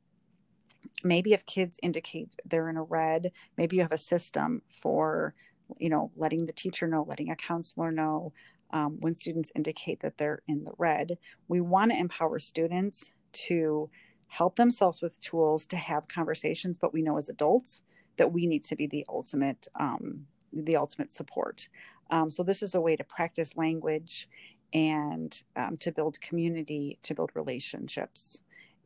maybe 1.04 1.34
if 1.34 1.46
kids 1.46 1.80
indicate 1.82 2.36
they're 2.46 2.70
in 2.70 2.78
a 2.78 2.84
red 2.84 3.32
maybe 3.58 3.78
you 3.78 3.82
have 3.82 3.92
a 3.92 3.98
system 3.98 4.62
for 4.70 5.34
you 5.80 5.90
know 5.90 6.12
letting 6.16 6.46
the 6.46 6.54
teacher 6.54 6.88
know 6.88 7.06
letting 7.08 7.30
a 7.30 7.36
counselor 7.36 7.92
know 7.92 8.34
um, 8.72 8.98
when 9.00 9.16
students 9.16 9.52
indicate 9.56 10.02
that 10.02 10.18
they're 10.18 10.42
in 10.48 10.64
the 10.64 10.74
red. 10.78 11.18
We 11.48 11.62
want 11.62 11.92
to 11.92 11.98
empower 11.98 12.40
students 12.40 13.12
to 13.34 13.90
help 14.28 14.56
themselves 14.56 15.02
with 15.02 15.20
tools 15.22 15.66
to 15.68 15.76
have 15.78 16.08
conversations 16.08 16.78
but 16.78 16.94
we 16.94 17.02
know 17.02 17.18
as 17.18 17.30
adults 17.30 17.84
that 18.18 18.32
we 18.32 18.48
need 18.48 18.64
to 18.66 18.76
be 18.76 18.88
the 18.88 19.06
ultimate 19.10 19.68
um, 19.80 20.26
the 20.52 20.76
ultimate 20.76 21.12
support. 21.12 21.68
Um, 22.12 22.30
so 22.30 22.44
this 22.44 22.62
is 22.62 22.76
a 22.76 22.82
way 22.82 22.96
to 22.96 23.04
practice 23.04 23.58
language 23.58 24.30
and 24.74 25.42
um, 25.56 25.78
to 25.78 25.92
build 25.92 26.20
community 26.22 27.00
to 27.04 27.16
build 27.16 27.32
relationships 27.36 28.43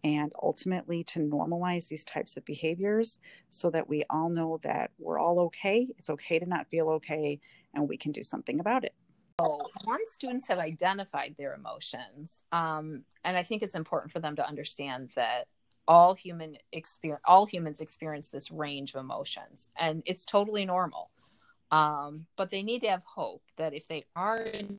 and 0.07 0.31
ultimately 0.41 1.03
to 1.03 1.19
normalize 1.19 1.89
these 1.89 2.05
types 2.05 2.37
of 2.37 2.45
behaviors 2.45 3.19
so 3.49 3.69
that 3.69 3.89
we 3.89 4.05
all 4.09 4.29
know 4.29 4.57
that 4.63 4.89
we're 4.97 5.19
all 5.19 5.37
okay. 5.39 5.85
It's 5.97 6.09
okay 6.09 6.39
to 6.39 6.45
not 6.45 6.69
feel 6.69 6.87
okay, 6.91 7.41
and 7.73 7.89
we 7.89 7.97
can 7.97 8.13
do 8.13 8.23
something 8.23 8.61
about 8.61 8.85
it. 8.85 8.93
So 9.41 9.59
once 9.83 10.13
students 10.13 10.47
have 10.47 10.59
identified 10.59 11.35
their 11.37 11.55
emotions, 11.55 12.43
um, 12.53 13.03
and 13.25 13.35
I 13.35 13.43
think 13.43 13.61
it's 13.61 13.75
important 13.75 14.13
for 14.13 14.19
them 14.19 14.37
to 14.37 14.47
understand 14.47 15.11
that 15.15 15.47
all 15.89 16.13
human 16.13 16.55
experience, 16.71 17.21
all 17.25 17.45
humans 17.45 17.81
experience 17.81 18.29
this 18.29 18.49
range 18.49 18.93
of 18.93 19.01
emotions, 19.01 19.67
and 19.75 20.03
it's 20.05 20.23
totally 20.23 20.65
normal. 20.65 21.11
Um, 21.69 22.27
but 22.37 22.49
they 22.49 22.63
need 22.63 22.79
to 22.81 22.89
have 22.89 23.03
hope 23.03 23.43
that 23.57 23.73
if 23.73 23.87
they 23.87 24.05
are 24.15 24.37
in 24.37 24.77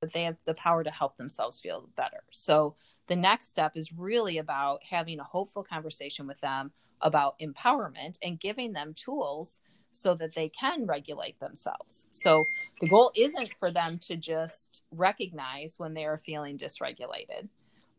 that 0.00 0.12
they 0.12 0.24
have 0.24 0.36
the 0.46 0.54
power 0.54 0.82
to 0.82 0.90
help 0.90 1.16
themselves 1.16 1.60
feel 1.60 1.88
better. 1.96 2.22
So 2.30 2.74
the 3.06 3.16
next 3.16 3.48
step 3.48 3.72
is 3.76 3.92
really 3.92 4.38
about 4.38 4.82
having 4.88 5.20
a 5.20 5.24
hopeful 5.24 5.62
conversation 5.62 6.26
with 6.26 6.40
them 6.40 6.72
about 7.02 7.38
empowerment 7.38 8.18
and 8.22 8.40
giving 8.40 8.72
them 8.72 8.94
tools 8.94 9.60
so 9.92 10.14
that 10.14 10.34
they 10.34 10.48
can 10.48 10.86
regulate 10.86 11.38
themselves. 11.40 12.06
So 12.10 12.44
the 12.80 12.88
goal 12.88 13.10
isn't 13.16 13.50
for 13.58 13.70
them 13.70 13.98
to 14.02 14.16
just 14.16 14.84
recognize 14.92 15.74
when 15.78 15.94
they 15.94 16.04
are 16.04 16.16
feeling 16.16 16.56
dysregulated, 16.56 17.48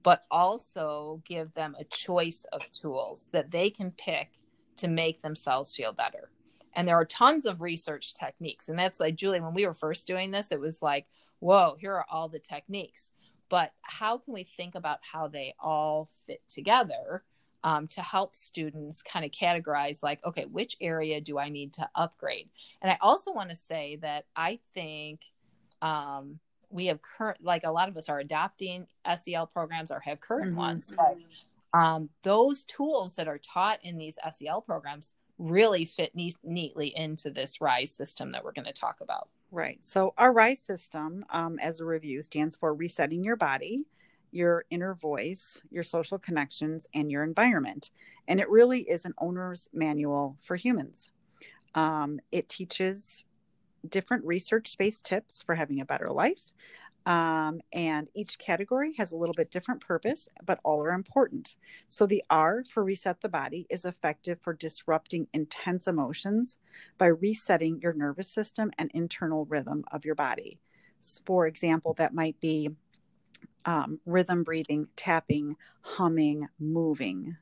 but 0.01 0.23
also 0.31 1.21
give 1.25 1.53
them 1.53 1.75
a 1.79 1.83
choice 1.83 2.45
of 2.53 2.61
tools 2.71 3.27
that 3.31 3.51
they 3.51 3.69
can 3.69 3.91
pick 3.91 4.29
to 4.77 4.87
make 4.87 5.21
themselves 5.21 5.75
feel 5.75 5.91
better. 5.91 6.29
And 6.73 6.87
there 6.87 6.95
are 6.95 7.05
tons 7.05 7.45
of 7.45 7.61
research 7.61 8.13
techniques. 8.13 8.69
And 8.69 8.79
that's 8.79 8.99
like, 9.01 9.15
Julie, 9.15 9.41
when 9.41 9.53
we 9.53 9.67
were 9.67 9.73
first 9.73 10.07
doing 10.07 10.31
this, 10.31 10.51
it 10.53 10.59
was 10.59 10.81
like, 10.81 11.05
whoa, 11.41 11.75
here 11.79 11.93
are 11.93 12.05
all 12.09 12.29
the 12.29 12.39
techniques. 12.39 13.09
But 13.49 13.73
how 13.81 14.17
can 14.17 14.33
we 14.33 14.43
think 14.43 14.75
about 14.75 14.99
how 15.01 15.27
they 15.27 15.53
all 15.59 16.07
fit 16.25 16.41
together 16.47 17.23
um, 17.65 17.87
to 17.89 18.01
help 18.01 18.33
students 18.33 19.03
kind 19.03 19.25
of 19.25 19.31
categorize, 19.31 20.01
like, 20.01 20.25
okay, 20.25 20.45
which 20.45 20.77
area 20.79 21.19
do 21.19 21.37
I 21.37 21.49
need 21.49 21.73
to 21.73 21.89
upgrade? 21.93 22.47
And 22.81 22.89
I 22.89 22.97
also 23.01 23.33
want 23.33 23.49
to 23.49 23.55
say 23.55 23.97
that 24.01 24.25
I 24.37 24.59
think 24.73 25.21
um, 25.81 26.39
we 26.69 26.85
have 26.85 27.01
current, 27.01 27.39
like, 27.43 27.65
a 27.65 27.71
lot 27.71 27.89
of 27.89 27.97
us 27.97 28.07
are 28.07 28.19
adopting 28.19 28.87
SEL 29.15 29.47
programs 29.47 29.91
or 29.91 29.99
have 29.99 30.21
current 30.21 30.51
mm-hmm. 30.51 30.59
ones, 30.59 30.93
but 30.95 31.17
um, 31.77 32.09
those 32.23 32.63
tools 32.63 33.15
that 33.15 33.27
are 33.27 33.39
taught 33.39 33.79
in 33.83 33.97
these 33.97 34.17
SEL 34.31 34.61
programs 34.61 35.13
really 35.37 35.85
fit 35.85 36.15
ne- 36.15 36.33
neatly 36.43 36.95
into 36.95 37.29
this 37.29 37.59
RISE 37.59 37.91
system 37.91 38.31
that 38.31 38.43
we're 38.43 38.53
going 38.53 38.65
to 38.65 38.73
talk 38.73 39.01
about. 39.01 39.27
Right. 39.51 39.83
So, 39.83 40.13
our 40.17 40.31
RISE 40.31 40.61
system, 40.61 41.25
um, 41.29 41.59
as 41.59 41.79
a 41.79 41.85
review, 41.85 42.21
stands 42.21 42.55
for 42.55 42.73
resetting 42.73 43.23
your 43.23 43.35
body, 43.35 43.83
your 44.31 44.63
inner 44.69 44.95
voice, 44.95 45.61
your 45.69 45.83
social 45.83 46.17
connections, 46.17 46.87
and 46.93 47.11
your 47.11 47.23
environment. 47.23 47.91
And 48.29 48.39
it 48.39 48.49
really 48.49 48.81
is 48.89 49.03
an 49.05 49.13
owner's 49.17 49.67
manual 49.73 50.37
for 50.41 50.55
humans. 50.55 51.11
Um, 51.75 52.19
it 52.31 52.49
teaches 52.49 53.25
different 53.87 54.25
research 54.25 54.77
based 54.77 55.05
tips 55.05 55.43
for 55.43 55.55
having 55.55 55.81
a 55.81 55.85
better 55.85 56.11
life, 56.11 56.51
um, 57.05 57.61
and 57.73 58.09
each 58.13 58.37
category 58.37 58.93
has 58.97 59.11
a 59.11 59.15
little 59.15 59.33
bit 59.33 59.49
different 59.49 59.81
purpose, 59.81 60.29
but 60.45 60.59
all 60.63 60.83
are 60.83 60.93
important. 60.93 61.55
So 61.87 62.05
the 62.05 62.23
R 62.29 62.63
for 62.71 62.83
reset 62.83 63.21
the 63.21 63.29
body 63.29 63.65
is 63.69 63.85
effective 63.85 64.39
for 64.41 64.53
disrupting 64.53 65.27
intense 65.33 65.87
emotions 65.87 66.57
by 66.97 67.07
resetting 67.07 67.79
your 67.81 67.93
nervous 67.93 68.31
system 68.31 68.71
and 68.77 68.91
internal 68.93 69.45
rhythm 69.45 69.83
of 69.91 70.05
your 70.05 70.15
body. 70.15 70.59
For 71.25 71.47
example, 71.47 71.95
that 71.95 72.13
might 72.13 72.39
be 72.39 72.69
um, 73.65 73.99
rhythm 74.05 74.43
breathing, 74.43 74.87
tapping, 74.95 75.55
humming, 75.81 76.47
moving. 76.59 77.35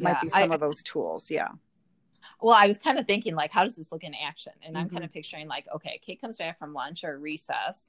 Might 0.00 0.10
yeah, 0.10 0.20
be 0.22 0.30
some 0.30 0.52
I, 0.52 0.54
of 0.54 0.60
those 0.60 0.82
tools. 0.84 1.30
Yeah. 1.30 1.48
Well, 2.40 2.56
I 2.56 2.68
was 2.68 2.78
kind 2.78 2.98
of 2.98 3.06
thinking, 3.06 3.34
like, 3.34 3.52
how 3.52 3.64
does 3.64 3.74
this 3.74 3.90
look 3.90 4.04
in 4.04 4.14
action? 4.14 4.52
And 4.62 4.74
mm-hmm. 4.74 4.84
I'm 4.84 4.90
kind 4.90 5.04
of 5.04 5.12
picturing, 5.12 5.48
like, 5.48 5.66
okay, 5.74 5.98
Kate 6.00 6.20
comes 6.20 6.38
back 6.38 6.58
from 6.58 6.72
lunch 6.72 7.02
or 7.02 7.18
recess 7.18 7.88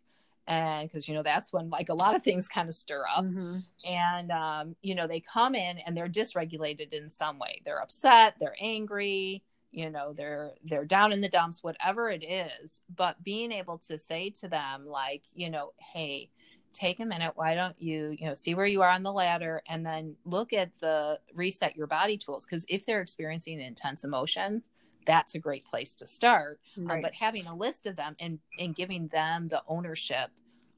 and 0.50 0.90
because 0.90 1.08
you 1.08 1.14
know 1.14 1.24
that's 1.24 1.54
when 1.54 1.70
like 1.70 1.90
a 1.90 1.94
lot 1.94 2.16
of 2.16 2.24
things 2.24 2.50
kind 2.50 2.68
of 2.68 2.74
stir 2.74 3.06
up. 3.16 3.24
Mm-hmm. 3.24 3.60
and 3.86 4.32
um, 4.32 4.76
you 4.82 4.96
know 4.96 5.08
they 5.08 5.22
come 5.22 5.56
in 5.56 5.78
and 5.78 5.96
they're 5.96 6.10
dysregulated 6.10 6.92
in 6.92 7.08
some 7.08 7.40
way. 7.40 7.62
They're 7.64 7.82
upset 7.82 8.36
they're 8.40 8.56
angry 8.60 9.44
you 9.72 9.90
know 9.90 10.14
they're 10.14 10.52
they're 10.66 10.86
down 10.86 11.14
in 11.14 11.22
the 11.22 11.30
dumps 11.30 11.64
whatever 11.64 12.10
it 12.10 12.24
is. 12.24 12.82
But 12.94 13.24
being 13.24 13.52
able 13.52 13.78
to 13.88 13.98
say 13.98 14.32
to 14.42 14.48
them 14.50 14.86
like 14.88 15.24
you 15.34 15.50
know 15.50 15.74
hey 15.78 16.32
take 16.74 17.00
a 17.00 17.06
minute. 17.06 17.34
Why 17.36 17.56
don't 17.56 17.80
you 17.80 18.16
you 18.18 18.26
know 18.26 18.34
see 18.34 18.56
where 18.56 18.66
you 18.66 18.82
are 18.82 18.90
on 18.90 19.04
the 19.04 19.14
ladder 19.14 19.62
and 19.68 19.86
then 19.86 20.16
look 20.26 20.54
at 20.54 20.72
the 20.80 21.20
reset 21.34 21.76
your 21.76 21.88
body 21.88 22.18
tools. 22.18 22.46
Because 22.46 22.66
if 22.68 22.86
they're 22.86 23.02
experiencing 23.02 23.60
intense 23.60 24.04
emotions 24.04 24.72
that's 25.06 25.36
a 25.36 25.40
great 25.40 25.66
place 25.66 25.96
to 25.96 26.08
start 26.08 26.60
um, 26.78 26.88
right. 26.88 27.02
but 27.02 27.14
having 27.14 27.46
a 27.48 27.56
list 27.56 27.86
of 27.86 27.96
them 27.96 28.16
and 28.20 28.40
and 28.60 28.76
giving 28.76 29.08
them 29.08 29.48
the 29.48 29.62
ownership 29.68 30.30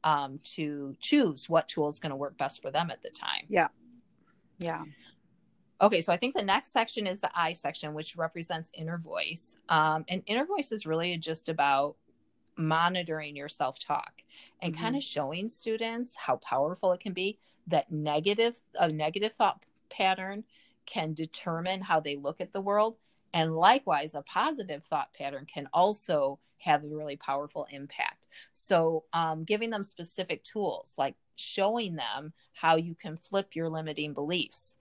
um, 0.03 0.39
to 0.43 0.95
choose 0.99 1.47
what 1.47 1.67
tool 1.67 1.87
is 1.87 1.99
going 1.99 2.09
to 2.09 2.15
work 2.15 2.37
best 2.37 2.61
for 2.61 2.71
them 2.71 2.89
at 2.89 3.01
the 3.03 3.09
time 3.09 3.45
yeah 3.49 3.67
yeah 4.57 4.83
Okay, 5.81 6.01
so 6.01 6.13
I 6.13 6.17
think 6.17 6.35
the 6.35 6.43
next 6.43 6.71
section 6.71 7.07
is 7.07 7.21
the 7.21 7.31
I 7.33 7.53
section, 7.53 7.95
which 7.95 8.15
represents 8.15 8.69
inner 8.75 8.99
voice. 8.99 9.57
Um, 9.67 10.05
and 10.07 10.21
inner 10.27 10.45
voice 10.45 10.71
is 10.71 10.85
really 10.85 11.17
just 11.17 11.49
about 11.49 11.95
monitoring 12.55 13.35
your 13.35 13.49
self 13.49 13.79
talk 13.79 14.23
and 14.61 14.73
mm-hmm. 14.73 14.83
kind 14.83 14.95
of 14.95 15.03
showing 15.03 15.49
students 15.49 16.15
how 16.15 16.35
powerful 16.37 16.91
it 16.91 16.99
can 16.99 17.13
be 17.13 17.39
that 17.67 17.91
negative 17.91 18.59
a 18.79 18.89
negative 18.89 19.33
thought 19.33 19.63
pattern 19.89 20.43
can 20.85 21.13
determine 21.13 21.81
how 21.81 21.99
they 21.99 22.15
look 22.15 22.41
at 22.41 22.51
the 22.51 22.61
world 22.61 22.97
and 23.33 23.55
likewise 23.55 24.13
a 24.13 24.21
positive 24.21 24.83
thought 24.83 25.13
pattern 25.13 25.45
can 25.45 25.67
also 25.73 26.39
have 26.59 26.83
a 26.83 26.87
really 26.87 27.15
powerful 27.15 27.67
impact. 27.71 28.27
So 28.53 29.05
um, 29.13 29.43
giving 29.43 29.69
them 29.69 29.83
specific 29.83 30.43
tools 30.43 30.93
like 30.97 31.15
showing 31.35 31.95
them 31.95 32.33
how 32.53 32.75
you 32.75 32.93
can 32.93 33.17
flip 33.17 33.55
your 33.55 33.69
limiting 33.69 34.13
beliefs 34.13 34.75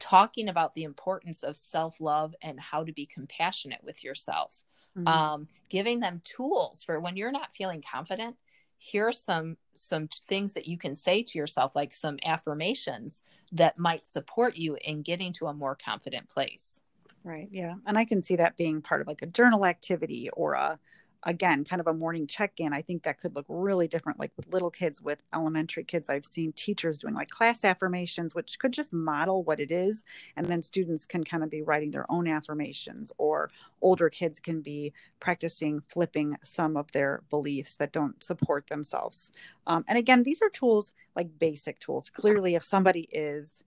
talking 0.00 0.48
about 0.48 0.74
the 0.74 0.82
importance 0.82 1.42
of 1.42 1.56
self-love 1.56 2.34
and 2.42 2.58
how 2.58 2.82
to 2.82 2.92
be 2.92 3.06
compassionate 3.06 3.84
with 3.84 4.02
yourself. 4.02 4.64
Mm-hmm. 4.96 5.06
um, 5.06 5.48
giving 5.68 6.00
them 6.00 6.20
tools 6.24 6.82
for 6.82 6.98
when 6.98 7.16
you're 7.16 7.30
not 7.30 7.54
feeling 7.54 7.80
confident 7.80 8.34
here's 8.80 9.20
some 9.20 9.56
some 9.76 10.08
things 10.26 10.54
that 10.54 10.66
you 10.66 10.76
can 10.76 10.96
say 10.96 11.22
to 11.22 11.38
yourself 11.38 11.76
like 11.76 11.94
some 11.94 12.18
affirmations 12.24 13.22
that 13.52 13.78
might 13.78 14.04
support 14.04 14.56
you 14.56 14.76
in 14.82 15.02
getting 15.02 15.32
to 15.34 15.46
a 15.46 15.54
more 15.54 15.76
confident 15.76 16.28
place 16.28 16.80
right 17.24 17.48
yeah 17.50 17.74
and 17.86 17.98
i 17.98 18.04
can 18.04 18.22
see 18.22 18.36
that 18.36 18.56
being 18.56 18.80
part 18.80 19.00
of 19.00 19.06
like 19.06 19.22
a 19.22 19.26
journal 19.26 19.66
activity 19.66 20.30
or 20.30 20.54
a 20.54 20.78
again 21.24 21.64
kind 21.64 21.80
of 21.80 21.86
a 21.86 21.92
morning 21.92 22.26
check-in. 22.26 22.72
I 22.72 22.82
think 22.82 23.02
that 23.02 23.20
could 23.20 23.34
look 23.34 23.46
really 23.48 23.88
different 23.88 24.18
like 24.18 24.32
with 24.36 24.52
little 24.52 24.70
kids 24.70 25.02
with 25.02 25.22
elementary 25.34 25.84
kids. 25.84 26.08
I've 26.08 26.24
seen 26.24 26.52
teachers 26.52 26.98
doing 26.98 27.14
like 27.14 27.28
class 27.28 27.64
affirmations 27.64 28.34
which 28.34 28.58
could 28.58 28.72
just 28.72 28.92
model 28.92 29.42
what 29.42 29.60
it 29.60 29.70
is 29.70 30.04
and 30.36 30.46
then 30.46 30.62
students 30.62 31.04
can 31.04 31.24
kind 31.24 31.42
of 31.42 31.50
be 31.50 31.62
writing 31.62 31.90
their 31.90 32.10
own 32.10 32.26
affirmations 32.26 33.12
or 33.18 33.50
older 33.82 34.08
kids 34.08 34.40
can 34.40 34.60
be 34.62 34.92
practicing 35.20 35.82
flipping 35.88 36.36
some 36.42 36.76
of 36.76 36.90
their 36.92 37.22
beliefs 37.28 37.74
that 37.76 37.92
don't 37.92 38.22
support 38.22 38.68
themselves. 38.68 39.30
Um, 39.66 39.84
and 39.88 39.98
again 39.98 40.22
these 40.22 40.40
are 40.40 40.50
tools 40.50 40.92
like 41.14 41.38
basic 41.38 41.80
tools. 41.80 42.08
Clearly 42.08 42.54
if 42.54 42.64
somebody 42.64 43.08
is 43.12 43.62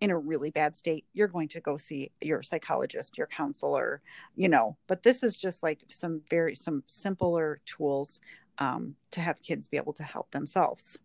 in 0.00 0.10
a 0.10 0.18
really 0.18 0.50
bad 0.50 0.74
state, 0.74 1.04
you're 1.12 1.28
going 1.28 1.48
to 1.48 1.60
go 1.60 1.76
see 1.76 2.10
your 2.20 2.42
psychologist, 2.42 3.18
your 3.18 3.26
counselor, 3.26 4.00
you 4.34 4.48
know. 4.48 4.76
But 4.86 5.02
this 5.02 5.22
is 5.22 5.36
just 5.36 5.62
like 5.62 5.84
some 5.88 6.22
very 6.30 6.54
some 6.54 6.82
simpler 6.86 7.60
tools 7.66 8.20
um, 8.58 8.96
to 9.10 9.20
have 9.20 9.42
kids 9.42 9.68
be 9.68 9.76
able 9.76 9.92
to 9.94 10.02
help 10.02 10.30
themselves. 10.30 10.98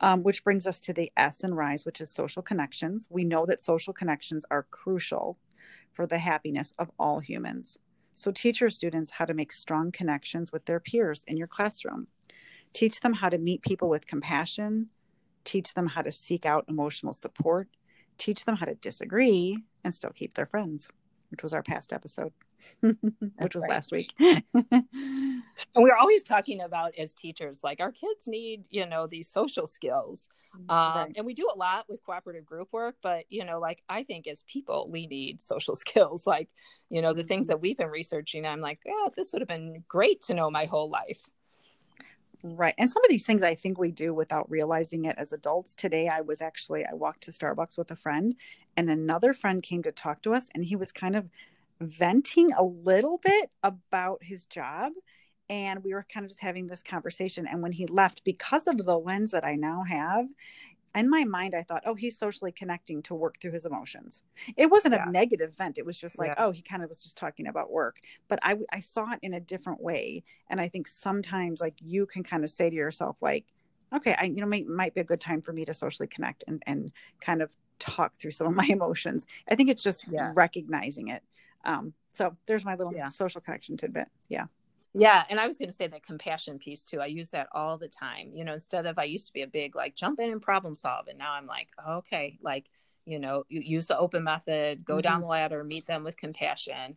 Um, 0.00 0.24
which 0.24 0.42
brings 0.42 0.66
us 0.66 0.80
to 0.80 0.92
the 0.92 1.12
S 1.16 1.44
and 1.44 1.56
Rise, 1.56 1.84
which 1.84 2.00
is 2.00 2.10
social 2.10 2.42
connections. 2.42 3.06
We 3.08 3.22
know 3.22 3.46
that 3.46 3.62
social 3.62 3.92
connections 3.92 4.44
are 4.50 4.66
crucial 4.68 5.38
for 5.92 6.08
the 6.08 6.18
happiness 6.18 6.74
of 6.76 6.90
all 6.98 7.20
humans. 7.20 7.78
So 8.14 8.32
teach 8.32 8.60
your 8.60 8.70
students 8.70 9.12
how 9.12 9.26
to 9.26 9.34
make 9.34 9.52
strong 9.52 9.92
connections 9.92 10.50
with 10.50 10.64
their 10.64 10.80
peers 10.80 11.22
in 11.28 11.36
your 11.36 11.46
classroom. 11.46 12.08
Teach 12.72 13.00
them 13.00 13.12
how 13.12 13.28
to 13.28 13.38
meet 13.38 13.62
people 13.62 13.88
with 13.88 14.08
compassion. 14.08 14.88
Teach 15.44 15.74
them 15.74 15.86
how 15.86 16.02
to 16.02 16.10
seek 16.10 16.44
out 16.44 16.64
emotional 16.68 17.12
support 17.12 17.68
teach 18.18 18.44
them 18.44 18.56
how 18.56 18.66
to 18.66 18.74
disagree 18.74 19.62
and 19.84 19.94
still 19.94 20.10
keep 20.10 20.34
their 20.34 20.46
friends, 20.46 20.88
which 21.30 21.42
was 21.42 21.52
our 21.52 21.62
past 21.62 21.92
episode, 21.92 22.32
which 22.80 23.54
was 23.54 23.62
right. 23.62 23.70
last 23.70 23.92
week. 23.92 24.12
and 24.20 25.42
we're 25.76 25.96
always 25.96 26.22
talking 26.22 26.60
about 26.60 26.92
as 26.98 27.14
teachers, 27.14 27.60
like 27.62 27.80
our 27.80 27.92
kids 27.92 28.26
need, 28.26 28.66
you 28.70 28.86
know, 28.86 29.06
these 29.06 29.28
social 29.28 29.66
skills. 29.66 30.28
Mm, 30.56 30.72
um, 30.72 30.96
right. 30.96 31.12
And 31.16 31.26
we 31.26 31.34
do 31.34 31.48
a 31.52 31.58
lot 31.58 31.86
with 31.88 32.04
cooperative 32.04 32.44
group 32.44 32.68
work, 32.72 32.96
but, 33.02 33.24
you 33.30 33.44
know, 33.44 33.58
like 33.58 33.82
I 33.88 34.02
think 34.02 34.26
as 34.26 34.44
people, 34.44 34.88
we 34.90 35.06
need 35.06 35.40
social 35.40 35.74
skills. 35.76 36.26
Like, 36.26 36.48
you 36.90 37.02
know, 37.02 37.12
the 37.12 37.24
things 37.24 37.46
mm-hmm. 37.46 37.52
that 37.52 37.60
we've 37.60 37.78
been 37.78 37.88
researching, 37.88 38.46
I'm 38.46 38.60
like, 38.60 38.80
oh, 38.86 39.10
this 39.16 39.32
would 39.32 39.42
have 39.42 39.48
been 39.48 39.82
great 39.88 40.22
to 40.22 40.34
know 40.34 40.50
my 40.50 40.66
whole 40.66 40.90
life. 40.90 41.28
Right. 42.44 42.74
And 42.76 42.90
some 42.90 43.04
of 43.04 43.08
these 43.08 43.24
things 43.24 43.42
I 43.44 43.54
think 43.54 43.78
we 43.78 43.92
do 43.92 44.12
without 44.12 44.50
realizing 44.50 45.04
it 45.04 45.14
as 45.16 45.32
adults. 45.32 45.76
Today, 45.76 46.08
I 46.08 46.22
was 46.22 46.40
actually, 46.40 46.84
I 46.84 46.92
walked 46.92 47.22
to 47.24 47.30
Starbucks 47.30 47.78
with 47.78 47.90
a 47.92 47.96
friend, 47.96 48.34
and 48.76 48.90
another 48.90 49.32
friend 49.32 49.62
came 49.62 49.82
to 49.84 49.92
talk 49.92 50.22
to 50.22 50.34
us, 50.34 50.48
and 50.52 50.64
he 50.64 50.74
was 50.74 50.90
kind 50.90 51.14
of 51.14 51.28
venting 51.80 52.52
a 52.52 52.64
little 52.64 53.18
bit 53.18 53.50
about 53.62 54.24
his 54.24 54.44
job. 54.46 54.92
And 55.48 55.84
we 55.84 55.94
were 55.94 56.04
kind 56.12 56.24
of 56.24 56.30
just 56.30 56.40
having 56.40 56.66
this 56.66 56.82
conversation. 56.82 57.46
And 57.46 57.62
when 57.62 57.72
he 57.72 57.86
left, 57.86 58.24
because 58.24 58.66
of 58.66 58.76
the 58.78 58.98
lens 58.98 59.30
that 59.30 59.44
I 59.44 59.54
now 59.54 59.84
have, 59.88 60.26
in 60.94 61.08
my 61.08 61.24
mind, 61.24 61.54
I 61.54 61.62
thought, 61.62 61.82
oh, 61.86 61.94
he's 61.94 62.18
socially 62.18 62.52
connecting 62.52 63.02
to 63.04 63.14
work 63.14 63.40
through 63.40 63.52
his 63.52 63.64
emotions. 63.64 64.22
It 64.56 64.70
wasn't 64.70 64.94
yeah. 64.94 65.08
a 65.08 65.10
negative 65.10 65.54
vent. 65.56 65.78
It 65.78 65.86
was 65.86 65.98
just 65.98 66.18
like, 66.18 66.28
yeah. 66.28 66.44
oh, 66.44 66.50
he 66.50 66.62
kind 66.62 66.82
of 66.82 66.88
was 66.88 67.02
just 67.02 67.16
talking 67.16 67.46
about 67.46 67.70
work. 67.70 68.00
But 68.28 68.38
I, 68.42 68.56
I 68.70 68.80
saw 68.80 69.12
it 69.12 69.18
in 69.22 69.34
a 69.34 69.40
different 69.40 69.82
way. 69.82 70.22
And 70.48 70.60
I 70.60 70.68
think 70.68 70.86
sometimes, 70.88 71.60
like, 71.60 71.74
you 71.80 72.06
can 72.06 72.22
kind 72.22 72.44
of 72.44 72.50
say 72.50 72.68
to 72.68 72.76
yourself, 72.76 73.16
like, 73.20 73.46
okay, 73.94 74.14
I, 74.18 74.24
you 74.24 74.40
know, 74.40 74.46
might, 74.46 74.66
might 74.66 74.94
be 74.94 75.00
a 75.00 75.04
good 75.04 75.20
time 75.20 75.40
for 75.40 75.52
me 75.52 75.64
to 75.64 75.74
socially 75.74 76.06
connect 76.06 76.44
and, 76.46 76.62
and 76.66 76.92
kind 77.20 77.42
of 77.42 77.50
talk 77.78 78.16
through 78.16 78.32
some 78.32 78.46
of 78.46 78.54
my 78.54 78.66
emotions. 78.68 79.26
I 79.50 79.54
think 79.54 79.70
it's 79.70 79.82
just 79.82 80.04
yeah. 80.10 80.32
recognizing 80.34 81.08
it. 81.08 81.22
Um, 81.64 81.94
so 82.12 82.36
there's 82.46 82.64
my 82.64 82.74
little 82.74 82.92
social 83.08 83.40
connection 83.40 83.76
tidbit. 83.76 84.08
Yeah. 84.28 84.46
Yeah, 84.94 85.24
and 85.30 85.40
I 85.40 85.46
was 85.46 85.56
going 85.56 85.70
to 85.70 85.74
say 85.74 85.86
that 85.86 86.04
compassion 86.04 86.58
piece 86.58 86.84
too. 86.84 87.00
I 87.00 87.06
use 87.06 87.30
that 87.30 87.48
all 87.52 87.78
the 87.78 87.88
time. 87.88 88.30
You 88.34 88.44
know, 88.44 88.52
instead 88.52 88.84
of 88.86 88.98
I 88.98 89.04
used 89.04 89.26
to 89.26 89.32
be 89.32 89.42
a 89.42 89.46
big 89.46 89.74
like 89.74 89.94
jump 89.94 90.20
in 90.20 90.30
and 90.30 90.42
problem 90.42 90.74
solve, 90.74 91.08
and 91.08 91.18
now 91.18 91.32
I'm 91.32 91.46
like, 91.46 91.68
okay, 91.88 92.38
like 92.42 92.68
you 93.04 93.18
know, 93.18 93.44
you 93.48 93.60
use 93.60 93.86
the 93.86 93.98
open 93.98 94.22
method, 94.22 94.84
go 94.84 94.94
mm-hmm. 94.94 95.00
down 95.00 95.20
the 95.22 95.26
ladder, 95.26 95.64
meet 95.64 95.86
them 95.86 96.04
with 96.04 96.16
compassion. 96.16 96.96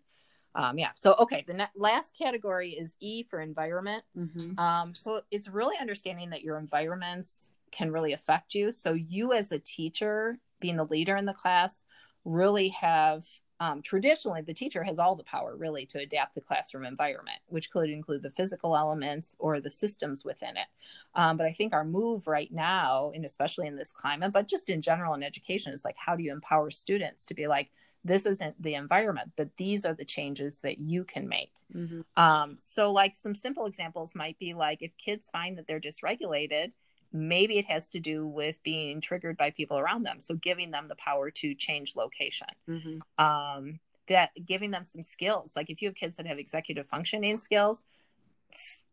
Um, 0.53 0.77
yeah. 0.77 0.91
So 0.95 1.15
okay, 1.19 1.43
the 1.47 1.53
ne- 1.53 1.67
last 1.75 2.17
category 2.17 2.71
is 2.71 2.95
E 2.99 3.23
for 3.23 3.41
environment. 3.41 4.03
Mm-hmm. 4.17 4.59
Um, 4.59 4.93
so 4.93 5.21
it's 5.31 5.47
really 5.47 5.75
understanding 5.79 6.29
that 6.29 6.43
your 6.43 6.57
environments 6.57 7.49
can 7.71 7.91
really 7.91 8.13
affect 8.13 8.55
you. 8.55 8.71
So 8.71 8.93
you 8.93 9.33
as 9.33 9.51
a 9.51 9.59
teacher, 9.59 10.37
being 10.59 10.77
the 10.77 10.85
leader 10.85 11.17
in 11.17 11.25
the 11.25 11.33
class, 11.33 11.83
really 12.23 12.69
have 12.69 13.25
um, 13.59 13.81
traditionally 13.81 14.41
the 14.41 14.53
teacher 14.53 14.83
has 14.83 14.99
all 14.99 15.15
the 15.15 15.23
power 15.23 15.55
really 15.55 15.85
to 15.85 15.99
adapt 15.99 16.35
the 16.35 16.41
classroom 16.41 16.85
environment 16.85 17.37
which 17.47 17.71
could 17.71 17.89
include 17.89 18.21
the 18.21 18.29
physical 18.29 18.75
elements 18.75 19.35
or 19.39 19.59
the 19.59 19.69
systems 19.69 20.25
within 20.25 20.57
it 20.57 20.67
um, 21.15 21.37
but 21.37 21.45
i 21.45 21.51
think 21.51 21.73
our 21.73 21.85
move 21.85 22.27
right 22.27 22.51
now 22.51 23.11
and 23.15 23.25
especially 23.25 23.67
in 23.67 23.75
this 23.75 23.91
climate 23.91 24.33
but 24.33 24.47
just 24.47 24.69
in 24.69 24.81
general 24.81 25.13
in 25.13 25.23
education 25.23 25.73
is 25.73 25.85
like 25.85 25.95
how 25.97 26.15
do 26.15 26.23
you 26.23 26.31
empower 26.31 26.69
students 26.69 27.25
to 27.25 27.33
be 27.33 27.47
like 27.47 27.71
this 28.03 28.25
isn't 28.25 28.61
the 28.61 28.75
environment 28.75 29.31
but 29.35 29.49
these 29.57 29.85
are 29.85 29.93
the 29.93 30.05
changes 30.05 30.61
that 30.61 30.77
you 30.77 31.03
can 31.03 31.27
make 31.27 31.53
mm-hmm. 31.75 32.01
um, 32.21 32.55
so 32.59 32.91
like 32.91 33.15
some 33.15 33.35
simple 33.35 33.65
examples 33.65 34.15
might 34.15 34.37
be 34.37 34.53
like 34.53 34.81
if 34.81 34.91
kids 34.97 35.29
find 35.29 35.57
that 35.57 35.65
they're 35.67 35.79
dysregulated 35.79 36.71
maybe 37.15 37.57
it 37.57 37.65
has 37.65 37.89
to 37.89 37.99
do 37.99 38.27
with 38.27 38.61
being 38.63 39.01
triggered 39.01 39.37
by 39.37 39.51
people 39.51 39.77
around 39.77 40.03
them. 40.03 40.19
So 40.19 40.35
giving 40.35 40.71
them 40.71 40.87
the 40.87 40.95
power 40.95 41.31
to 41.31 41.55
change 41.55 41.95
location. 41.95 42.47
Mm-hmm. 42.69 43.23
um, 43.23 43.79
that 44.07 44.29
giving 44.45 44.69
them 44.69 44.83
some 44.83 45.01
skills. 45.01 45.53
Like 45.55 45.71
if 45.71 45.81
you 45.81 45.87
have 45.87 45.95
kids 45.95 46.17
that 46.17 46.27
have 46.27 46.37
executive 46.37 46.85
functioning 46.85 47.39
skills 47.39 47.85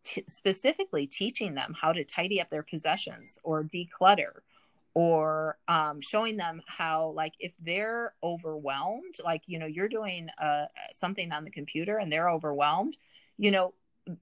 t- 0.05 0.25
specifically 0.29 1.07
teaching 1.07 1.55
them 1.55 1.75
how 1.79 1.93
to 1.93 2.05
tidy 2.05 2.41
up 2.41 2.51
their 2.51 2.63
possessions 2.63 3.39
or 3.43 3.65
declutter 3.65 4.41
or 4.95 5.59
um, 5.69 6.01
showing 6.01 6.37
them 6.37 6.61
how 6.67 7.11
like 7.11 7.33
if 7.39 7.53
they're 7.61 8.15
overwhelmed 8.23 9.15
like 9.25 9.43
you 9.47 9.59
know 9.59 9.67
you're 9.67 9.89
doing 9.89 10.29
uh, 10.39 10.67
something 10.93 11.33
on 11.33 11.45
the 11.45 11.51
computer 11.51 11.99
and 11.99 12.13
they're 12.13 12.31
overwhelmed 12.31 12.97
you 13.39 13.51
know 13.51 13.73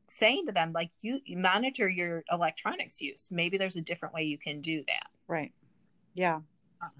saying 0.09 0.47
to 0.47 0.53
them 0.53 0.72
like 0.72 0.91
you, 1.01 1.20
you 1.24 1.37
monitor 1.37 1.89
your 1.89 2.24
electronics 2.31 3.01
use. 3.01 3.28
Maybe 3.31 3.57
there's 3.59 3.76
a 3.76 3.81
different 3.81 4.14
way 4.14 4.24
you 4.24 4.39
can 4.39 4.61
do 4.61 4.85
that. 4.87 5.09
Right. 5.26 5.53
Yeah. 6.14 6.41
Uh-huh. 6.83 6.91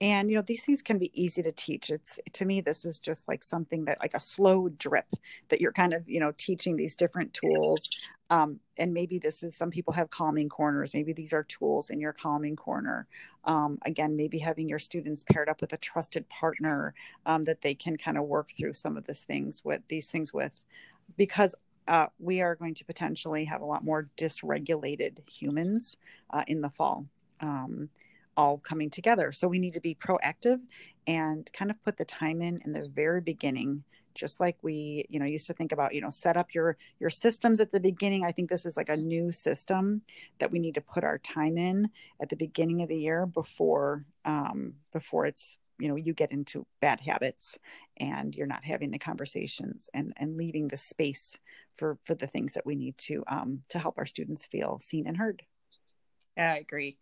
and 0.00 0.30
you 0.30 0.36
know 0.36 0.42
these 0.42 0.64
things 0.64 0.82
can 0.82 0.98
be 0.98 1.10
easy 1.14 1.42
to 1.42 1.52
teach. 1.52 1.90
It's 1.90 2.18
to 2.32 2.44
me 2.44 2.60
this 2.60 2.84
is 2.84 2.98
just 2.98 3.26
like 3.28 3.42
something 3.42 3.84
that 3.86 3.98
like 4.00 4.14
a 4.14 4.20
slow 4.20 4.68
drip 4.68 5.06
that 5.48 5.60
you're 5.60 5.72
kind 5.72 5.94
of 5.94 6.08
you 6.08 6.20
know 6.20 6.32
teaching 6.36 6.76
these 6.76 6.96
different 6.96 7.34
tools. 7.34 7.88
Um, 8.30 8.60
and 8.78 8.94
maybe 8.94 9.18
this 9.18 9.42
is 9.42 9.56
some 9.56 9.70
people 9.70 9.92
have 9.92 10.08
calming 10.10 10.48
corners. 10.48 10.94
Maybe 10.94 11.12
these 11.12 11.34
are 11.34 11.42
tools 11.44 11.90
in 11.90 12.00
your 12.00 12.14
calming 12.14 12.56
corner. 12.56 13.06
Um, 13.44 13.78
again 13.84 14.16
maybe 14.16 14.38
having 14.38 14.68
your 14.68 14.78
students 14.78 15.24
paired 15.30 15.48
up 15.48 15.60
with 15.60 15.72
a 15.72 15.78
trusted 15.78 16.28
partner 16.28 16.94
um, 17.26 17.42
that 17.44 17.60
they 17.60 17.74
can 17.74 17.96
kind 17.96 18.16
of 18.16 18.24
work 18.24 18.50
through 18.56 18.74
some 18.74 18.96
of 18.96 19.06
these 19.06 19.22
things 19.22 19.62
with 19.64 19.82
these 19.88 20.06
things 20.08 20.32
with. 20.32 20.54
Because 21.16 21.54
uh, 21.88 22.06
we 22.18 22.40
are 22.40 22.54
going 22.54 22.74
to 22.74 22.84
potentially 22.84 23.44
have 23.44 23.60
a 23.60 23.66
lot 23.66 23.84
more 23.84 24.08
dysregulated 24.16 25.28
humans 25.28 25.96
uh, 26.30 26.44
in 26.46 26.60
the 26.60 26.70
fall. 26.70 27.06
Um, 27.40 27.88
all 28.36 28.56
coming 28.58 28.88
together. 28.88 29.30
So 29.30 29.46
we 29.46 29.58
need 29.58 29.74
to 29.74 29.80
be 29.80 29.94
proactive 29.94 30.58
and 31.06 31.50
kind 31.52 31.70
of 31.70 31.82
put 31.84 31.98
the 31.98 32.04
time 32.06 32.40
in 32.40 32.60
in 32.64 32.72
the 32.72 32.88
very 32.88 33.20
beginning 33.20 33.84
just 34.14 34.40
like 34.40 34.56
we 34.62 35.04
you 35.08 35.18
know 35.18 35.26
used 35.26 35.46
to 35.46 35.54
think 35.54 35.72
about 35.72 35.94
you 35.94 36.00
know 36.00 36.10
set 36.10 36.36
up 36.36 36.54
your 36.54 36.76
your 37.00 37.10
systems 37.10 37.60
at 37.60 37.72
the 37.72 37.80
beginning 37.80 38.24
i 38.24 38.32
think 38.32 38.48
this 38.48 38.66
is 38.66 38.76
like 38.76 38.88
a 38.88 38.96
new 38.96 39.32
system 39.32 40.02
that 40.38 40.50
we 40.50 40.58
need 40.58 40.74
to 40.74 40.80
put 40.80 41.04
our 41.04 41.18
time 41.18 41.56
in 41.56 41.88
at 42.20 42.28
the 42.28 42.36
beginning 42.36 42.82
of 42.82 42.88
the 42.88 42.98
year 42.98 43.26
before 43.26 44.04
um 44.24 44.74
before 44.92 45.26
it's 45.26 45.58
you 45.78 45.88
know 45.88 45.96
you 45.96 46.12
get 46.12 46.32
into 46.32 46.66
bad 46.80 47.00
habits 47.00 47.58
and 47.98 48.34
you're 48.34 48.46
not 48.46 48.64
having 48.64 48.90
the 48.90 48.98
conversations 48.98 49.88
and 49.94 50.12
and 50.16 50.36
leaving 50.36 50.68
the 50.68 50.76
space 50.76 51.36
for 51.76 51.98
for 52.02 52.14
the 52.14 52.26
things 52.26 52.54
that 52.54 52.66
we 52.66 52.74
need 52.74 52.96
to 52.98 53.22
um 53.28 53.62
to 53.68 53.78
help 53.78 53.98
our 53.98 54.06
students 54.06 54.46
feel 54.46 54.80
seen 54.82 55.06
and 55.06 55.16
heard. 55.16 55.42
Yeah, 56.36 56.52
i 56.52 56.56
agree. 56.58 56.96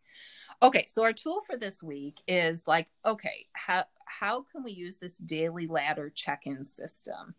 Okay, 0.62 0.84
so 0.88 1.04
our 1.04 1.12
tool 1.12 1.40
for 1.46 1.56
this 1.56 1.82
week 1.82 2.20
is 2.28 2.66
like, 2.66 2.88
okay, 3.06 3.46
how 3.52 3.84
how 4.04 4.44
can 4.52 4.62
we 4.62 4.72
use 4.72 4.98
this 4.98 5.16
daily 5.16 5.66
ladder 5.66 6.10
check-in 6.14 6.64
system, 6.64 7.34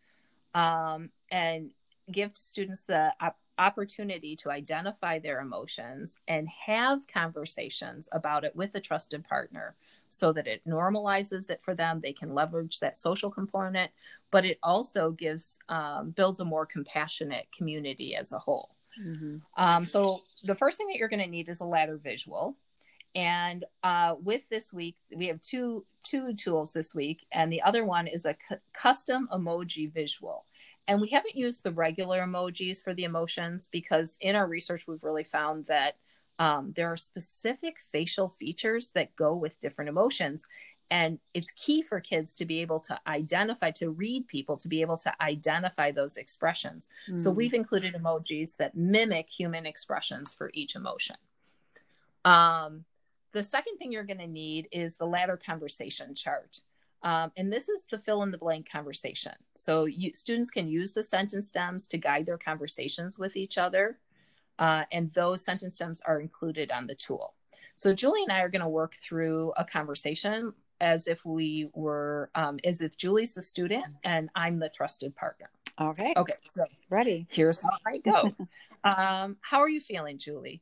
um, 0.55 1.09
and 1.29 1.73
give 2.11 2.35
students 2.35 2.81
the 2.81 3.13
op- 3.21 3.37
opportunity 3.57 4.35
to 4.37 4.49
identify 4.49 5.19
their 5.19 5.39
emotions 5.39 6.17
and 6.27 6.47
have 6.49 7.05
conversations 7.07 8.09
about 8.11 8.43
it 8.43 8.55
with 8.55 8.73
a 8.73 8.79
trusted 8.79 9.23
partner, 9.23 9.75
so 10.11 10.31
that 10.33 10.45
it 10.45 10.61
normalizes 10.67 11.49
it 11.49 11.61
for 11.63 11.73
them. 11.73 11.99
They 11.99 12.13
can 12.13 12.35
leverage 12.35 12.79
that 12.81 12.97
social 12.97 13.31
component, 13.31 13.89
but 14.29 14.45
it 14.45 14.59
also 14.61 15.11
gives 15.11 15.57
um, 15.69 16.11
builds 16.11 16.39
a 16.39 16.45
more 16.45 16.67
compassionate 16.67 17.47
community 17.55 18.15
as 18.15 18.31
a 18.31 18.37
whole. 18.37 18.75
Mm-hmm. 19.03 19.37
Um, 19.57 19.85
so 19.87 20.21
the 20.43 20.53
first 20.53 20.77
thing 20.77 20.87
that 20.87 20.97
you're 20.97 21.09
going 21.09 21.23
to 21.23 21.27
need 21.27 21.49
is 21.49 21.61
a 21.61 21.65
ladder 21.65 21.97
visual 21.97 22.57
and 23.15 23.65
uh, 23.83 24.15
with 24.21 24.41
this 24.49 24.71
week 24.71 24.95
we 25.15 25.27
have 25.27 25.41
two 25.41 25.85
two 26.03 26.33
tools 26.33 26.73
this 26.73 26.95
week 26.95 27.25
and 27.31 27.51
the 27.51 27.61
other 27.61 27.85
one 27.85 28.07
is 28.07 28.25
a 28.25 28.35
cu- 28.47 28.55
custom 28.73 29.27
emoji 29.33 29.91
visual 29.91 30.45
and 30.87 30.99
we 30.99 31.09
haven't 31.09 31.35
used 31.35 31.63
the 31.63 31.71
regular 31.71 32.19
emojis 32.21 32.81
for 32.83 32.93
the 32.93 33.03
emotions 33.03 33.67
because 33.71 34.17
in 34.21 34.35
our 34.35 34.47
research 34.47 34.87
we've 34.87 35.03
really 35.03 35.23
found 35.23 35.65
that 35.67 35.95
um, 36.39 36.73
there 36.75 36.91
are 36.91 36.97
specific 36.97 37.77
facial 37.91 38.29
features 38.29 38.89
that 38.89 39.15
go 39.15 39.35
with 39.35 39.59
different 39.61 39.89
emotions 39.89 40.45
and 40.89 41.19
it's 41.33 41.51
key 41.51 41.81
for 41.81 42.01
kids 42.01 42.35
to 42.35 42.45
be 42.45 42.59
able 42.59 42.79
to 42.81 42.99
identify 43.07 43.71
to 43.71 43.91
read 43.91 44.27
people 44.27 44.57
to 44.57 44.67
be 44.67 44.81
able 44.81 44.97
to 44.97 45.13
identify 45.21 45.91
those 45.91 46.17
expressions 46.17 46.89
mm. 47.09 47.19
so 47.19 47.29
we've 47.31 47.53
included 47.53 47.93
emojis 47.93 48.55
that 48.57 48.75
mimic 48.75 49.29
human 49.29 49.65
expressions 49.65 50.33
for 50.33 50.51
each 50.53 50.75
emotion 50.75 51.15
um, 52.25 52.85
the 53.31 53.43
second 53.43 53.77
thing 53.77 53.91
you're 53.91 54.03
going 54.03 54.17
to 54.19 54.27
need 54.27 54.67
is 54.71 54.95
the 54.95 55.05
ladder 55.05 55.37
conversation 55.37 56.13
chart. 56.13 56.59
Um, 57.03 57.31
and 57.35 57.51
this 57.51 57.67
is 57.67 57.83
the 57.89 57.97
fill 57.97 58.23
in 58.23 58.31
the 58.31 58.37
blank 58.37 58.69
conversation. 58.69 59.33
So 59.55 59.85
you, 59.85 60.11
students 60.13 60.51
can 60.51 60.67
use 60.67 60.93
the 60.93 61.03
sentence 61.03 61.47
stems 61.47 61.87
to 61.87 61.97
guide 61.97 62.25
their 62.25 62.37
conversations 62.37 63.17
with 63.17 63.35
each 63.35 63.57
other. 63.57 63.97
Uh, 64.61 64.83
and 64.91 65.11
those 65.13 65.43
sentence 65.43 65.75
stems 65.75 66.01
are 66.05 66.21
included 66.21 66.71
on 66.71 66.85
the 66.85 66.93
tool. 66.93 67.33
So 67.75 67.95
Julie 67.95 68.21
and 68.21 68.31
I 68.31 68.41
are 68.41 68.49
going 68.49 68.61
to 68.61 68.69
work 68.69 68.93
through 69.03 69.53
a 69.57 69.65
conversation 69.65 70.53
as 70.79 71.07
if 71.07 71.25
we 71.25 71.69
were, 71.73 72.29
um, 72.35 72.59
as 72.63 72.81
if 72.81 72.95
Julie's 72.95 73.33
the 73.33 73.41
student 73.41 73.85
and 74.03 74.29
I'm 74.35 74.59
the 74.59 74.69
trusted 74.69 75.15
partner. 75.15 75.49
Okay. 75.81 76.13
Okay. 76.15 76.33
So 76.55 76.65
ready. 76.91 77.25
Here's 77.31 77.59
how 77.59 77.71
I 77.87 77.97
go. 77.97 78.35
um, 78.83 79.37
how 79.41 79.61
are 79.61 79.69
you 79.69 79.81
feeling, 79.81 80.19
Julie? 80.19 80.61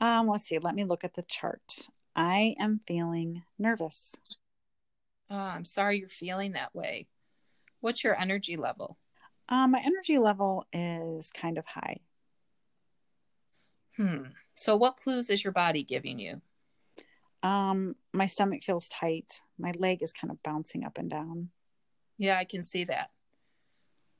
Um, 0.00 0.28
let's 0.28 0.44
see. 0.44 0.58
Let 0.58 0.74
me 0.74 0.84
look 0.84 1.02
at 1.02 1.14
the 1.14 1.22
chart. 1.22 1.88
I 2.14 2.54
am 2.60 2.80
feeling 2.86 3.42
nervous. 3.58 4.14
Oh, 5.30 5.36
I'm 5.36 5.64
sorry 5.64 5.98
you're 5.98 6.08
feeling 6.08 6.52
that 6.52 6.74
way. 6.74 7.06
What's 7.80 8.04
your 8.04 8.20
energy 8.20 8.58
level? 8.58 8.98
Um, 9.48 9.70
my 9.70 9.80
energy 9.80 10.18
level 10.18 10.66
is 10.74 11.30
kind 11.30 11.56
of 11.56 11.64
high. 11.64 12.00
Hmm. 13.96 14.24
So, 14.56 14.76
what 14.76 14.96
clues 14.96 15.30
is 15.30 15.44
your 15.44 15.52
body 15.52 15.82
giving 15.82 16.18
you? 16.18 16.40
Um, 17.42 17.96
my 18.12 18.26
stomach 18.26 18.62
feels 18.62 18.88
tight. 18.88 19.40
My 19.58 19.72
leg 19.76 20.02
is 20.02 20.12
kind 20.12 20.30
of 20.30 20.42
bouncing 20.42 20.84
up 20.84 20.98
and 20.98 21.10
down. 21.10 21.50
Yeah, 22.18 22.38
I 22.38 22.44
can 22.44 22.62
see 22.62 22.84
that. 22.84 23.10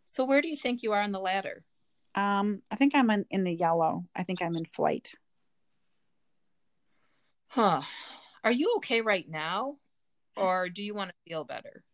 So, 0.05 0.25
where 0.25 0.43
do 0.43 0.49
you 0.49 0.57
think 0.57 0.83
you 0.83 0.93
are 0.93 1.01
on 1.01 1.13
the 1.13 1.21
ladder? 1.21 1.65
Um, 2.15 2.63
I 2.71 2.77
think 2.77 2.95
I'm 2.95 3.11
in, 3.11 3.25
in 3.31 3.45
the 3.45 3.55
yellow. 3.55 4.05
I 4.15 4.23
think 4.23 4.43
I'm 4.43 4.57
in 4.57 4.67
flight. 4.67 5.15
Huh. 7.49 7.83
Are 8.43 8.53
you 8.53 8.75
okay 8.77 9.01
right 9.01 9.29
now? 9.29 9.77
Or 10.37 10.69
do 10.69 10.83
you 10.83 10.95
want 10.95 11.11
to 11.11 11.31
feel 11.31 11.45
better? 11.45 11.85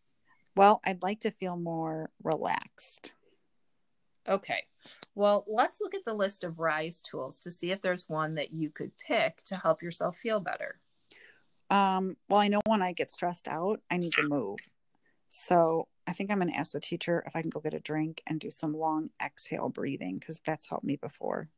Well, 0.56 0.80
I'd 0.84 1.02
like 1.02 1.20
to 1.20 1.30
feel 1.30 1.56
more 1.56 2.10
relaxed. 2.22 3.12
Okay. 4.28 4.64
Well, 5.20 5.44
let's 5.46 5.82
look 5.82 5.94
at 5.94 6.06
the 6.06 6.14
list 6.14 6.44
of 6.44 6.58
RISE 6.58 7.02
tools 7.02 7.40
to 7.40 7.50
see 7.50 7.72
if 7.72 7.82
there's 7.82 8.08
one 8.08 8.36
that 8.36 8.54
you 8.54 8.70
could 8.70 8.90
pick 9.06 9.44
to 9.44 9.56
help 9.56 9.82
yourself 9.82 10.16
feel 10.16 10.40
better. 10.40 10.80
Um, 11.68 12.16
well, 12.30 12.40
I 12.40 12.48
know 12.48 12.60
when 12.64 12.80
I 12.80 12.94
get 12.94 13.12
stressed 13.12 13.46
out, 13.46 13.82
I 13.90 13.98
need 13.98 14.12
to 14.12 14.26
move. 14.26 14.60
So 15.28 15.88
I 16.06 16.14
think 16.14 16.30
I'm 16.30 16.38
going 16.38 16.50
to 16.50 16.58
ask 16.58 16.72
the 16.72 16.80
teacher 16.80 17.22
if 17.26 17.36
I 17.36 17.42
can 17.42 17.50
go 17.50 17.60
get 17.60 17.74
a 17.74 17.80
drink 17.80 18.22
and 18.26 18.40
do 18.40 18.48
some 18.48 18.72
long 18.72 19.10
exhale 19.22 19.68
breathing 19.68 20.18
because 20.18 20.40
that's 20.46 20.70
helped 20.70 20.86
me 20.86 20.96
before. 20.96 21.50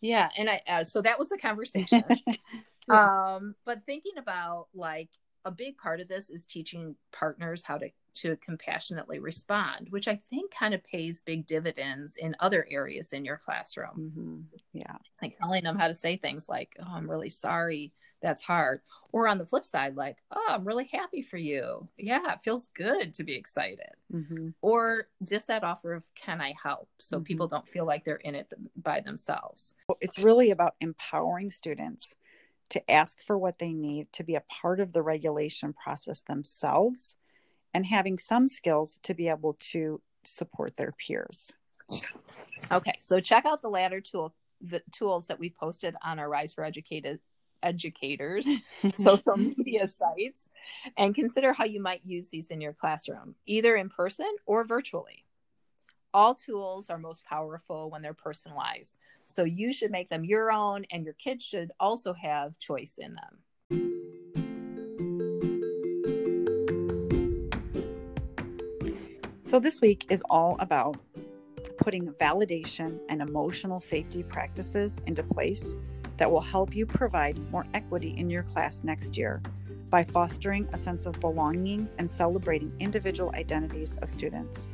Yeah, 0.00 0.30
and 0.38 0.48
I 0.48 0.62
uh, 0.66 0.84
so 0.84 1.02
that 1.02 1.18
was 1.18 1.28
the 1.28 1.36
conversation. 1.36 2.04
um, 2.88 3.54
but 3.66 3.84
thinking 3.84 4.16
about 4.16 4.68
like 4.74 5.10
a 5.44 5.50
big 5.50 5.76
part 5.76 6.00
of 6.00 6.08
this 6.08 6.30
is 6.30 6.46
teaching 6.46 6.96
partners 7.12 7.64
how 7.64 7.76
to 7.76 7.90
to 8.14 8.36
compassionately 8.36 9.18
respond, 9.18 9.88
which 9.90 10.08
I 10.08 10.16
think 10.30 10.52
kind 10.52 10.74
of 10.74 10.84
pays 10.84 11.22
big 11.22 11.46
dividends 11.46 12.16
in 12.16 12.36
other 12.40 12.66
areas 12.70 13.12
in 13.12 13.24
your 13.24 13.36
classroom. 13.36 14.12
Mm-hmm. 14.16 14.40
Yeah, 14.72 14.96
like 15.22 15.36
telling 15.38 15.64
them 15.64 15.78
how 15.78 15.88
to 15.88 15.94
say 15.94 16.16
things 16.16 16.48
like, 16.48 16.76
"Oh, 16.80 16.92
I'm 16.92 17.10
really 17.10 17.30
sorry." 17.30 17.92
that's 18.24 18.42
hard. 18.42 18.80
Or 19.12 19.28
on 19.28 19.38
the 19.38 19.44
flip 19.46 19.66
side, 19.66 19.96
like, 19.96 20.16
oh, 20.32 20.46
I'm 20.48 20.64
really 20.64 20.88
happy 20.90 21.20
for 21.20 21.36
you. 21.36 21.88
Yeah, 21.98 22.32
it 22.32 22.40
feels 22.42 22.68
good 22.68 23.12
to 23.14 23.22
be 23.22 23.34
excited. 23.34 23.92
Mm-hmm. 24.12 24.48
Or 24.62 25.08
just 25.22 25.48
that 25.48 25.62
offer 25.62 25.92
of, 25.92 26.04
can 26.14 26.40
I 26.40 26.54
help? 26.60 26.88
So 26.98 27.18
mm-hmm. 27.18 27.24
people 27.24 27.48
don't 27.48 27.68
feel 27.68 27.84
like 27.84 28.04
they're 28.04 28.16
in 28.16 28.34
it 28.34 28.50
by 28.74 29.00
themselves. 29.00 29.74
It's 30.00 30.24
really 30.24 30.50
about 30.50 30.74
empowering 30.80 31.50
students 31.50 32.14
to 32.70 32.90
ask 32.90 33.18
for 33.26 33.36
what 33.36 33.58
they 33.58 33.74
need 33.74 34.10
to 34.14 34.24
be 34.24 34.34
a 34.34 34.42
part 34.48 34.80
of 34.80 34.94
the 34.94 35.02
regulation 35.02 35.74
process 35.74 36.22
themselves 36.22 37.16
and 37.74 37.84
having 37.84 38.18
some 38.18 38.48
skills 38.48 38.98
to 39.02 39.12
be 39.12 39.28
able 39.28 39.56
to 39.58 40.00
support 40.22 40.76
their 40.76 40.92
peers. 40.92 41.52
Okay, 42.72 42.96
so 43.00 43.20
check 43.20 43.44
out 43.44 43.60
the 43.60 43.68
ladder 43.68 44.00
tool 44.00 44.34
the 44.60 44.82
tools 44.92 45.26
that 45.26 45.38
we 45.38 45.50
posted 45.50 45.94
on 46.02 46.18
our 46.18 46.28
Rise 46.28 46.52
for 46.52 46.64
Educated 46.64 47.20
educators, 47.62 48.46
social 48.94 49.36
media 49.36 49.86
sites, 49.86 50.48
and 50.96 51.14
consider 51.14 51.52
how 51.52 51.64
you 51.64 51.80
might 51.80 52.02
use 52.04 52.28
these 52.28 52.50
in 52.50 52.60
your 52.60 52.72
classroom, 52.72 53.34
either 53.46 53.76
in 53.76 53.88
person 53.88 54.30
or 54.46 54.64
virtually. 54.64 55.24
All 56.12 56.34
tools 56.34 56.90
are 56.90 56.98
most 56.98 57.24
powerful 57.24 57.90
when 57.90 58.02
they're 58.02 58.14
personalized, 58.14 58.98
so 59.24 59.44
you 59.44 59.72
should 59.72 59.90
make 59.90 60.10
them 60.10 60.24
your 60.24 60.52
own, 60.52 60.84
and 60.90 61.04
your 61.04 61.14
kids 61.14 61.44
should 61.44 61.72
also 61.80 62.12
have 62.12 62.58
choice 62.58 62.98
in 62.98 63.14
them. 63.14 63.38
So, 69.54 69.60
this 69.60 69.80
week 69.80 70.06
is 70.10 70.20
all 70.30 70.56
about 70.58 70.96
putting 71.78 72.08
validation 72.14 72.98
and 73.08 73.22
emotional 73.22 73.78
safety 73.78 74.24
practices 74.24 75.00
into 75.06 75.22
place 75.22 75.76
that 76.16 76.28
will 76.28 76.40
help 76.40 76.74
you 76.74 76.84
provide 76.86 77.38
more 77.52 77.64
equity 77.72 78.16
in 78.18 78.28
your 78.28 78.42
class 78.42 78.82
next 78.82 79.16
year 79.16 79.40
by 79.90 80.02
fostering 80.02 80.68
a 80.72 80.76
sense 80.76 81.06
of 81.06 81.20
belonging 81.20 81.88
and 81.98 82.10
celebrating 82.10 82.72
individual 82.80 83.30
identities 83.36 83.96
of 84.02 84.10
students. 84.10 84.70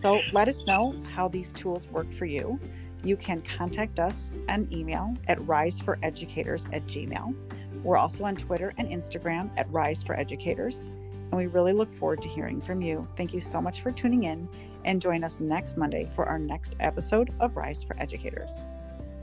So 0.00 0.20
let 0.32 0.46
us 0.46 0.64
know 0.64 0.94
how 1.12 1.26
these 1.26 1.50
tools 1.50 1.88
work 1.88 2.12
for 2.12 2.26
you. 2.26 2.60
You 3.02 3.16
can 3.16 3.42
contact 3.42 3.98
us 3.98 4.30
an 4.46 4.68
email 4.70 5.12
at 5.26 5.40
riseforeducators 5.40 6.72
at 6.72 6.86
gmail. 6.86 7.34
We're 7.82 7.96
also 7.96 8.22
on 8.22 8.36
Twitter 8.36 8.72
and 8.78 8.86
Instagram 8.90 9.50
at 9.56 9.68
Rise 9.72 10.04
for 10.04 10.14
Educators. 10.16 10.92
And 11.30 11.38
we 11.38 11.46
really 11.46 11.72
look 11.72 11.92
forward 11.94 12.22
to 12.22 12.28
hearing 12.28 12.60
from 12.60 12.80
you. 12.80 13.06
Thank 13.16 13.34
you 13.34 13.40
so 13.40 13.60
much 13.60 13.82
for 13.82 13.92
tuning 13.92 14.24
in 14.24 14.48
and 14.84 15.02
join 15.02 15.24
us 15.24 15.40
next 15.40 15.76
Monday 15.76 16.08
for 16.14 16.26
our 16.26 16.38
next 16.38 16.74
episode 16.80 17.32
of 17.40 17.56
Rise 17.56 17.84
for 17.84 17.96
Educators. 18.00 18.64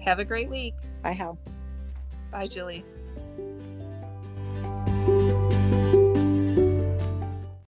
Have 0.01 0.19
a 0.19 0.25
great 0.25 0.49
week. 0.49 0.75
Bye, 1.01 1.13
Hal. 1.13 1.37
Bye, 2.31 2.47
Julie. 2.47 2.83